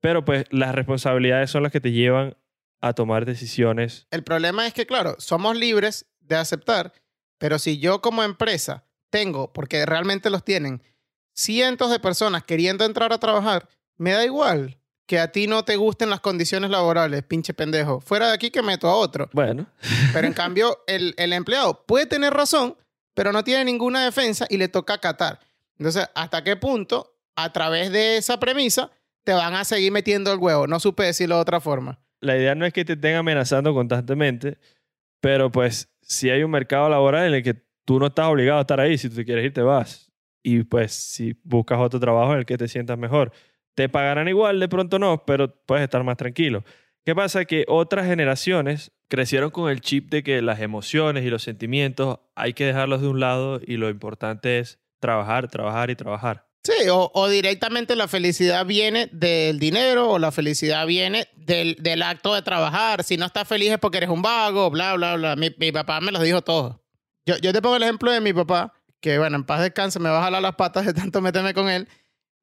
pero 0.00 0.24
pues 0.24 0.44
las 0.50 0.74
responsabilidades 0.74 1.50
son 1.50 1.62
las 1.62 1.72
que 1.72 1.80
te 1.80 1.92
llevan 1.92 2.36
a 2.80 2.92
tomar 2.92 3.24
decisiones. 3.24 4.06
El 4.10 4.22
problema 4.24 4.66
es 4.66 4.74
que, 4.74 4.86
claro, 4.86 5.16
somos 5.18 5.56
libres 5.56 6.06
de 6.20 6.36
aceptar, 6.36 6.92
pero 7.38 7.58
si 7.58 7.78
yo 7.78 8.00
como 8.00 8.22
empresa 8.22 8.84
tengo, 9.10 9.52
porque 9.52 9.86
realmente 9.86 10.28
los 10.28 10.44
tienen, 10.44 10.82
cientos 11.34 11.90
de 11.90 12.00
personas 12.00 12.44
queriendo 12.44 12.84
entrar 12.84 13.12
a 13.12 13.18
trabajar, 13.18 13.68
me 13.96 14.12
da 14.12 14.24
igual 14.24 14.78
que 15.06 15.18
a 15.18 15.32
ti 15.32 15.46
no 15.46 15.64
te 15.64 15.76
gusten 15.76 16.10
las 16.10 16.20
condiciones 16.20 16.70
laborales, 16.70 17.22
pinche 17.22 17.54
pendejo. 17.54 18.00
Fuera 18.00 18.28
de 18.28 18.34
aquí 18.34 18.50
que 18.50 18.62
meto 18.62 18.88
a 18.88 18.96
otro. 18.96 19.28
Bueno. 19.32 19.66
Pero 20.12 20.26
en 20.26 20.32
cambio, 20.32 20.82
el, 20.86 21.14
el 21.18 21.32
empleado 21.32 21.84
puede 21.86 22.06
tener 22.06 22.32
razón, 22.32 22.76
pero 23.14 23.32
no 23.32 23.44
tiene 23.44 23.64
ninguna 23.64 24.04
defensa 24.04 24.46
y 24.48 24.58
le 24.58 24.68
toca 24.68 24.94
acatar. 24.94 25.40
Entonces, 25.78 26.08
¿hasta 26.14 26.44
qué 26.44 26.56
punto, 26.56 27.16
a 27.36 27.52
través 27.52 27.90
de 27.90 28.16
esa 28.16 28.38
premisa, 28.38 28.90
te 29.24 29.32
van 29.32 29.54
a 29.54 29.64
seguir 29.64 29.92
metiendo 29.92 30.32
el 30.32 30.38
huevo? 30.38 30.66
No 30.66 30.78
supe 30.80 31.04
decirlo 31.04 31.36
de 31.36 31.42
otra 31.42 31.60
forma. 31.60 32.00
La 32.20 32.36
idea 32.36 32.54
no 32.54 32.66
es 32.66 32.72
que 32.72 32.84
te 32.84 32.94
estén 32.94 33.16
amenazando 33.16 33.74
constantemente, 33.74 34.58
pero 35.20 35.50
pues 35.50 35.88
si 36.02 36.30
hay 36.30 36.42
un 36.42 36.50
mercado 36.50 36.88
laboral 36.88 37.28
en 37.28 37.34
el 37.34 37.42
que 37.42 37.54
tú 37.84 37.98
no 37.98 38.06
estás 38.06 38.26
obligado 38.26 38.58
a 38.58 38.62
estar 38.62 38.80
ahí, 38.80 38.98
si 38.98 39.08
tú 39.08 39.16
te 39.16 39.24
quieres 39.24 39.44
ir, 39.44 39.52
te 39.52 39.62
vas. 39.62 40.12
Y 40.42 40.62
pues 40.64 40.92
si 40.92 41.38
buscas 41.42 41.78
otro 41.80 42.00
trabajo 42.00 42.32
en 42.32 42.40
el 42.40 42.46
que 42.46 42.58
te 42.58 42.68
sientas 42.68 42.98
mejor, 42.98 43.32
te 43.74 43.88
pagarán 43.88 44.28
igual, 44.28 44.60
de 44.60 44.68
pronto 44.68 44.98
no, 44.98 45.24
pero 45.24 45.54
puedes 45.66 45.82
estar 45.82 46.02
más 46.04 46.16
tranquilo. 46.16 46.64
¿Qué 47.04 47.14
pasa? 47.14 47.44
Que 47.44 47.64
otras 47.68 48.06
generaciones 48.06 48.92
crecieron 49.14 49.50
con 49.50 49.70
el 49.70 49.80
chip 49.80 50.10
de 50.10 50.24
que 50.24 50.42
las 50.42 50.58
emociones 50.58 51.24
y 51.24 51.30
los 51.30 51.44
sentimientos 51.44 52.18
hay 52.34 52.52
que 52.52 52.66
dejarlos 52.66 53.00
de 53.00 53.06
un 53.06 53.20
lado 53.20 53.60
y 53.64 53.76
lo 53.76 53.88
importante 53.88 54.58
es 54.58 54.80
trabajar, 54.98 55.48
trabajar 55.48 55.90
y 55.90 55.94
trabajar. 55.94 56.48
Sí, 56.64 56.88
o, 56.90 57.28
directamente 57.28 57.94
la 57.94 58.08
felicidad 58.08 58.66
viene 58.66 59.08
del 59.12 59.60
dinero 59.60 60.10
o 60.10 60.18
la 60.18 60.32
felicidad 60.32 60.84
viene 60.86 61.28
del, 61.36 61.76
del, 61.78 62.02
acto 62.02 62.34
de 62.34 62.42
trabajar. 62.42 63.04
Si 63.04 63.16
no 63.16 63.26
estás 63.26 63.46
feliz 63.46 63.70
es 63.70 63.78
porque 63.78 63.98
eres 63.98 64.08
un 64.08 64.22
vago, 64.22 64.68
bla, 64.70 64.94
bla, 64.94 65.14
bla. 65.14 65.36
Mi, 65.36 65.54
mi 65.58 65.70
papá 65.70 66.00
me 66.00 66.10
lo 66.10 66.20
dijo 66.20 66.42
todo. 66.42 66.82
Yo, 67.26 67.36
yo 67.36 67.52
te 67.52 67.62
pongo 67.62 67.76
el 67.76 67.82
ejemplo 67.82 68.10
de 68.10 68.20
mi 68.20 68.32
papá, 68.32 68.72
que 69.00 69.18
bueno, 69.18 69.36
en 69.36 69.44
paz 69.44 69.60
descanse, 69.60 70.00
me 70.00 70.08
va 70.08 70.20
a 70.20 70.24
jalar 70.24 70.42
las 70.42 70.56
patas 70.56 70.86
de 70.86 70.94
tanto 70.94 71.20
meterme 71.20 71.54
con 71.54 71.68
él. 71.68 71.86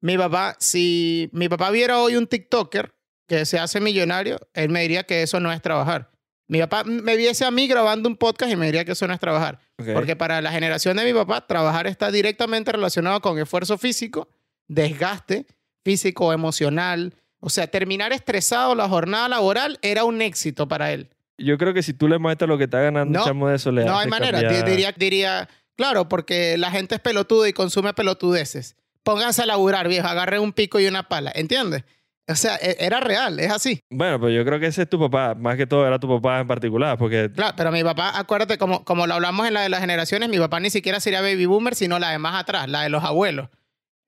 Mi 0.00 0.16
papá, 0.16 0.56
si 0.58 1.28
mi 1.32 1.48
papá 1.48 1.70
viera 1.70 1.98
hoy 1.98 2.16
un 2.16 2.28
TikToker 2.28 2.94
que 3.26 3.44
se 3.44 3.58
hace 3.58 3.80
millonario, 3.80 4.38
él 4.54 4.70
me 4.70 4.82
diría 4.82 5.02
que 5.02 5.22
eso 5.22 5.40
no 5.40 5.52
es 5.52 5.60
trabajar. 5.60 6.12
Mi 6.48 6.58
papá 6.60 6.84
me 6.84 7.16
viese 7.16 7.44
a 7.44 7.50
mí 7.50 7.66
grabando 7.66 8.08
un 8.08 8.16
podcast 8.16 8.52
y 8.52 8.56
me 8.56 8.66
diría 8.66 8.84
que 8.84 8.92
eso 8.92 9.06
no 9.06 9.14
es 9.14 9.20
trabajar. 9.20 9.58
Porque 9.94 10.16
para 10.16 10.40
la 10.42 10.50
generación 10.52 10.96
de 10.96 11.04
mi 11.04 11.12
papá, 11.14 11.46
trabajar 11.46 11.86
está 11.86 12.10
directamente 12.10 12.70
relacionado 12.72 13.20
con 13.20 13.38
esfuerzo 13.38 13.78
físico, 13.78 14.28
desgaste 14.68 15.46
físico, 15.84 16.32
emocional. 16.32 17.14
O 17.40 17.50
sea, 17.50 17.66
terminar 17.66 18.12
estresado 18.12 18.74
la 18.74 18.88
jornada 18.88 19.28
laboral 19.28 19.78
era 19.82 20.04
un 20.04 20.22
éxito 20.22 20.68
para 20.68 20.92
él. 20.92 21.08
Yo 21.38 21.58
creo 21.58 21.74
que 21.74 21.82
si 21.82 21.92
tú 21.92 22.06
le 22.08 22.18
muestras 22.18 22.48
lo 22.48 22.58
que 22.58 22.64
está 22.64 22.80
ganando 22.80 23.18
No, 23.18 23.24
chamo 23.24 23.48
de 23.48 23.56
eso, 23.56 23.72
le 23.72 23.84
No 23.84 23.98
hay 23.98 24.08
manera. 24.08 24.40
Cambiar- 24.40 24.64
Diría, 24.64 24.92
diría, 24.96 25.48
claro, 25.76 26.08
porque 26.08 26.56
la 26.58 26.70
gente 26.70 26.94
es 26.96 27.00
pelotuda 27.00 27.48
y 27.48 27.52
consume 27.52 27.94
pelotudeces. 27.94 28.76
Pónganse 29.02 29.42
a 29.42 29.46
laburar, 29.46 29.88
viejo. 29.88 30.06
Agarren 30.06 30.40
un 30.40 30.52
pico 30.52 30.78
y 30.78 30.86
una 30.86 31.08
pala. 31.08 31.32
¿Entiendes? 31.34 31.82
O 32.28 32.36
sea, 32.36 32.56
e- 32.56 32.76
era 32.78 33.00
real, 33.00 33.40
es 33.40 33.50
así. 33.50 33.80
Bueno, 33.90 34.20
pero 34.20 34.30
yo 34.30 34.44
creo 34.44 34.60
que 34.60 34.66
ese 34.66 34.82
es 34.82 34.88
tu 34.88 34.98
papá. 34.98 35.34
Más 35.34 35.56
que 35.56 35.66
todo 35.66 35.86
era 35.86 35.98
tu 35.98 36.08
papá 36.08 36.40
en 36.40 36.46
particular. 36.46 36.96
Porque 36.96 37.30
Claro, 37.34 37.54
pero 37.56 37.72
mi 37.72 37.82
papá, 37.82 38.12
acuérdate, 38.18 38.58
como, 38.58 38.84
como 38.84 39.06
lo 39.06 39.14
hablamos 39.14 39.46
en 39.46 39.54
la 39.54 39.62
de 39.62 39.68
las 39.68 39.80
generaciones, 39.80 40.28
mi 40.28 40.38
papá 40.38 40.60
ni 40.60 40.70
siquiera 40.70 41.00
sería 41.00 41.20
baby 41.20 41.46
boomer, 41.46 41.74
sino 41.74 41.98
la 41.98 42.10
de 42.10 42.18
más 42.18 42.40
atrás, 42.40 42.68
la 42.68 42.82
de 42.82 42.88
los 42.90 43.02
abuelos. 43.02 43.48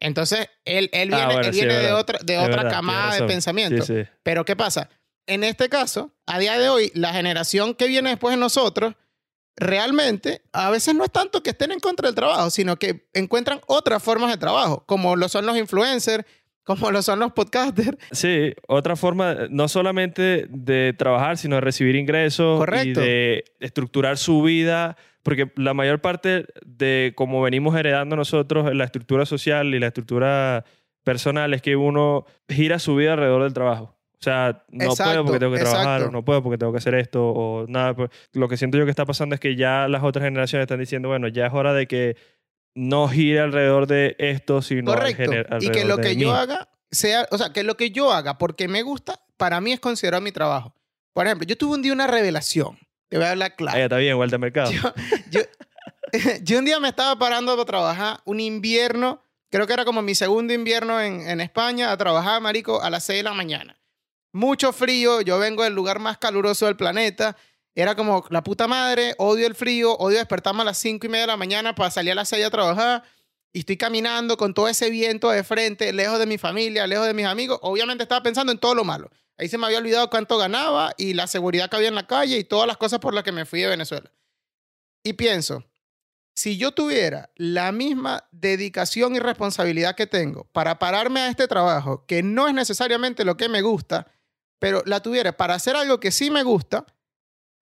Entonces, 0.00 0.48
él, 0.64 0.90
él 0.92 1.12
Ah, 1.12 1.16
viene, 1.16 1.32
bueno, 1.34 1.48
él 1.48 1.54
sí, 1.54 1.60
viene 1.60 1.74
de 1.78 1.92
otra, 1.92 2.18
de 2.22 2.34
Es 2.34 2.40
otra 2.42 2.56
verdad, 2.62 2.70
camada 2.70 3.14
de 3.16 3.22
pensamiento. 3.24 3.84
Sí, 3.84 4.04
sí. 4.04 4.08
Pero 4.22 4.44
¿qué 4.44 4.54
pasa? 4.54 4.88
En 5.26 5.42
este 5.42 5.68
caso, 5.68 6.12
a 6.26 6.38
día 6.38 6.58
de 6.58 6.68
hoy, 6.68 6.92
la 6.94 7.12
generación 7.12 7.74
que 7.74 7.88
viene 7.88 8.10
después 8.10 8.34
de 8.34 8.40
nosotros, 8.40 8.94
realmente, 9.56 10.42
a 10.52 10.70
veces 10.70 10.94
no 10.94 11.04
es 11.04 11.10
tanto 11.10 11.42
que 11.42 11.50
estén 11.50 11.72
en 11.72 11.80
contra 11.80 12.08
del 12.08 12.14
trabajo, 12.14 12.50
sino 12.50 12.76
que 12.76 13.08
encuentran 13.12 13.60
otras 13.66 14.02
formas 14.02 14.30
de 14.30 14.36
trabajo, 14.36 14.84
como 14.86 15.16
lo 15.16 15.28
son 15.28 15.46
los 15.46 15.56
influencers, 15.56 16.24
como 16.64 16.90
lo 16.90 17.02
son 17.02 17.20
los 17.20 17.32
podcasters. 17.32 17.96
Sí, 18.12 18.54
otra 18.66 18.96
forma, 18.96 19.36
no 19.50 19.68
solamente 19.68 20.46
de 20.48 20.94
trabajar, 20.96 21.36
sino 21.36 21.56
de 21.56 21.60
recibir 21.60 21.94
ingresos 21.96 22.58
Correcto. 22.58 23.00
y 23.00 23.04
de 23.04 23.44
estructurar 23.60 24.16
su 24.16 24.42
vida, 24.42 24.96
porque 25.22 25.50
la 25.56 25.74
mayor 25.74 26.00
parte 26.00 26.46
de 26.64 27.12
cómo 27.16 27.42
venimos 27.42 27.76
heredando 27.76 28.16
nosotros 28.16 28.74
la 28.74 28.84
estructura 28.84 29.26
social 29.26 29.74
y 29.74 29.78
la 29.78 29.88
estructura 29.88 30.64
personal 31.04 31.52
es 31.54 31.62
que 31.62 31.76
uno 31.76 32.24
gira 32.48 32.78
su 32.78 32.96
vida 32.96 33.12
alrededor 33.12 33.42
del 33.42 33.52
trabajo. 33.52 33.94
O 34.18 34.22
sea, 34.24 34.64
no 34.70 34.86
Exacto, 34.86 35.12
puedo 35.12 35.24
porque 35.24 35.38
tengo 35.38 35.52
que 35.52 35.60
trabajar, 35.60 36.00
exacto. 36.00 36.08
o 36.08 36.12
no 36.12 36.24
puedo 36.24 36.42
porque 36.42 36.56
tengo 36.56 36.72
que 36.72 36.78
hacer 36.78 36.94
esto, 36.94 37.26
o 37.28 37.66
nada. 37.68 37.94
Lo 38.32 38.48
que 38.48 38.56
siento 38.56 38.78
yo 38.78 38.86
que 38.86 38.90
está 38.90 39.04
pasando 39.04 39.34
es 39.34 39.40
que 39.40 39.54
ya 39.54 39.86
las 39.86 40.02
otras 40.02 40.24
generaciones 40.24 40.64
están 40.64 40.80
diciendo, 40.80 41.08
bueno, 41.10 41.28
ya 41.28 41.46
es 41.46 41.52
hora 41.52 41.74
de 41.74 41.86
que 41.86 42.16
no 42.74 43.08
gire 43.08 43.40
alrededor 43.40 43.86
de 43.86 44.16
esto, 44.18 44.62
sino 44.62 44.92
al 44.92 44.98
Correcto. 44.98 45.22
gener- 45.32 45.46
Y 45.62 45.70
que 45.70 45.84
lo 45.84 45.98
que 45.98 46.10
mí. 46.14 46.22
yo 46.22 46.34
haga 46.34 46.68
sea, 46.90 47.26
o 47.30 47.38
sea, 47.38 47.52
que 47.52 47.62
lo 47.64 47.76
que 47.76 47.90
yo 47.90 48.12
haga 48.12 48.38
porque 48.38 48.68
me 48.68 48.82
gusta, 48.82 49.20
para 49.36 49.60
mí 49.60 49.72
es 49.72 49.80
considerado 49.80 50.20
mi 50.22 50.32
trabajo. 50.32 50.74
Por 51.12 51.26
ejemplo, 51.26 51.46
yo 51.46 51.56
tuve 51.56 51.74
un 51.74 51.82
día 51.82 51.92
una 51.92 52.06
revelación. 52.06 52.78
Te 53.08 53.16
voy 53.18 53.26
a 53.26 53.30
hablar 53.32 53.54
claro. 53.56 53.76
Ah, 53.76 53.78
ya 53.80 53.84
está 53.84 53.96
bien, 53.98 54.16
vuelta 54.16 54.36
al 54.36 54.40
mercado. 54.40 54.70
Yo, 54.72 54.80
yo, 55.30 55.40
yo 56.42 56.58
un 56.58 56.64
día 56.64 56.80
me 56.80 56.88
estaba 56.88 57.16
parando 57.18 57.52
para 57.54 57.64
trabajar 57.64 58.20
un 58.24 58.40
invierno, 58.40 59.22
creo 59.50 59.66
que 59.66 59.72
era 59.72 59.84
como 59.84 60.02
mi 60.02 60.14
segundo 60.14 60.52
invierno 60.52 61.00
en, 61.00 61.20
en 61.28 61.40
España, 61.40 61.92
a 61.92 61.96
trabajar, 61.96 62.40
marico, 62.40 62.82
a 62.82 62.90
las 62.90 63.04
6 63.04 63.18
de 63.20 63.22
la 63.24 63.34
mañana. 63.34 63.76
Mucho 64.32 64.72
frío, 64.72 65.20
yo 65.20 65.38
vengo 65.38 65.62
del 65.62 65.74
lugar 65.74 66.00
más 66.00 66.18
caluroso 66.18 66.66
del 66.66 66.76
planeta. 66.76 67.36
Era 67.74 67.96
como 67.96 68.24
la 68.30 68.42
puta 68.44 68.68
madre, 68.68 69.14
odio 69.18 69.46
el 69.46 69.54
frío, 69.54 69.94
odio 69.96 70.18
despertarme 70.18 70.62
a 70.62 70.64
las 70.64 70.78
5 70.78 71.06
y 71.06 71.08
media 71.08 71.22
de 71.22 71.28
la 71.28 71.36
mañana 71.36 71.74
para 71.74 71.90
salir 71.90 72.12
a 72.12 72.14
las 72.14 72.28
6 72.28 72.46
a 72.46 72.50
trabajar. 72.50 73.02
Y 73.52 73.60
estoy 73.60 73.76
caminando 73.76 74.36
con 74.36 74.54
todo 74.54 74.68
ese 74.68 74.90
viento 74.90 75.30
de 75.30 75.44
frente, 75.44 75.92
lejos 75.92 76.18
de 76.18 76.26
mi 76.26 76.38
familia, 76.38 76.86
lejos 76.86 77.06
de 77.06 77.14
mis 77.14 77.26
amigos. 77.26 77.58
Obviamente 77.62 78.02
estaba 78.02 78.22
pensando 78.22 78.52
en 78.52 78.58
todo 78.58 78.74
lo 78.74 78.84
malo. 78.84 79.10
Ahí 79.36 79.48
se 79.48 79.58
me 79.58 79.66
había 79.66 79.78
olvidado 79.78 80.10
cuánto 80.10 80.38
ganaba 80.38 80.92
y 80.96 81.14
la 81.14 81.26
seguridad 81.26 81.68
que 81.68 81.76
había 81.76 81.88
en 81.88 81.94
la 81.94 82.06
calle 82.06 82.38
y 82.38 82.44
todas 82.44 82.68
las 82.68 82.76
cosas 82.76 83.00
por 83.00 83.14
las 83.14 83.24
que 83.24 83.32
me 83.32 83.44
fui 83.44 83.60
de 83.60 83.68
Venezuela. 83.68 84.12
Y 85.02 85.14
pienso, 85.14 85.64
si 86.34 86.56
yo 86.56 86.72
tuviera 86.72 87.30
la 87.36 87.72
misma 87.72 88.28
dedicación 88.32 89.14
y 89.14 89.20
responsabilidad 89.20 89.94
que 89.94 90.06
tengo 90.06 90.44
para 90.52 90.78
pararme 90.78 91.20
a 91.20 91.28
este 91.28 91.48
trabajo, 91.48 92.04
que 92.06 92.22
no 92.22 92.48
es 92.48 92.54
necesariamente 92.54 93.24
lo 93.24 93.36
que 93.36 93.48
me 93.48 93.62
gusta, 93.62 94.06
pero 94.58 94.82
la 94.86 95.00
tuviera 95.00 95.36
para 95.36 95.54
hacer 95.54 95.76
algo 95.76 96.00
que 96.00 96.10
sí 96.10 96.30
me 96.30 96.42
gusta, 96.42 96.86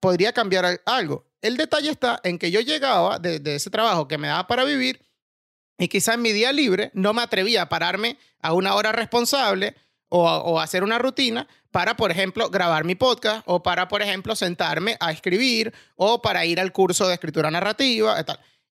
podría 0.02 0.32
cambiar 0.32 0.64
al- 0.64 0.80
algo. 0.84 1.24
El 1.40 1.56
detalle 1.56 1.90
está 1.90 2.20
en 2.24 2.38
que 2.38 2.50
yo 2.50 2.60
llegaba 2.60 3.20
de, 3.20 3.40
ese 3.54 3.70
trabajo 3.70 4.08
que 4.08 4.18
me 4.18 4.26
daba 4.26 4.48
para 4.48 4.64
vivir 4.64 5.00
y 5.78 5.86
quizá 5.88 6.14
en 6.14 6.22
mi 6.22 6.32
día 6.32 6.52
libre 6.52 6.90
no 6.92 7.12
me 7.14 7.22
atrevía 7.22 7.62
a 7.62 7.68
pararme 7.68 8.18
a 8.40 8.52
una 8.52 8.74
hora 8.74 8.90
responsable 8.90 9.76
o, 10.08 10.24
o 10.28 10.60
hacer 10.60 10.82
una 10.82 10.98
rutina 10.98 11.46
para, 11.70 11.96
por 11.96 12.10
ejemplo, 12.10 12.50
grabar 12.50 12.84
mi 12.84 12.96
podcast 12.96 13.42
o 13.46 13.62
para, 13.62 13.86
por 13.88 14.02
ejemplo, 14.02 14.34
sentarme 14.34 14.96
a 15.00 15.12
escribir 15.12 15.72
o 15.96 16.20
para 16.20 16.44
ir 16.44 16.58
al 16.60 16.72
curso 16.72 17.06
de 17.06 17.14
escritura 17.14 17.50
narrativa 17.50 18.20
y. 18.20 18.24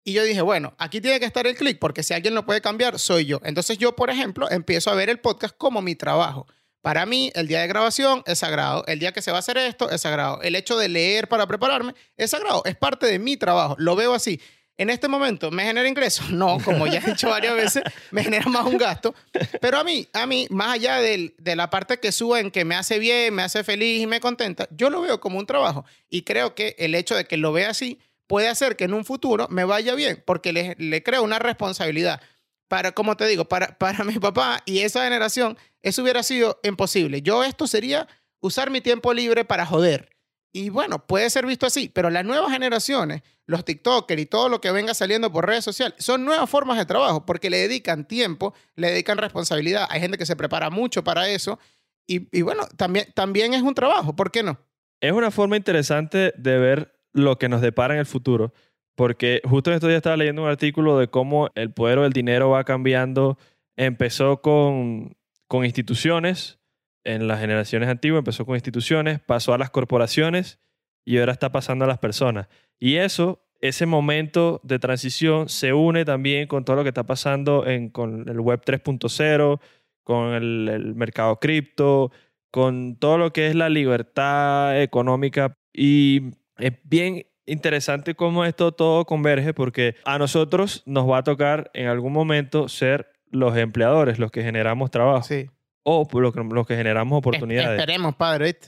Y 0.05 0.13
yo 0.13 0.23
dije, 0.23 0.41
bueno, 0.41 0.73
aquí 0.79 1.01
tiene 1.01 1.19
que 1.19 1.25
estar 1.25 1.45
el 1.45 1.55
clic 1.55 1.77
porque 1.77 2.03
si 2.03 2.13
alguien 2.13 2.33
lo 2.33 2.45
puede 2.45 2.61
cambiar, 2.61 2.97
soy 2.97 3.25
yo. 3.25 3.39
Entonces 3.43 3.77
yo, 3.77 3.95
por 3.95 4.09
ejemplo, 4.09 4.49
empiezo 4.49 4.89
a 4.89 4.95
ver 4.95 5.09
el 5.09 5.19
podcast 5.19 5.55
como 5.57 5.81
mi 5.81 5.93
trabajo. 5.95 6.47
Para 6.81 7.05
mí, 7.05 7.31
el 7.35 7.47
día 7.47 7.61
de 7.61 7.67
grabación 7.67 8.23
es 8.25 8.39
sagrado. 8.39 8.85
El 8.87 8.99
día 8.99 9.11
que 9.11 9.21
se 9.21 9.31
va 9.31 9.37
a 9.37 9.39
hacer 9.39 9.57
esto 9.57 9.89
es 9.89 10.01
sagrado. 10.01 10.41
El 10.41 10.55
hecho 10.55 10.77
de 10.77 10.87
leer 10.87 11.27
para 11.27 11.45
prepararme 11.45 11.93
es 12.15 12.31
sagrado. 12.31 12.63
Es 12.65 12.75
parte 12.75 13.05
de 13.05 13.19
mi 13.19 13.37
trabajo. 13.37 13.75
Lo 13.77 13.95
veo 13.95 14.13
así. 14.13 14.39
En 14.79 14.89
este 14.89 15.09
momento, 15.09 15.51
¿me 15.51 15.65
genera 15.65 15.89
ingresos? 15.89 16.29
No, 16.31 16.57
como 16.63 16.87
ya 16.87 16.99
he 16.99 17.01
dicho 17.01 17.29
varias 17.29 17.53
veces, 17.53 17.83
me 18.11 18.23
genera 18.23 18.45
más 18.47 18.65
un 18.65 18.77
gasto. 18.77 19.13
Pero 19.59 19.77
a 19.77 19.83
mí, 19.83 20.07
a 20.13 20.25
mí, 20.25 20.47
más 20.49 20.75
allá 20.75 21.01
de 21.01 21.55
la 21.55 21.69
parte 21.69 21.99
que 21.99 22.13
suben, 22.13 22.49
que 22.49 22.63
me 22.63 22.75
hace 22.75 22.97
bien, 22.97 23.35
me 23.35 23.41
hace 23.41 23.65
feliz 23.65 24.01
y 24.01 24.07
me 24.07 24.21
contenta, 24.21 24.69
yo 24.71 24.89
lo 24.89 25.01
veo 25.01 25.19
como 25.19 25.37
un 25.37 25.45
trabajo. 25.45 25.83
Y 26.09 26.21
creo 26.21 26.55
que 26.55 26.77
el 26.79 26.95
hecho 26.95 27.15
de 27.15 27.25
que 27.25 27.35
lo 27.35 27.51
vea 27.51 27.71
así 27.71 27.99
puede 28.25 28.47
hacer 28.47 28.77
que 28.77 28.85
en 28.85 28.93
un 28.93 29.03
futuro 29.03 29.47
me 29.49 29.65
vaya 29.65 29.95
bien, 29.95 30.23
porque 30.25 30.53
le, 30.53 30.75
le 30.77 31.03
creo 31.03 31.23
una 31.23 31.39
responsabilidad. 31.39 32.21
Para, 32.69 32.93
como 32.93 33.17
te 33.17 33.25
digo, 33.27 33.45
para, 33.45 33.77
para 33.77 34.05
mi 34.05 34.17
papá 34.17 34.61
y 34.65 34.79
esa 34.79 35.03
generación, 35.03 35.57
eso 35.81 36.01
hubiera 36.01 36.23
sido 36.23 36.59
imposible. 36.63 37.21
Yo 37.21 37.43
esto 37.43 37.67
sería 37.67 38.07
usar 38.41 38.69
mi 38.69 38.81
tiempo 38.81 39.13
libre 39.13 39.45
para 39.45 39.65
joder. 39.65 40.09
Y 40.51 40.69
bueno, 40.69 41.05
puede 41.05 41.29
ser 41.29 41.45
visto 41.45 41.67
así, 41.67 41.91
pero 41.93 42.09
las 42.09 42.25
nuevas 42.25 42.51
generaciones, 42.51 43.21
los 43.45 43.63
TikTokers 43.65 44.19
y 44.19 44.25
todo 44.25 44.49
lo 44.49 44.61
que 44.61 44.71
venga 44.71 44.95
saliendo 44.95 45.31
por 45.31 45.45
redes 45.45 45.63
sociales, 45.63 45.95
son 45.99 46.25
nuevas 46.25 46.49
formas 46.49 46.77
de 46.77 46.85
trabajo 46.85 47.25
porque 47.25 47.51
le 47.51 47.57
dedican 47.57 48.07
tiempo, 48.07 48.55
le 48.75 48.89
dedican 48.89 49.19
responsabilidad. 49.19 49.87
Hay 49.89 50.01
gente 50.01 50.17
que 50.17 50.25
se 50.25 50.35
prepara 50.35 50.71
mucho 50.71 51.03
para 51.03 51.29
eso. 51.29 51.59
Y, 52.07 52.41
bueno, 52.41 52.63
también, 52.75 53.05
también 53.13 53.53
es 53.53 53.61
un 53.61 53.75
trabajo, 53.75 54.15
¿por 54.15 54.31
qué 54.31 54.41
no? 54.41 54.59
Es 54.99 55.11
una 55.11 55.29
forma 55.29 55.55
interesante 55.55 56.33
de 56.35 56.57
ver 56.57 56.99
lo 57.13 57.37
que 57.37 57.49
nos 57.49 57.61
depara 57.61 57.93
en 57.93 57.99
el 57.99 58.07
futuro, 58.07 58.51
porque 58.95 59.41
justo 59.47 59.69
en 59.69 59.75
estos 59.75 59.89
días 59.89 59.97
estaba 59.97 60.17
leyendo 60.17 60.41
un 60.41 60.49
artículo 60.49 60.97
de 60.97 61.07
cómo 61.07 61.51
el 61.53 61.71
poder 61.71 61.99
o 61.99 62.05
el 62.05 62.11
dinero 62.11 62.49
va 62.49 62.63
cambiando. 62.63 63.37
Empezó 63.77 64.41
con, 64.41 65.15
con 65.49 65.65
instituciones, 65.65 66.59
en 67.03 67.27
las 67.27 67.39
generaciones 67.39 67.89
antiguas 67.89 68.19
empezó 68.19 68.45
con 68.45 68.55
instituciones, 68.55 69.19
pasó 69.19 69.53
a 69.53 69.57
las 69.57 69.71
corporaciones 69.71 70.59
y 71.03 71.17
ahora 71.17 71.31
está 71.31 71.51
pasando 71.51 71.85
a 71.85 71.87
las 71.87 71.97
personas. 71.97 72.47
Y 72.77 72.97
eso, 72.97 73.43
ese 73.59 73.87
momento 73.87 74.61
de 74.63 74.77
transición 74.77 75.49
se 75.49 75.73
une 75.73 76.05
también 76.05 76.47
con 76.47 76.65
todo 76.65 76.75
lo 76.75 76.83
que 76.83 76.89
está 76.89 77.07
pasando 77.07 77.65
en, 77.65 77.89
con 77.89 78.29
el 78.29 78.39
Web 78.39 78.61
3.0, 78.63 79.59
con 80.03 80.33
el, 80.33 80.69
el 80.69 80.93
mercado 80.93 81.39
cripto, 81.39 82.11
con 82.51 82.97
todo 82.97 83.17
lo 83.17 83.33
que 83.33 83.47
es 83.47 83.55
la 83.55 83.69
libertad 83.69 84.79
económica. 84.79 85.57
Y 85.73 86.29
es 86.59 86.73
bien 86.83 87.25
interesante 87.47 88.13
cómo 88.13 88.45
esto 88.45 88.71
todo 88.71 89.05
converge 89.05 89.55
porque 89.55 89.95
a 90.05 90.19
nosotros 90.19 90.83
nos 90.85 91.09
va 91.09 91.17
a 91.17 91.23
tocar 91.23 91.71
en 91.73 91.87
algún 91.87 92.13
momento 92.13 92.69
ser 92.69 93.18
los 93.31 93.55
empleadores, 93.57 94.19
los 94.19 94.31
que 94.31 94.43
generamos 94.43 94.91
trabajo 94.91 95.23
Sí. 95.23 95.49
o 95.83 96.07
por 96.07 96.21
lo 96.21 96.31
que- 96.31 96.41
los 96.43 96.65
que 96.67 96.75
generamos 96.75 97.17
oportunidades. 97.17 97.79
Esperemos, 97.79 98.15
padre. 98.15 98.45
¿viste? 98.45 98.67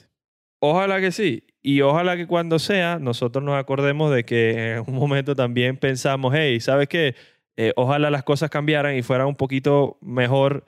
Ojalá 0.60 1.00
que 1.00 1.10
sí. 1.12 1.44
Y 1.62 1.80
ojalá 1.80 2.16
que 2.16 2.26
cuando 2.26 2.58
sea, 2.58 2.98
nosotros 2.98 3.44
nos 3.44 3.56
acordemos 3.56 4.12
de 4.12 4.24
que 4.24 4.50
en 4.70 4.74
algún 4.76 4.94
momento 4.96 5.34
también 5.34 5.76
pensamos, 5.76 6.32
hey, 6.36 6.60
¿sabes 6.60 6.88
qué? 6.88 7.14
Eh, 7.56 7.72
ojalá 7.76 8.10
las 8.10 8.22
cosas 8.22 8.50
cambiaran 8.50 8.96
y 8.96 9.02
fueran 9.02 9.26
un 9.26 9.36
poquito 9.36 9.98
mejor 10.00 10.64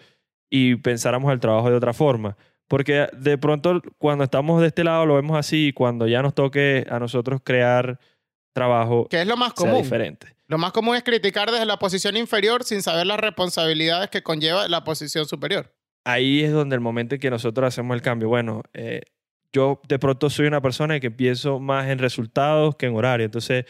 y 0.51 0.77
pensáramos 0.77 1.33
el 1.33 1.41
trabajo 1.41 1.71
de 1.71 1.77
otra 1.77 1.93
forma. 1.93 2.37
Porque 2.69 3.09
de 3.17 3.39
pronto 3.39 3.83
cuando 3.99 4.25
estamos 4.25 4.61
de 4.61 4.69
este 4.69 4.85
lado 4.85 5.07
lo 5.07 5.15
vemos 5.15 5.37
así 5.39 5.69
y 5.69 5.73
cuando 5.73 6.07
ya 6.07 6.23
nos 6.23 6.35
toque 6.35 6.87
a 6.91 6.99
nosotros 6.99 7.41
crear 7.45 7.99
trabajo, 8.53 9.07
Que 9.09 9.21
es 9.23 9.27
lo 9.27 9.37
más 9.37 9.53
sea 9.57 9.69
común. 9.69 9.83
diferente. 9.83 10.34
Lo 10.49 10.59
más 10.59 10.73
común 10.73 10.97
es 10.97 11.03
criticar 11.03 11.51
desde 11.51 11.67
la 11.67 11.79
posición 11.79 12.17
inferior 12.17 12.65
sin 12.65 12.83
saber 12.83 13.07
las 13.07 13.19
responsabilidades 13.21 14.11
que 14.11 14.23
conlleva 14.23 14.69
la 14.69 14.85
posición 14.85 15.27
superior. 15.27 15.75
ahí 16.05 16.43
es 16.45 16.53
donde 16.53 16.75
el 16.75 16.81
momento 16.81 17.15
en 17.15 17.21
que 17.21 17.31
nosotros 17.31 17.67
hacemos 17.67 17.95
el 17.95 18.03
cambio. 18.03 18.29
Bueno, 18.29 18.63
eh, 18.75 19.01
yo 19.53 19.81
de 19.89 19.99
pronto 19.99 20.29
soy 20.29 20.47
una 20.47 20.61
persona 20.61 21.01
que 21.01 21.11
pienso 21.11 21.61
más 21.61 21.89
en 21.89 21.99
resultados 21.99 22.77
que 22.77 22.87
en 22.87 22.95
horario. 22.97 23.25
Entonces, 23.27 23.65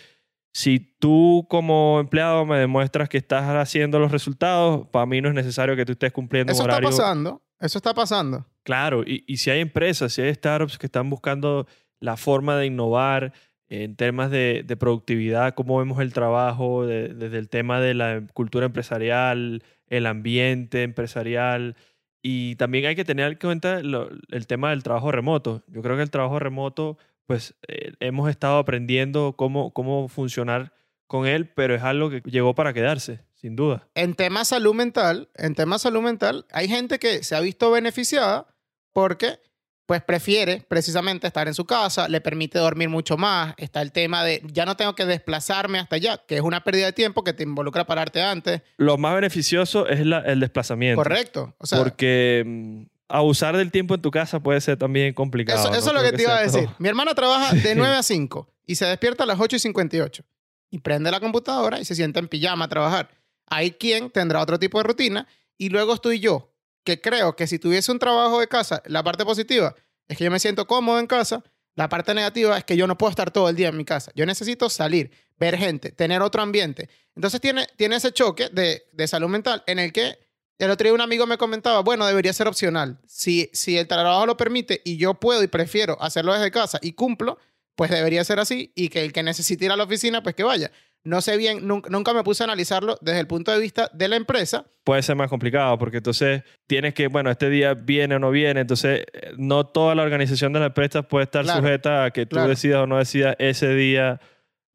Si 0.57 0.79
tú 1.01 1.47
como 1.51 1.99
empleado 1.99 2.47
me 2.47 2.59
demuestras 2.59 3.09
que 3.09 3.19
estás 3.19 3.45
haciendo 3.57 3.99
los 3.99 4.13
resultados, 4.13 4.87
para 4.93 5.05
mí 5.05 5.21
no 5.21 5.29
es 5.29 5.35
necesario 5.35 5.75
que 5.75 5.85
tú 5.85 5.93
estés 5.93 6.13
cumpliendo 6.13 6.53
Eso 6.53 6.63
un 6.63 6.71
está 6.71 6.77
horario. 6.77 6.91
pasando. 6.97 7.43
Eso 7.59 7.79
está 7.79 7.93
pasando. 7.93 8.47
Claro, 8.63 9.03
y, 9.05 9.25
y 9.27 9.37
si 9.39 9.51
hay 9.51 9.61
empresas, 9.61 10.13
si 10.13 10.23
hay 10.23 10.33
startups 10.33 10.79
que 10.79 10.87
están 10.87 11.11
buscando 11.11 11.67
la 12.01 12.17
forma 12.17 12.57
de 12.57 12.67
innovar 12.67 13.33
en 13.69 13.97
temas 13.97 14.31
de, 14.31 14.63
de 14.67 14.77
productividad, 14.77 15.55
cómo 15.55 15.79
vemos 15.79 16.01
el 16.01 16.13
trabajo, 16.13 16.87
de- 16.87 17.09
desde 17.09 17.39
el 17.39 17.49
tema 17.49 17.81
de 17.81 17.95
la 17.95 18.23
cultura 18.35 18.67
empresarial, 18.67 19.63
el 19.89 20.07
ambiente 20.07 20.83
empresarial, 20.83 21.77
y 22.23 22.57
también 22.57 22.87
hay 22.87 22.95
que 22.97 23.05
tener 23.05 23.33
en 23.33 23.39
cuenta 23.39 23.83
lo- 23.83 24.09
el 24.31 24.47
tema 24.47 24.71
del 24.71 24.83
trabajo 24.83 25.13
remoto. 25.13 25.63
Yo 25.69 25.83
creo 25.83 25.97
que 25.97 26.03
el 26.03 26.11
trabajo 26.11 26.39
remoto, 26.39 26.99
pues 27.27 27.55
eh, 27.69 27.93
hemos 28.01 28.29
estado 28.31 28.59
aprendiendo 28.59 29.35
cómo, 29.37 29.73
cómo 29.73 30.09
funcionar 30.09 30.73
con 31.07 31.27
él, 31.27 31.49
pero 31.49 31.75
es 31.75 31.83
algo 31.83 32.11
que 32.11 32.23
llegó 32.25 32.55
para 32.55 32.73
quedarse, 32.73 33.21
sin 33.35 33.57
duda. 33.57 33.89
En 33.95 34.15
tema 34.15 34.45
salud 34.45 34.75
mental, 34.75 35.29
en 35.35 35.55
tema 35.55 35.79
salud 35.79 36.01
mental, 36.03 36.47
hay 36.51 36.69
gente 36.69 36.99
que 36.99 37.23
se 37.23 37.35
ha 37.37 37.41
visto 37.41 37.71
beneficiada 37.71 38.47
porque 38.93 39.39
pues 39.87 40.03
prefiere 40.03 40.65
precisamente 40.67 41.27
estar 41.27 41.47
en 41.47 41.55
su 41.55 41.67
casa, 41.67 42.09
le 42.09 42.21
permite 42.21 42.59
dormir 42.59 42.89
mucho 42.89 43.17
más. 43.17 43.55
Está 43.59 43.83
el 43.83 43.93
tema 43.93 44.25
de 44.25 44.41
ya 44.51 44.65
no 44.65 44.77
tengo 44.77 44.95
que 44.95 45.05
desplazarme 45.05 45.79
hasta 45.79 45.97
allá, 45.97 46.23
que 46.27 46.37
es 46.37 46.41
una 46.43 46.65
pérdida 46.65 46.87
de 46.87 46.93
tiempo 46.95 47.23
que 47.23 47.33
te 47.35 47.43
involucra 47.43 47.85
pararte 47.87 48.23
antes. 48.23 48.63
Lo 48.79 48.97
más 48.97 49.15
beneficioso 49.15 49.87
es 49.87 50.07
la- 50.07 50.21
el 50.21 50.41
desplazamiento. 50.41 51.03
Correcto. 51.03 51.55
O 51.59 51.67
sea, 51.67 51.79
porque 51.79 52.43
mm, 52.47 52.83
abusar 53.09 53.57
del 53.57 53.71
tiempo 53.71 53.95
en 53.95 54.01
tu 54.01 54.11
casa 54.11 54.41
puede 54.41 54.61
ser 54.63 54.79
también 54.79 55.13
complicado. 55.13 55.61
Eso, 55.61 55.71
no 55.71 55.77
es 55.77 55.85
lo 55.85 55.93
creo 56.01 56.11
que 56.11 56.17
te 56.17 56.23
iba 56.23 56.37
a 56.39 56.43
decir. 56.43 56.65
todo. 56.65 56.77
Mi 56.79 56.89
hermana 56.89 57.15
trabaja 57.15 57.55
de 57.55 57.75
9 57.75 57.95
a 57.97 58.03
5 58.03 58.49
y 58.67 58.77
se 58.77 58.87
despierta 58.87 59.25
a 59.25 59.27
las 59.27 59.39
8 59.39 59.57
y 59.57 59.59
58 59.59 60.25
y 60.71 60.79
prende 60.79 61.11
la 61.11 61.21
computadora 61.21 61.79
y 61.79 61.85
se 61.85 61.95
sienta 61.95 62.21
en 62.21 62.29
pijama 62.29 62.65
a 62.65 62.69
trabajar. 62.69 63.11
Hay 63.47 63.73
quien 63.73 64.09
tendrá 64.11 64.41
otro 64.41 64.59
tipo 64.59 64.79
de 64.79 64.85
rutina 64.85 65.29
y 65.59 65.69
luego 65.69 65.93
estoy 65.93 66.19
yo, 66.21 66.54
que 66.85 67.01
creo 67.01 67.35
que 67.37 67.47
si 67.47 67.59
tuviese 67.59 67.91
un 67.91 67.99
trabajo 67.99 68.41
de 68.41 68.49
casa, 68.49 68.83
la 68.87 69.03
parte 69.03 69.25
positiva 69.25 69.75
es 70.07 70.19
que 70.19 70.25
yo 70.25 70.31
me 70.31 70.39
siento 70.39 70.67
cómodo 70.67 70.99
en 70.99 71.07
casa, 71.07 71.43
la 71.75 71.89
parte 71.89 72.15
negativa 72.15 72.57
es 72.57 72.65
que 72.65 72.77
yo 72.77 72.87
no 72.87 72.97
puedo 72.97 73.11
estar 73.11 73.31
todo 73.31 73.49
el 73.49 73.57
día 73.57 73.69
en 73.69 73.77
mi 73.77 73.85
casa. 73.85 74.13
Yo 74.15 74.27
necesito 74.27 74.71
salir, 74.71 75.11
ver 75.39 75.57
gente, 75.57 75.91
tener 75.91 76.23
otro 76.23 76.43
ambiente. 76.43 76.89
Entonces 77.17 77.41
tiene, 77.41 77.67
tiene 77.77 77.97
ese 77.97 78.13
choque 78.13 78.49
de, 78.53 78.85
de 78.93 79.09
salud 79.09 79.29
mental 79.29 79.65
en 79.67 79.79
el 79.81 79.93
que 79.93 80.19
el 80.59 80.71
otro 80.71 80.85
día 80.85 80.95
un 80.95 81.01
amigo 81.01 81.27
me 81.27 81.37
comentaba, 81.37 81.81
bueno, 81.81 82.07
debería 82.07 82.33
ser 82.33 82.47
opcional. 82.47 83.01
Si, 83.07 83.51
si 83.53 83.77
el 83.77 83.89
trabajo 83.89 84.25
lo 84.27 84.37
permite 84.37 84.83
y 84.85 84.99
yo 84.99 85.15
puedo 85.15 85.43
y 85.43 85.49
prefiero 85.49 86.01
hacerlo 86.01 86.33
desde 86.33 86.53
casa 86.53 86.79
y 86.81 86.93
cumplo, 86.93 87.39
pues 87.75 87.91
debería 87.91 88.23
ser 88.23 88.39
así 88.39 88.73
y 88.77 88.89
que 88.89 89.05
el 89.05 89.13
que 89.13 89.25
necesite 89.25 89.65
ir 89.65 89.73
a 89.73 89.77
la 89.77 89.85
oficina, 89.85 90.23
pues 90.23 90.37
que 90.37 90.45
vaya. 90.45 90.71
No 91.05 91.21
sé 91.21 91.37
bien, 91.37 91.67
nunca, 91.69 91.91
nunca 91.91 92.15
me 92.15 92.25
puse 92.25 92.43
a 92.43 92.45
analizarlo 92.45 92.97
desde 93.03 93.21
el 93.21 93.27
punto 93.27 93.53
de 93.53 93.61
vista 93.61 93.91
de 93.93 94.09
la 94.09 94.17
empresa. 94.17 94.65
Puede 94.85 95.03
ser 95.03 95.17
más 95.17 95.29
complicado 95.29 95.79
porque 95.79 95.99
entonces 95.99 96.43
tienes 96.67 96.95
que, 96.95 97.09
bueno, 97.09 97.31
este 97.31 97.51
día 97.51 97.75
viene 97.75 98.15
o 98.17 98.19
no 98.19 98.31
viene, 98.31 98.61
entonces 98.61 99.05
eh, 99.13 99.33
no 99.37 99.67
toda 99.67 99.95
la 99.95 100.03
organización 100.03 100.53
de 100.55 100.61
la 100.61 100.67
empresa 100.67 101.03
puede 101.03 101.25
estar 101.25 101.45
Claro, 101.45 101.61
sujeta 101.61 102.05
a 102.05 102.11
que 102.11 102.25
tú 102.25 102.37
claro. 102.37 102.49
decidas 102.49 102.81
o 102.83 102.87
no 102.87 102.97
decidas 102.99 103.37
ese 103.39 103.75
día. 103.75 104.19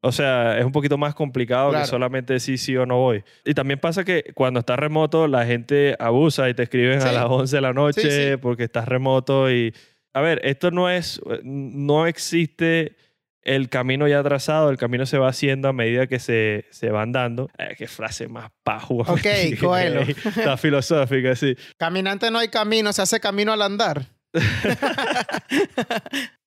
O 0.02 0.12
sea, 0.12 0.56
es 0.58 0.64
un 0.64 0.72
poquito 0.72 0.96
más 0.96 1.14
complicado 1.16 1.70
Claro. 1.70 1.84
que 1.84 1.90
solamente 1.90 2.32
decir 2.34 2.58
sí 2.58 2.76
o 2.76 2.86
no 2.86 2.96
voy. 2.98 3.22
Y 3.44 3.52
también 3.52 3.80
pasa 3.80 4.04
que 4.04 4.30
cuando 4.34 4.60
estás 4.60 4.78
remoto, 4.78 5.26
la 5.26 5.44
gente 5.44 5.94
abusa 5.98 6.48
y 6.48 6.54
te 6.54 6.62
escriben 6.62 6.98
a 7.02 7.08
Sí. 7.08 7.14
las 7.14 7.26
11 7.28 7.56
de 7.56 7.60
la 7.60 7.72
noche 7.72 8.02
Sí, 8.02 8.30
sí. 8.30 8.36
porque 8.40 8.64
estás 8.64 8.86
remoto. 8.88 9.50
Y, 9.50 9.74
a 10.14 10.20
ver, 10.22 10.40
esto 10.44 10.70
no 10.70 10.88
es, 10.88 11.20
no 11.42 12.06
existe 12.06 12.96
el 13.42 13.68
camino 13.68 14.06
ya 14.06 14.22
trazado, 14.22 14.70
el 14.70 14.76
camino 14.76 15.06
se 15.06 15.18
va 15.18 15.28
haciendo 15.28 15.68
a 15.68 15.72
medida 15.72 16.06
que 16.06 16.18
se, 16.18 16.66
se 16.70 16.90
van 16.90 17.12
dando. 17.12 17.50
Eh, 17.58 17.74
qué 17.76 17.86
frase 17.86 18.28
más 18.28 18.50
pajo. 18.62 18.96
Ok, 18.96 19.26
Coelho. 19.60 20.00
Está 20.00 20.56
filosófica, 20.56 21.34
sí. 21.34 21.56
Caminante 21.76 22.30
no 22.30 22.38
hay 22.38 22.48
camino, 22.48 22.92
se 22.92 23.02
hace 23.02 23.20
camino 23.20 23.52
al 23.52 23.62
andar. 23.62 24.06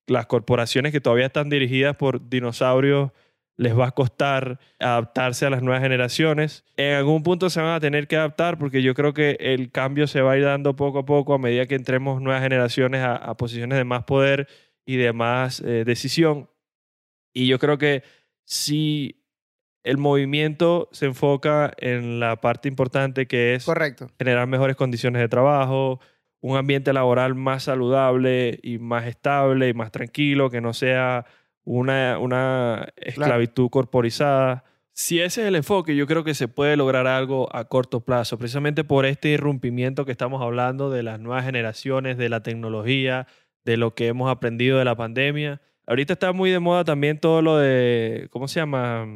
Las 0.06 0.26
corporaciones 0.26 0.92
que 0.92 1.00
todavía 1.00 1.26
están 1.26 1.48
dirigidas 1.48 1.96
por 1.96 2.28
dinosaurios 2.28 3.10
les 3.56 3.78
va 3.78 3.86
a 3.86 3.90
costar 3.92 4.58
adaptarse 4.80 5.46
a 5.46 5.50
las 5.50 5.62
nuevas 5.62 5.80
generaciones. 5.80 6.64
En 6.76 6.94
algún 6.94 7.22
punto 7.22 7.50
se 7.50 7.60
van 7.60 7.74
a 7.74 7.80
tener 7.80 8.08
que 8.08 8.16
adaptar 8.16 8.58
porque 8.58 8.82
yo 8.82 8.94
creo 8.94 9.14
que 9.14 9.36
el 9.38 9.70
cambio 9.70 10.08
se 10.08 10.22
va 10.22 10.32
a 10.32 10.36
ir 10.36 10.44
dando 10.44 10.74
poco 10.74 10.98
a 10.98 11.06
poco 11.06 11.34
a 11.34 11.38
medida 11.38 11.66
que 11.66 11.76
entremos 11.76 12.20
nuevas 12.20 12.42
generaciones 12.42 13.02
a, 13.02 13.14
a 13.14 13.36
posiciones 13.36 13.78
de 13.78 13.84
más 13.84 14.02
poder 14.04 14.48
y 14.86 14.96
de 14.96 15.12
más 15.12 15.60
eh, 15.60 15.84
decisión. 15.84 16.48
Y 17.34 17.46
yo 17.46 17.58
creo 17.58 17.76
que 17.76 18.02
si 18.44 19.20
el 19.82 19.98
movimiento 19.98 20.88
se 20.92 21.06
enfoca 21.06 21.72
en 21.76 22.18
la 22.18 22.40
parte 22.40 22.68
importante 22.68 23.26
que 23.26 23.54
es 23.54 23.66
Correcto. 23.66 24.08
generar 24.18 24.46
mejores 24.46 24.76
condiciones 24.76 25.20
de 25.20 25.28
trabajo, 25.28 26.00
un 26.40 26.56
ambiente 26.56 26.92
laboral 26.92 27.34
más 27.34 27.64
saludable 27.64 28.58
y 28.62 28.78
más 28.78 29.06
estable 29.06 29.68
y 29.68 29.74
más 29.74 29.92
tranquilo, 29.92 30.50
que 30.50 30.60
no 30.60 30.72
sea 30.72 31.26
una, 31.64 32.18
una 32.18 32.88
esclavitud 32.96 33.68
corporizada. 33.70 34.64
Si 34.92 35.20
ese 35.20 35.42
es 35.42 35.48
el 35.48 35.56
enfoque, 35.56 35.96
yo 35.96 36.06
creo 36.06 36.22
que 36.22 36.34
se 36.34 36.46
puede 36.46 36.76
lograr 36.76 37.06
algo 37.06 37.54
a 37.54 37.64
corto 37.64 38.00
plazo, 38.00 38.38
precisamente 38.38 38.84
por 38.84 39.06
este 39.06 39.30
irrumpimiento 39.30 40.04
que 40.04 40.12
estamos 40.12 40.40
hablando 40.40 40.90
de 40.90 41.02
las 41.02 41.18
nuevas 41.18 41.44
generaciones, 41.44 42.16
de 42.16 42.28
la 42.28 42.42
tecnología, 42.42 43.26
de 43.64 43.76
lo 43.76 43.94
que 43.94 44.06
hemos 44.06 44.30
aprendido 44.30 44.78
de 44.78 44.84
la 44.84 44.96
pandemia. 44.96 45.60
Ahorita 45.86 46.14
está 46.14 46.32
muy 46.32 46.50
de 46.50 46.60
moda 46.60 46.84
también 46.84 47.18
todo 47.18 47.42
lo 47.42 47.58
de, 47.58 48.28
¿cómo 48.30 48.48
se 48.48 48.60
llama? 48.60 49.06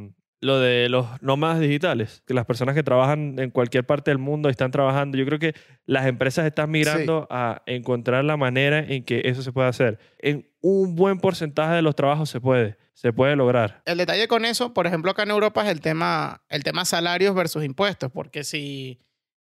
Lo 0.41 0.61
de 0.61 0.89
los 0.89 1.07
nómadas 1.21 1.59
digitales, 1.59 2.23
que 2.25 2.33
las 2.33 2.45
personas 2.45 2.77
que 2.77 2.85
trabajan 2.85 3.37
en 3.39 3.51
cualquier 3.51 3.85
parte 3.85 4.13
del 4.13 4.19
mundo 4.19 4.49
están 4.49 4.71
trabajando. 4.71 5.19
Yo 5.19 5.27
creo 5.27 5.41
que 5.41 5.55
las 5.85 6.07
empresas 6.07 6.47
están 6.47 6.71
migrando 6.71 7.27
a 7.29 7.63
encontrar 7.67 8.25
la 8.25 8.37
manera 8.37 8.79
en 8.79 9.05
que 9.05 9.23
eso 9.25 9.43
se 9.43 9.51
puede 9.51 9.69
hacer. 9.69 9.99
En 10.19 10.49
un 10.61 10.95
buen 10.95 11.19
porcentaje 11.19 11.75
de 11.75 11.83
los 11.83 11.97
trabajos 11.97 12.31
se 12.31 12.41
puede, 12.41 12.77
se 12.93 13.13
puede 13.13 13.35
lograr. 13.35 13.83
El 13.85 13.99
detalle 13.99 14.29
con 14.29 14.45
eso, 14.45 14.75
por 14.75 14.87
ejemplo, 14.87 15.11
acá 15.11 15.25
en 15.25 15.31
Europa 15.31 15.65
es 15.65 15.71
el 15.71 15.81
tema, 15.81 16.45
el 16.49 16.63
tema 16.63 16.85
salarios 16.85 17.35
versus 17.35 17.65
impuestos, 17.65 18.13
porque 18.13 18.45
si, 18.45 19.01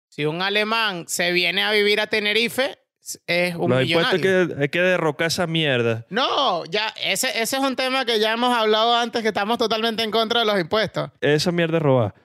si 0.07 0.25
un 0.25 0.41
alemán 0.41 1.05
se 1.07 1.31
viene 1.31 1.61
a 1.61 1.71
vivir 1.71 1.99
a 1.99 2.07
Tenerife, 2.07 2.80
es 3.27 3.55
un 3.55 3.69
los 3.71 3.79
millonario. 3.81 3.99
impuestos 3.99 4.13
hay 4.13 4.21
que, 4.55 4.61
hay 4.63 4.69
que 4.69 4.81
derrocar 4.81 5.27
esa 5.27 5.47
mierda. 5.47 6.05
No, 6.09 6.65
ya, 6.65 6.93
ese, 7.03 7.27
ese 7.41 7.57
es 7.57 7.63
un 7.63 7.75
tema 7.75 8.05
que 8.05 8.19
ya 8.19 8.33
hemos 8.33 8.55
hablado 8.55 8.95
antes, 8.95 9.21
que 9.21 9.29
estamos 9.29 9.57
totalmente 9.57 10.03
en 10.03 10.11
contra 10.11 10.41
de 10.41 10.45
los 10.45 10.59
impuestos. 10.59 11.09
Esa 11.19 11.51
mierda 11.51 11.77
es 11.77 11.83
robada. 11.83 12.15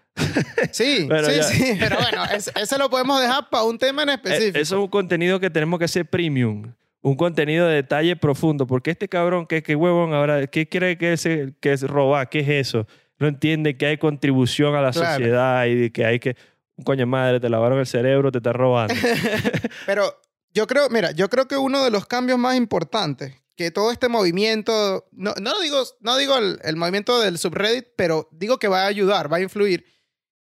Sí, 0.73 1.05
Bueno, 1.09 1.29
sí, 1.29 1.37
ya. 1.37 1.43
sí, 1.43 1.77
pero 1.79 1.97
bueno, 1.99 2.25
ese, 2.35 2.51
ese 2.57 2.79
lo 2.79 2.89
podemos 2.91 3.21
dejar 3.21 3.49
para 3.51 3.65
un 3.65 3.79
tema 3.79 4.03
en 4.03 4.09
Eh, 4.11 4.15
específico. 4.15 4.59
Eso 4.59 4.77
es 4.77 4.81
un 4.83 4.89
contenido 4.89 5.41
que 5.41 5.51
tenemos 5.51 5.79
que 5.79 5.85
hacer 5.87 6.07
premium. 6.07 6.73
Un 7.03 7.15
contenido 7.17 7.67
de 7.69 7.75
detalle 7.77 8.17
profundo. 8.17 8.67
Porque 8.67 8.91
este 8.91 9.09
cabrón, 9.09 9.47
que, 9.47 9.63
que 9.63 9.77
huevón 9.77 10.13
ahora, 10.15 10.47
¿qué 10.47 10.69
cree 10.69 10.99
que 10.99 11.13
es, 11.13 11.23
que 11.61 11.73
es 11.73 11.83
robar? 11.83 12.29
¿Qué 12.29 12.41
es 12.41 12.49
eso? 12.49 12.87
No 13.19 13.29
entiende 13.29 13.77
que 13.77 13.87
hay 13.87 13.97
contribución 13.99 14.75
a 14.75 14.81
la 14.83 14.91
Claro. 14.91 15.15
sociedad 15.17 15.65
y 15.67 15.91
que 15.91 16.05
hay 16.05 16.19
que. 16.19 16.37
Coño 16.85 17.07
madre, 17.07 17.39
te 17.41 17.49
lavaron 17.49 17.79
el 17.79 17.87
cerebro, 17.87 18.31
te 18.33 18.39
está 18.39 18.53
robando. 18.53 18.93
Pero 19.87 20.15
yo 20.57 20.67
creo, 20.67 20.89
mira, 20.89 21.11
yo 21.11 21.29
creo 21.29 21.47
que 21.47 21.59
uno 21.59 21.85
de 21.85 21.91
los 21.91 22.07
cambios 22.07 22.39
más 22.39 22.57
importantes 22.57 23.35
que 23.57 23.71
todo 23.71 23.91
este 23.93 24.09
movimiento, 24.09 25.07
no, 25.13 25.35
no 25.41 25.61
digo, 25.61 25.83
no 26.01 26.17
digo 26.17 26.37
el, 26.39 26.59
el 26.63 26.77
movimiento 26.77 27.21
del 27.21 27.37
subreddit, 27.39 27.89
pero 27.95 28.27
digo 28.33 28.59
que 28.59 28.67
va 28.69 28.85
a 28.85 28.87
ayudar, 28.87 29.31
va 29.31 29.37
a 29.37 29.41
influir. 29.43 29.85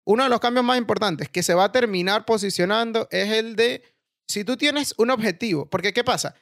Uno 0.05 0.25
de 0.25 0.29
los 0.29 0.39
cambios 0.41 0.67
más 0.67 0.77
importantes 0.77 1.31
que 1.31 1.43
se 1.43 1.55
va 1.55 1.65
a 1.65 1.73
terminar 1.73 2.27
posicionando 2.27 3.09
es 3.11 3.31
el 3.33 3.57
de 3.57 3.83
si 4.29 4.45
tú 4.45 4.59
tienes 4.59 4.95
un 4.99 5.11
objetivo, 5.11 5.65
porque 5.71 5.95
¿qué 5.95 6.05
pasa? 6.05 6.35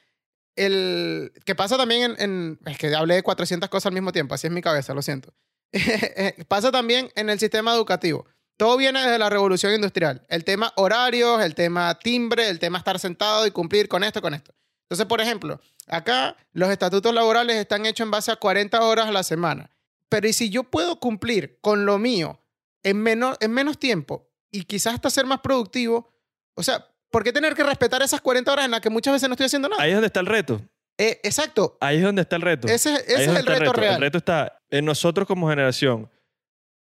El 0.57 1.31
que 1.45 1.55
pasa 1.55 1.77
también 1.77 2.11
en, 2.11 2.21
en- 2.21 2.59
es 2.65 2.77
que 2.77 2.93
hablé 2.93 3.15
de 3.15 3.23
400 3.23 3.69
cosas 3.69 3.85
al 3.87 3.93
mismo 3.93 4.11
tiempo, 4.11 4.35
así 4.35 4.47
es 4.47 4.53
mi 4.53 4.61
cabeza, 4.61 4.93
lo 4.93 5.01
siento. 5.01 5.33
pasa 6.49 6.71
también 6.71 7.09
en 7.15 7.29
el 7.29 7.39
sistema 7.39 7.73
educativo. 7.73 8.25
Todo 8.61 8.77
viene 8.77 9.01
desde 9.01 9.17
la 9.17 9.27
revolución 9.27 9.73
industrial. 9.73 10.21
El 10.29 10.43
tema 10.43 10.71
horarios, 10.75 11.41
el 11.41 11.55
tema 11.55 11.97
timbre, 11.97 12.47
el 12.47 12.59
tema 12.59 12.77
estar 12.77 12.99
sentado 12.99 13.47
y 13.47 13.49
cumplir 13.49 13.87
con 13.87 14.03
esto, 14.03 14.21
con 14.21 14.35
esto. 14.35 14.53
Entonces, 14.83 15.07
por 15.07 15.19
ejemplo, 15.19 15.59
acá 15.87 16.37
los 16.53 16.69
estatutos 16.69 17.11
laborales 17.11 17.55
están 17.55 17.87
hechos 17.87 18.05
en 18.05 18.11
base 18.11 18.31
a 18.31 18.35
40 18.35 18.79
horas 18.83 19.07
a 19.07 19.11
la 19.11 19.23
semana. 19.23 19.71
Pero 20.09 20.27
¿y 20.27 20.33
si 20.33 20.51
yo 20.51 20.61
puedo 20.61 20.99
cumplir 20.99 21.57
con 21.59 21.87
lo 21.87 21.97
mío 21.97 22.39
en, 22.83 23.01
menor, 23.01 23.35
en 23.39 23.49
menos 23.49 23.79
tiempo 23.79 24.29
y 24.51 24.65
quizás 24.65 24.93
hasta 24.93 25.09
ser 25.09 25.25
más 25.25 25.39
productivo? 25.39 26.13
O 26.53 26.61
sea, 26.61 26.85
¿por 27.09 27.23
qué 27.23 27.33
tener 27.33 27.55
que 27.55 27.63
respetar 27.63 28.03
esas 28.03 28.21
40 28.21 28.51
horas 28.51 28.65
en 28.65 28.69
las 28.69 28.81
que 28.81 28.91
muchas 28.91 29.13
veces 29.13 29.27
no 29.27 29.33
estoy 29.33 29.47
haciendo 29.47 29.69
nada? 29.69 29.81
Ahí 29.81 29.89
es 29.89 29.95
donde 29.95 30.05
está 30.05 30.19
el 30.19 30.27
reto. 30.27 30.61
Eh, 30.99 31.19
exacto. 31.23 31.79
Ahí 31.81 31.97
es 31.97 32.03
donde 32.03 32.21
está 32.21 32.35
el 32.35 32.43
reto. 32.43 32.67
Ese, 32.67 32.93
es 32.93 33.27
el 33.27 33.43
reto 33.43 33.73
real. 33.73 33.95
El 33.95 34.01
reto 34.01 34.19
está 34.19 34.61
en 34.69 34.85
nosotros 34.85 35.27
como 35.27 35.49
generación. 35.49 36.11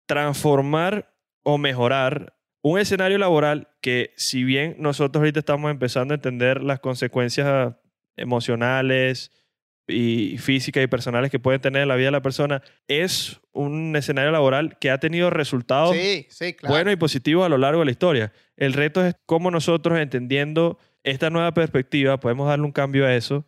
Transformar 0.07 1.09
o 1.53 1.57
mejorar 1.57 2.35
un 2.61 2.79
escenario 2.79 3.17
laboral 3.17 3.69
que 3.81 4.13
si 4.17 4.43
bien 4.43 4.75
nosotros 4.79 5.21
ahorita 5.21 5.39
estamos 5.39 5.71
empezando 5.71 6.13
a 6.13 6.15
entender 6.15 6.61
las 6.61 6.79
consecuencias 6.79 7.75
emocionales, 8.17 9.31
y 9.89 10.37
físicas 10.37 10.83
y 10.83 10.87
personales 10.87 11.31
que 11.31 11.39
pueden 11.39 11.61
tener 11.61 11.81
en 11.81 11.87
la 11.87 11.95
vida 11.95 12.07
de 12.07 12.11
la 12.11 12.21
persona, 12.21 12.61
es 12.87 13.39
un 13.51 13.95
escenario 13.95 14.31
laboral 14.31 14.77
que 14.79 14.91
ha 14.91 14.99
tenido 14.99 15.29
resultados 15.29 15.95
Sí, 15.95 16.27
sí, 16.29 16.53
claro. 16.53 16.73
buenos 16.73 16.93
y 16.93 16.97
positivos 16.97 17.45
a 17.45 17.49
lo 17.49 17.57
largo 17.57 17.79
de 17.79 17.85
la 17.85 17.91
historia. 17.91 18.31
El 18.55 18.73
reto 18.73 19.05
es 19.05 19.15
cómo 19.25 19.51
nosotros, 19.51 19.99
entendiendo 19.99 20.77
esta 21.03 21.29
nueva 21.29 21.53
perspectiva, 21.53 22.19
podemos 22.19 22.47
darle 22.47 22.65
un 22.65 22.71
cambio 22.71 23.05
a 23.05 23.15
eso 23.15 23.45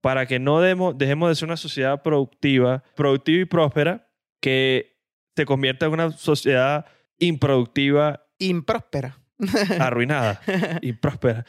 para 0.00 0.26
que 0.26 0.38
no 0.38 0.60
demos, 0.60 0.96
dejemos 0.98 1.28
de 1.28 1.34
ser 1.34 1.46
una 1.46 1.56
sociedad 1.56 2.02
productiva, 2.02 2.84
productiva 2.94 3.42
y 3.42 3.44
próspera, 3.44 4.08
que 4.40 4.96
se 5.34 5.46
convierta 5.46 5.86
en 5.86 5.92
una 5.92 6.10
sociedad 6.12 6.86
improductiva, 7.18 8.22
Impróspera. 8.38 9.18
arruinada, 9.80 10.40
impróspera. 10.82 11.44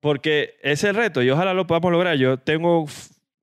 Porque 0.00 0.54
ese 0.62 0.72
es 0.72 0.84
el 0.84 0.96
reto 0.96 1.22
y 1.22 1.30
ojalá 1.30 1.52
lo 1.54 1.66
podamos 1.66 1.92
lograr. 1.92 2.16
Yo 2.16 2.38
tengo, 2.38 2.86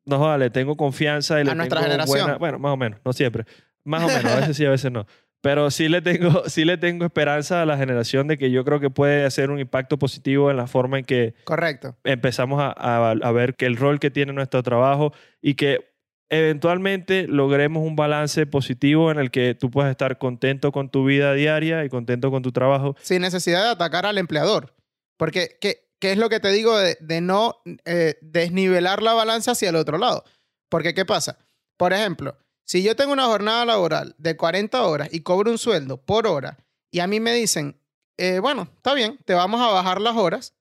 no 0.06 0.20
vale, 0.20 0.50
tengo 0.50 0.76
confianza 0.76 1.40
y 1.40 1.44
le 1.44 1.52
A 1.52 1.56
nuestra 1.56 1.80
tengo 1.80 1.92
generación. 1.92 2.20
buena- 2.26 2.38
bueno, 2.38 2.60
más 2.60 2.72
o 2.74 2.78
menos, 2.78 3.00
no 3.06 3.14
siempre. 3.14 3.46
Más 3.84 4.04
o 4.04 4.08
menos, 4.08 4.26
a 4.26 4.36
veces 4.40 4.58
sí, 4.58 4.66
a 4.66 4.70
veces 4.72 4.92
no. 4.92 5.06
Pero 5.42 5.70
sí 5.70 5.88
le 5.88 6.02
tengo, 6.02 6.44
sí 6.50 6.66
le 6.66 6.78
tengo 6.78 7.06
esperanza 7.06 7.62
a 7.62 7.66
la 7.66 7.78
generación 7.78 8.28
de 8.28 8.38
que 8.40 8.50
yo 8.50 8.66
creo 8.66 8.80
que 8.80 8.90
puede 8.90 9.24
hacer 9.26 9.52
un 9.52 9.60
impacto 9.60 9.98
positivo 10.00 10.50
en 10.50 10.58
la 10.58 10.66
forma 10.68 10.98
en 11.00 11.06
que 11.06 11.36
Correcto. 11.44 11.96
empezamos 12.04 12.60
a, 12.62 12.72
a- 12.76 13.12
a 13.12 13.32
ver 13.32 13.56
que 13.56 13.68
el 13.68 13.78
rol 13.78 14.00
que 14.00 14.10
tiene 14.10 14.34
nuestro 14.34 14.64
trabajo 14.64 15.14
y 15.42 15.54
que 15.54 15.96
eventualmente 16.30 17.28
logremos 17.28 17.84
un 17.84 17.96
balance 17.96 18.46
positivo 18.46 19.12
en 19.12 19.20
el 19.20 19.32
que 19.32 19.56
tú 19.56 19.70
puedas 19.72 19.92
estar 19.92 20.18
contento 20.18 20.72
con 20.72 20.90
tu 20.90 21.06
vida 21.06 21.34
diaria 21.34 21.84
y 21.86 21.90
contento 21.90 22.32
con 22.32 22.44
tu 22.44 22.52
trabajo. 22.52 22.96
Sin 23.02 23.22
necesidad 23.22 23.64
de 23.64 23.70
atacar 23.70 24.06
al 24.06 24.18
empleador. 24.18 24.76
Porque, 25.18 25.58
¿qué, 25.60 25.90
qué 26.00 26.12
es 26.12 26.18
lo 26.18 26.30
que 26.30 26.40
te 26.40 26.52
digo 26.52 26.78
de, 26.78 26.98
de 27.00 27.22
no 27.22 27.56
eh, 27.86 28.18
desnivelar 28.22 29.02
la 29.02 29.14
balanza 29.14 29.52
hacia 29.52 29.70
el 29.70 29.76
otro 29.76 29.98
lado? 29.98 30.24
Porque, 30.70 30.94
¿qué 30.94 31.06
pasa? 31.06 31.38
Por 31.78 31.94
ejemplo, 31.94 32.38
si 32.66 32.84
yo 32.84 32.96
tengo 32.96 33.14
una 33.14 33.26
jornada 33.26 33.66
laboral 33.66 34.16
de 34.18 34.36
40 34.36 34.84
horas 34.84 35.10
y 35.12 35.22
cobro 35.22 35.52
un 35.52 35.58
sueldo 35.58 35.98
por 35.98 36.28
hora 36.28 36.58
y 36.92 37.00
a 37.00 37.08
mí 37.08 37.20
me 37.20 37.34
dicen, 37.34 37.80
eh, 38.18 38.40
bueno, 38.40 38.68
está 38.76 38.94
bien, 38.94 39.18
te 39.26 39.34
vamos 39.34 39.62
a 39.62 39.72
bajar 39.72 40.02
las 40.02 40.16
horas 40.16 40.54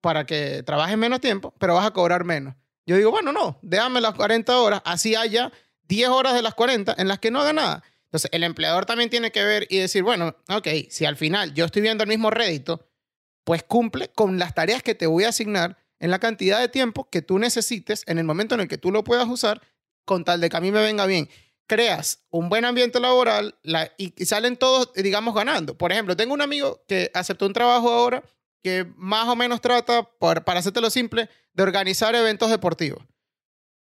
para 0.00 0.26
que 0.26 0.62
trabajes 0.62 0.98
menos 0.98 1.20
tiempo, 1.20 1.54
pero 1.58 1.74
vas 1.74 1.86
a 1.86 1.92
cobrar 1.92 2.24
menos. 2.24 2.54
Yo 2.86 2.96
digo, 2.96 3.10
bueno, 3.10 3.32
no, 3.32 3.58
déjame 3.62 4.00
las 4.00 4.14
40 4.14 4.58
horas, 4.58 4.82
así 4.84 5.14
haya 5.14 5.50
10 5.88 6.08
horas 6.08 6.34
de 6.34 6.42
las 6.42 6.54
40 6.54 6.94
en 6.98 7.08
las 7.08 7.18
que 7.18 7.30
no 7.30 7.40
haga 7.40 7.52
nada. 7.52 7.82
Entonces, 8.04 8.30
el 8.32 8.44
empleador 8.44 8.86
también 8.86 9.10
tiene 9.10 9.32
que 9.32 9.42
ver 9.44 9.66
y 9.70 9.78
decir, 9.78 10.02
bueno, 10.02 10.36
ok, 10.48 10.68
si 10.90 11.04
al 11.04 11.16
final 11.16 11.52
yo 11.54 11.64
estoy 11.64 11.82
viendo 11.82 12.04
el 12.04 12.08
mismo 12.08 12.30
rédito, 12.30 12.86
pues 13.44 13.62
cumple 13.62 14.08
con 14.08 14.38
las 14.38 14.54
tareas 14.54 14.82
que 14.82 14.94
te 14.94 15.06
voy 15.06 15.24
a 15.24 15.30
asignar 15.30 15.76
en 15.98 16.10
la 16.10 16.18
cantidad 16.18 16.60
de 16.60 16.68
tiempo 16.68 17.08
que 17.10 17.22
tú 17.22 17.38
necesites 17.38 18.02
en 18.06 18.18
el 18.18 18.24
momento 18.24 18.54
en 18.54 18.60
el 18.62 18.68
que 18.68 18.78
tú 18.78 18.90
lo 18.92 19.02
puedas 19.04 19.26
usar 19.28 19.60
con 20.04 20.24
tal 20.24 20.40
de 20.40 20.48
que 20.50 20.56
a 20.56 20.60
mí 20.60 20.70
me 20.70 20.82
venga 20.82 21.06
bien. 21.06 21.28
Creas 21.66 22.24
un 22.30 22.50
buen 22.50 22.64
ambiente 22.66 23.00
laboral 23.00 23.58
la- 23.62 23.90
y, 23.96 24.12
y 24.20 24.26
salen 24.26 24.56
todos, 24.58 24.92
digamos, 24.94 25.34
ganando. 25.34 25.76
Por 25.78 25.92
ejemplo, 25.92 26.14
tengo 26.16 26.34
un 26.34 26.42
amigo 26.42 26.84
que 26.86 27.10
aceptó 27.14 27.46
un 27.46 27.54
trabajo 27.54 27.90
ahora 27.90 28.22
que 28.64 28.90
más 28.96 29.28
o 29.28 29.36
menos 29.36 29.60
trata, 29.60 30.04
por, 30.18 30.42
para 30.42 30.60
hacértelo 30.60 30.88
simple, 30.88 31.28
de 31.52 31.62
organizar 31.62 32.14
eventos 32.14 32.50
deportivos. 32.50 33.04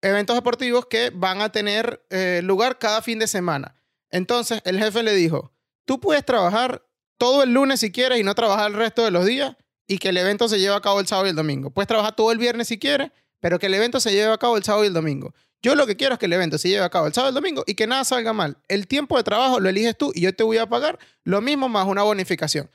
Eventos 0.01 0.36
deportivos 0.36 0.88
que 0.88 1.11
van 1.13 1.41
a 1.41 1.51
tener 1.51 2.03
eh, 2.09 2.41
lugar 2.43 2.80
cada 2.80 3.03
fin 3.03 3.19
de 3.19 3.28
semana. 3.28 3.76
Entonces, 4.09 4.61
el 4.65 4.80
jefe 4.80 5.03
le 5.03 5.13
dijo, 5.13 5.53
tú 5.86 5.99
puedes 5.99 6.26
trabajar 6.26 6.84
todo 7.19 7.43
el 7.43 7.53
lunes 7.53 7.82
si 7.82 7.91
quieres 7.91 8.19
y 8.19 8.24
no 8.24 8.34
trabajar 8.34 8.71
el 8.71 8.76
resto 8.76 9.05
de 9.05 9.11
los 9.11 9.28
días 9.28 9.55
y 9.86 9.99
que 9.99 10.09
el 10.09 10.17
evento 10.17 10.49
se 10.49 10.59
lleve 10.59 10.74
a 10.74 10.82
cabo 10.82 10.99
el 10.99 11.05
sábado 11.05 11.28
y 11.28 11.30
el 11.30 11.36
domingo. 11.36 11.69
Puedes 11.69 11.88
trabajar 11.88 12.15
todo 12.15 12.32
el 12.32 12.39
viernes 12.39 12.67
si 12.67 12.80
quieres, 12.80 13.11
pero 13.39 13.59
que 13.59 13.67
el 13.67 13.76
evento 13.76 13.99
se 13.99 14.11
lleve 14.11 14.34
a 14.34 14.39
cabo 14.39 14.57
el 14.57 14.63
sábado 14.63 14.86
y 14.86 14.88
el 14.88 14.93
domingo. 14.93 15.36
Yo 15.61 15.76
lo 15.76 15.86
que 15.86 15.95
quiero 15.95 16.13
es 16.13 16.19
que 16.19 16.26
el 16.26 16.34
evento 16.34 16.57
se 16.57 16.67
lleve 16.67 16.84
a 16.84 16.89
cabo 16.89 17.05
el 17.05 17.13
sábado 17.13 17.30
y 17.30 17.38
el 17.38 17.41
domingo 17.41 17.63
y 17.67 17.76
que 17.76 17.86
nada 17.86 18.03
salga 18.05 18.34
mal. 18.34 18.57
El 18.67 18.88
tiempo 18.88 19.17
de 19.17 19.24
trabajo 19.24 19.59
lo 19.59 19.69
eliges 19.69 19.95
tú 19.95 20.11
y 20.15 20.21
yo 20.21 20.34
te 20.34 20.43
voy 20.43 20.57
a 20.57 20.67
pagar 20.67 20.97
lo 21.24 21.41
mismo 21.41 21.69
más 21.69 21.86
una 21.86 22.01
bonificación. 22.01 22.71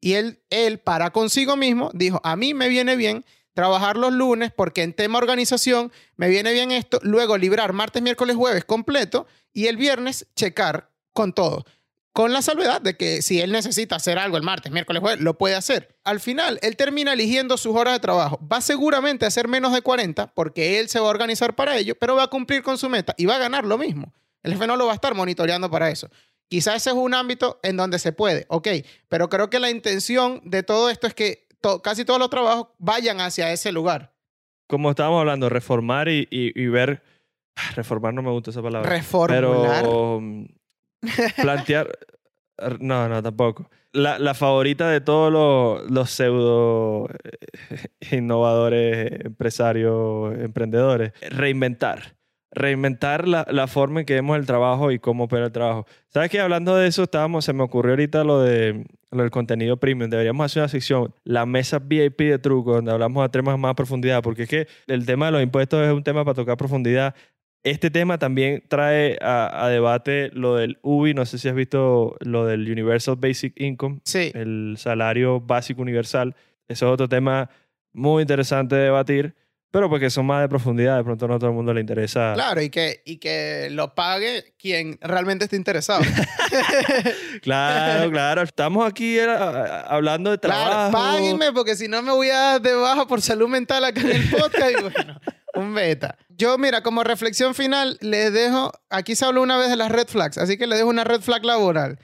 Y 0.00 0.14
él, 0.14 0.40
él 0.50 0.78
para 0.78 1.10
consigo 1.10 1.56
mismo, 1.56 1.90
dijo, 1.92 2.20
a 2.24 2.36
mí 2.36 2.54
me 2.54 2.68
viene 2.68 2.96
bien 2.96 3.24
trabajar 3.54 3.96
los 3.96 4.12
lunes 4.12 4.52
porque 4.54 4.82
en 4.82 4.94
tema 4.94 5.18
organización 5.18 5.92
me 6.16 6.28
viene 6.28 6.52
bien 6.52 6.70
esto, 6.70 6.98
luego 7.02 7.36
librar 7.36 7.72
martes, 7.72 8.02
miércoles, 8.02 8.36
jueves 8.36 8.64
completo 8.64 9.26
y 9.52 9.66
el 9.66 9.76
viernes 9.76 10.26
checar 10.34 10.90
con 11.12 11.32
todo. 11.32 11.64
Con 12.12 12.32
la 12.32 12.42
salvedad 12.42 12.80
de 12.80 12.96
que 12.96 13.22
si 13.22 13.40
él 13.40 13.52
necesita 13.52 13.96
hacer 13.96 14.18
algo 14.18 14.36
el 14.36 14.42
martes, 14.42 14.72
miércoles, 14.72 15.00
jueves, 15.00 15.20
lo 15.20 15.38
puede 15.38 15.54
hacer. 15.54 15.96
Al 16.02 16.18
final, 16.18 16.58
él 16.62 16.76
termina 16.76 17.12
eligiendo 17.12 17.56
sus 17.56 17.76
horas 17.76 17.94
de 17.94 18.00
trabajo. 18.00 18.40
Va 18.50 18.60
seguramente 18.60 19.24
a 19.24 19.28
hacer 19.28 19.46
menos 19.46 19.72
de 19.72 19.80
40 19.80 20.34
porque 20.34 20.80
él 20.80 20.88
se 20.88 20.98
va 20.98 21.06
a 21.06 21.10
organizar 21.10 21.54
para 21.54 21.76
ello, 21.76 21.94
pero 21.94 22.16
va 22.16 22.24
a 22.24 22.28
cumplir 22.28 22.62
con 22.62 22.78
su 22.78 22.88
meta 22.88 23.14
y 23.16 23.26
va 23.26 23.36
a 23.36 23.38
ganar 23.38 23.64
lo 23.64 23.78
mismo. 23.78 24.12
El 24.42 24.52
jefe 24.52 24.66
no 24.66 24.76
lo 24.76 24.86
va 24.86 24.92
a 24.92 24.94
estar 24.96 25.14
monitoreando 25.14 25.70
para 25.70 25.90
eso. 25.90 26.08
Quizás 26.50 26.76
ese 26.76 26.90
es 26.90 26.96
un 26.96 27.14
ámbito 27.14 27.58
en 27.62 27.76
donde 27.78 27.98
se 27.98 28.12
puede, 28.12 28.44
ok, 28.48 28.68
pero 29.08 29.28
creo 29.30 29.48
que 29.48 29.58
la 29.60 29.70
intención 29.70 30.42
de 30.44 30.62
todo 30.62 30.90
esto 30.90 31.06
es 31.06 31.14
que 31.14 31.46
to- 31.62 31.80
casi 31.80 32.04
todos 32.04 32.18
los 32.20 32.28
trabajos 32.28 32.68
vayan 32.78 33.20
hacia 33.20 33.52
ese 33.52 33.72
lugar. 33.72 34.12
Como 34.68 34.90
estábamos 34.90 35.20
hablando, 35.20 35.48
reformar 35.48 36.08
y, 36.08 36.26
y- 36.30 36.52
y 36.60 36.66
ver... 36.66 37.02
Reformar 37.76 38.12
no 38.14 38.22
me 38.22 38.30
gusta 38.30 38.50
esa 38.50 38.62
palabra. 38.62 38.88
Reformular. 38.90 39.82
Pero 39.82 40.18
mm, 40.20 40.44
plantear... 41.40 41.98
No, 42.78 43.08
no, 43.08 43.22
tampoco. 43.22 43.70
La, 43.92 44.18
la 44.18 44.34
favorita 44.34 44.90
de 44.90 45.00
todos 45.00 45.32
los, 45.32 45.90
los 45.90 46.10
pseudo 46.10 47.08
eh, 47.24 47.86
innovadores, 48.18 49.24
empresarios, 49.24 50.34
emprendedores, 50.38 51.12
reinventar. 51.30 52.16
Reinventar 52.52 53.28
la, 53.28 53.46
la 53.50 53.68
forma 53.68 54.00
en 54.00 54.06
que 54.06 54.14
vemos 54.14 54.36
el 54.36 54.44
trabajo 54.44 54.90
y 54.90 54.98
cómo 54.98 55.24
opera 55.24 55.46
el 55.46 55.52
trabajo. 55.52 55.86
¿Sabes 56.08 56.30
qué? 56.30 56.40
Hablando 56.40 56.74
de 56.76 56.88
eso, 56.88 57.04
estábamos, 57.04 57.44
se 57.44 57.52
me 57.52 57.62
ocurrió 57.62 57.92
ahorita 57.92 58.24
lo, 58.24 58.40
de, 58.42 58.86
lo 59.12 59.22
del 59.22 59.30
contenido 59.30 59.76
premium. 59.76 60.10
Deberíamos 60.10 60.44
hacer 60.46 60.62
una 60.62 60.68
sección, 60.68 61.14
la 61.22 61.46
mesa 61.46 61.78
VIP 61.78 62.18
de 62.22 62.38
truco, 62.40 62.74
donde 62.74 62.90
hablamos 62.90 63.22
de 63.24 63.28
temas 63.28 63.56
más 63.58 63.70
a 63.70 63.74
profundidad, 63.74 64.20
porque 64.22 64.42
es 64.44 64.48
que 64.48 64.66
el 64.88 65.06
tema 65.06 65.26
de 65.26 65.32
los 65.32 65.42
impuestos 65.42 65.86
es 65.86 65.92
un 65.92 66.02
tema 66.02 66.24
para 66.24 66.34
tocar 66.34 66.56
profundidad. 66.56 67.14
Este 67.62 67.90
tema 67.90 68.18
también 68.18 68.62
trae 68.68 69.16
a, 69.20 69.64
a 69.66 69.68
debate 69.68 70.30
lo 70.32 70.56
del 70.56 70.78
UBI. 70.82 71.14
No 71.14 71.26
sé 71.26 71.38
si 71.38 71.48
has 71.48 71.54
visto 71.54 72.16
lo 72.20 72.46
del 72.46 72.68
Universal 72.70 73.16
Basic 73.16 73.52
Income, 73.60 74.00
Sí. 74.04 74.32
el 74.34 74.74
salario 74.78 75.40
básico 75.40 75.82
universal. 75.82 76.34
Eso 76.68 76.86
es 76.86 76.92
otro 76.92 77.08
tema 77.08 77.50
muy 77.92 78.22
interesante 78.22 78.76
de 78.76 78.84
debatir, 78.84 79.34
pero 79.70 79.88
porque 79.88 80.10
son 80.10 80.26
más 80.26 80.42
de 80.42 80.48
profundidad. 80.48 80.96
De 80.96 81.04
pronto 81.04 81.28
no 81.28 81.34
a 81.34 81.38
todo 81.38 81.50
el 81.50 81.56
mundo 81.56 81.72
le 81.72 81.80
interesa. 81.80 82.32
Claro, 82.34 82.60
y 82.60 82.70
que, 82.70 83.02
y 83.04 83.18
que 83.18 83.68
lo 83.70 83.94
pague 83.94 84.54
quien 84.58 84.98
realmente 85.00 85.44
esté 85.44 85.56
interesado. 85.56 86.02
Claro, 87.42 88.10
claro. 88.10 88.42
Estamos 88.42 88.86
aquí 88.86 89.16
era, 89.16 89.82
hablando 89.82 90.30
de 90.30 90.38
trabajo. 90.38 90.90
Claro, 90.90 90.92
páguenme 90.92 91.52
porque 91.52 91.76
si 91.76 91.86
no 91.86 92.02
me 92.02 92.10
voy 92.10 92.28
a 92.28 92.38
dar 92.38 92.60
de 92.60 92.74
baja 92.74 93.06
por 93.06 93.22
salud 93.22 93.48
mental 93.48 93.84
acá 93.84 94.00
en 94.00 94.10
el 94.10 94.30
podcast. 94.30 94.70
Y 94.70 94.82
bueno, 94.82 95.20
un 95.54 95.74
beta. 95.74 96.18
Yo, 96.28 96.58
mira, 96.58 96.82
como 96.82 97.04
reflexión 97.04 97.54
final, 97.54 97.98
les 98.00 98.32
dejo, 98.32 98.72
aquí 98.88 99.14
se 99.14 99.24
habló 99.24 99.42
una 99.42 99.58
vez 99.58 99.68
de 99.68 99.76
las 99.76 99.90
red 99.90 100.08
flags, 100.08 100.38
así 100.38 100.58
que 100.58 100.66
les 100.66 100.78
dejo 100.78 100.90
una 100.90 101.04
red 101.04 101.20
flag 101.20 101.44
laboral. 101.44 101.98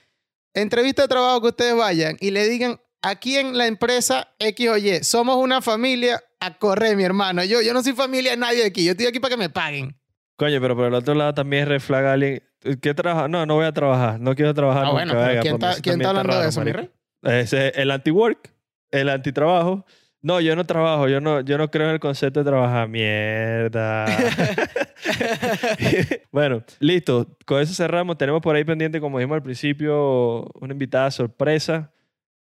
Entrevista 0.55 1.03
de 1.03 1.09
trabajo 1.09 1.41
que 1.43 1.49
ustedes 1.49 1.77
vayan 1.77 2.17
y 2.21 2.31
le 2.31 2.49
digan, 2.49 2.81
aquí 3.09 3.37
en 3.37 3.57
la 3.57 3.67
empresa 3.67 4.29
X 4.39 4.69
o 4.69 4.77
Y, 4.77 5.03
somos 5.03 5.37
una 5.37 5.61
familia, 5.63 6.21
a 6.41 6.59
correr, 6.59 6.97
mi 6.97 7.05
hermano. 7.05 7.45
Yo, 7.45 7.63
yo 7.63 7.73
no 7.73 7.83
soy 7.83 7.93
familia 7.93 8.33
de 8.33 8.37
nadie 8.37 8.67
aquí, 8.67 8.85
yo 8.85 8.93
estoy 8.93 9.07
aquí 9.07 9.21
para 9.21 9.35
que 9.35 9.39
me 9.39 9.51
paguen. 9.51 9.97
Coño, 10.37 10.61
pero 10.61 10.77
por 10.77 10.87
el 10.87 10.95
otro 10.95 11.15
lado 11.15 11.33
también 11.33 11.67
reflaga 11.67 12.13
alguien. 12.13 12.43
¿Qué 12.83 12.95
trabaja? 12.95 13.29
No, 13.29 13.47
no 13.47 13.55
voy 13.55 13.65
a 13.65 13.73
trabajar. 13.73 14.21
No 14.21 14.35
quiero 14.35 14.53
trabajar. 14.53 14.85
Ah, 14.85 14.87
nunca. 14.87 14.95
bueno, 14.95 15.13
pero 15.13 15.27
Venga, 15.27 15.41
¿quién 15.41 15.55
está, 15.55 15.75
quién 15.81 16.01
está 16.01 16.11
hablando 16.11 16.33
de 16.33 16.39
raro, 16.39 16.49
eso, 16.49 16.61
mi 16.63 16.73
rey? 16.73 16.91
Ese 17.23 17.69
es 17.69 17.79
el 17.79 17.91
anti-work, 17.91 18.53
el 18.91 19.09
anti-trabajo. 19.09 19.87
No, 20.21 20.41
yo 20.41 20.57
no 20.57 20.65
trabajo, 20.65 21.09
yo 21.09 21.21
no, 21.21 21.41
yo 21.41 21.57
no 21.57 21.71
creo 21.71 21.87
en 21.87 21.95
el 21.95 22.01
concepto 22.01 22.41
de 22.41 22.51
trabajar. 22.51 22.89
Mierda. 22.89 24.07
bueno, 26.33 26.65
listo. 26.81 27.37
Con 27.45 27.61
eso 27.61 27.75
cerramos. 27.75 28.19
Tenemos 28.19 28.43
por 28.43 28.57
ahí 28.57 28.65
pendiente, 28.65 29.01
como 29.01 29.19
dijimos 29.19 29.37
al 29.37 29.43
principio, 29.43 30.45
una 30.61 30.73
invitada 30.73 31.11
sorpresa, 31.11 31.93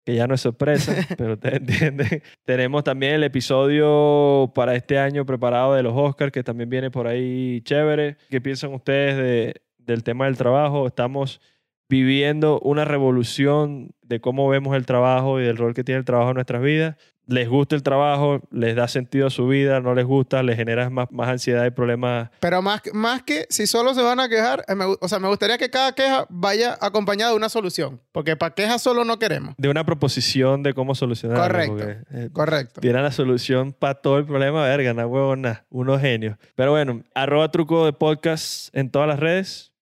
que 0.05 0.14
ya 0.14 0.26
no 0.26 0.34
es 0.34 0.40
sorpresa, 0.40 0.94
pero 1.16 1.34
ustedes 1.34 1.61
entienden. 1.61 2.22
Tenemos 2.44 2.84
también 2.84 3.14
el 3.14 3.24
episodio 3.24 4.53
para 4.55 4.74
este 4.74 4.98
año 4.98 5.24
preparado 5.24 5.74
de 5.74 5.82
los 5.82 5.94
Oscars, 5.96 6.32
que 6.32 6.42
también 6.42 6.68
viene 6.68 6.90
por 6.90 7.07
ahí 7.07 7.61
chévere. 7.62 8.16
¿Qué 8.30 8.40
piensan 8.40 8.74
ustedes 8.74 9.16
de, 9.16 9.62
del 9.78 10.03
tema 10.03 10.26
del 10.26 10.36
trabajo? 10.36 10.86
Estamos 10.86 11.40
viviendo 11.88 12.59
una 12.61 12.84
revolución 12.84 13.90
de 14.03 14.20
cómo 14.20 14.48
vemos 14.48 14.74
el 14.76 14.86
trabajo 14.86 15.40
y 15.40 15.44
del 15.44 15.57
rol 15.59 15.74
que 15.74 15.84
tiene 15.84 15.98
el 15.98 16.05
trabajo 16.05 16.30
en 16.30 16.36
nuestras 16.36 16.62
vidas. 16.62 16.96
Les 17.33 17.49
gusta 17.49 17.74
el 17.74 17.83
trabajo, 17.83 18.41
les 18.51 18.76
da 18.76 18.87
sentido 18.89 19.26
a 19.26 19.30
su 19.30 19.49
vida, 19.49 19.80
no 19.80 19.95
les 19.95 20.05
gusta, 20.05 20.43
les 20.43 20.57
genera 20.57 20.91
más, 20.91 21.11
más 21.11 21.28
ansiedad 21.28 21.64
y 21.66 21.70
problemas. 21.70 22.30
Pero 22.41 22.61
más, 22.62 22.83
que- 22.83 22.93
más 22.93 23.22
que 23.22 23.47
si 23.49 23.66
solo 23.66 23.95
se 23.95 24.03
van 24.03 24.20
a 24.20 24.28
quejar, 24.28 24.64
eh, 24.68 24.74
me 24.74 24.85
o 24.85 25.09
sea, 25.09 25.18
me 25.18 25.28
gustaría 25.28 25.57
que 25.59 25.70
cada 25.70 25.93
queja 25.93 26.26
vaya 26.28 26.76
acompañada 26.80 27.30
de 27.30 27.37
una 27.37 27.49
solución. 27.49 28.01
Porque 28.12 28.37
para 28.37 28.55
quejas 28.55 28.83
solo 28.83 29.05
no 29.05 29.18
queremos. 29.18 29.55
De 29.57 29.68
una 29.68 29.85
proposición 29.85 30.62
de 30.62 30.74
cómo 30.74 30.95
solucionarlo. 30.95 31.43
Correcto. 31.43 31.72
porque, 31.76 31.97
eh, 32.12 32.28
Correcto. 32.33 32.80
tienen 32.80 33.03
la 33.03 33.12
solución 33.12 33.72
para 33.72 33.95
todo 33.95 34.18
el 34.18 34.26
problema, 34.26 34.62
verga, 34.64 34.93
na 34.95 35.07
huevona, 35.07 35.64
unos 35.70 36.01
genios. 36.01 36.37
Pero 36.55 36.72
bueno, 36.72 37.03
arroba 37.14 37.51
truco 37.51 37.85
de 37.87 37.93
podcast 37.93 38.68
en 38.76 38.91
todas 38.91 39.09
las 39.09 39.18
redes 39.18 39.72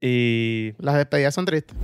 y 0.00 0.72
Las 0.78 0.96
despedidas 0.96 1.34
son 1.34 1.44
tristes. 1.44 1.76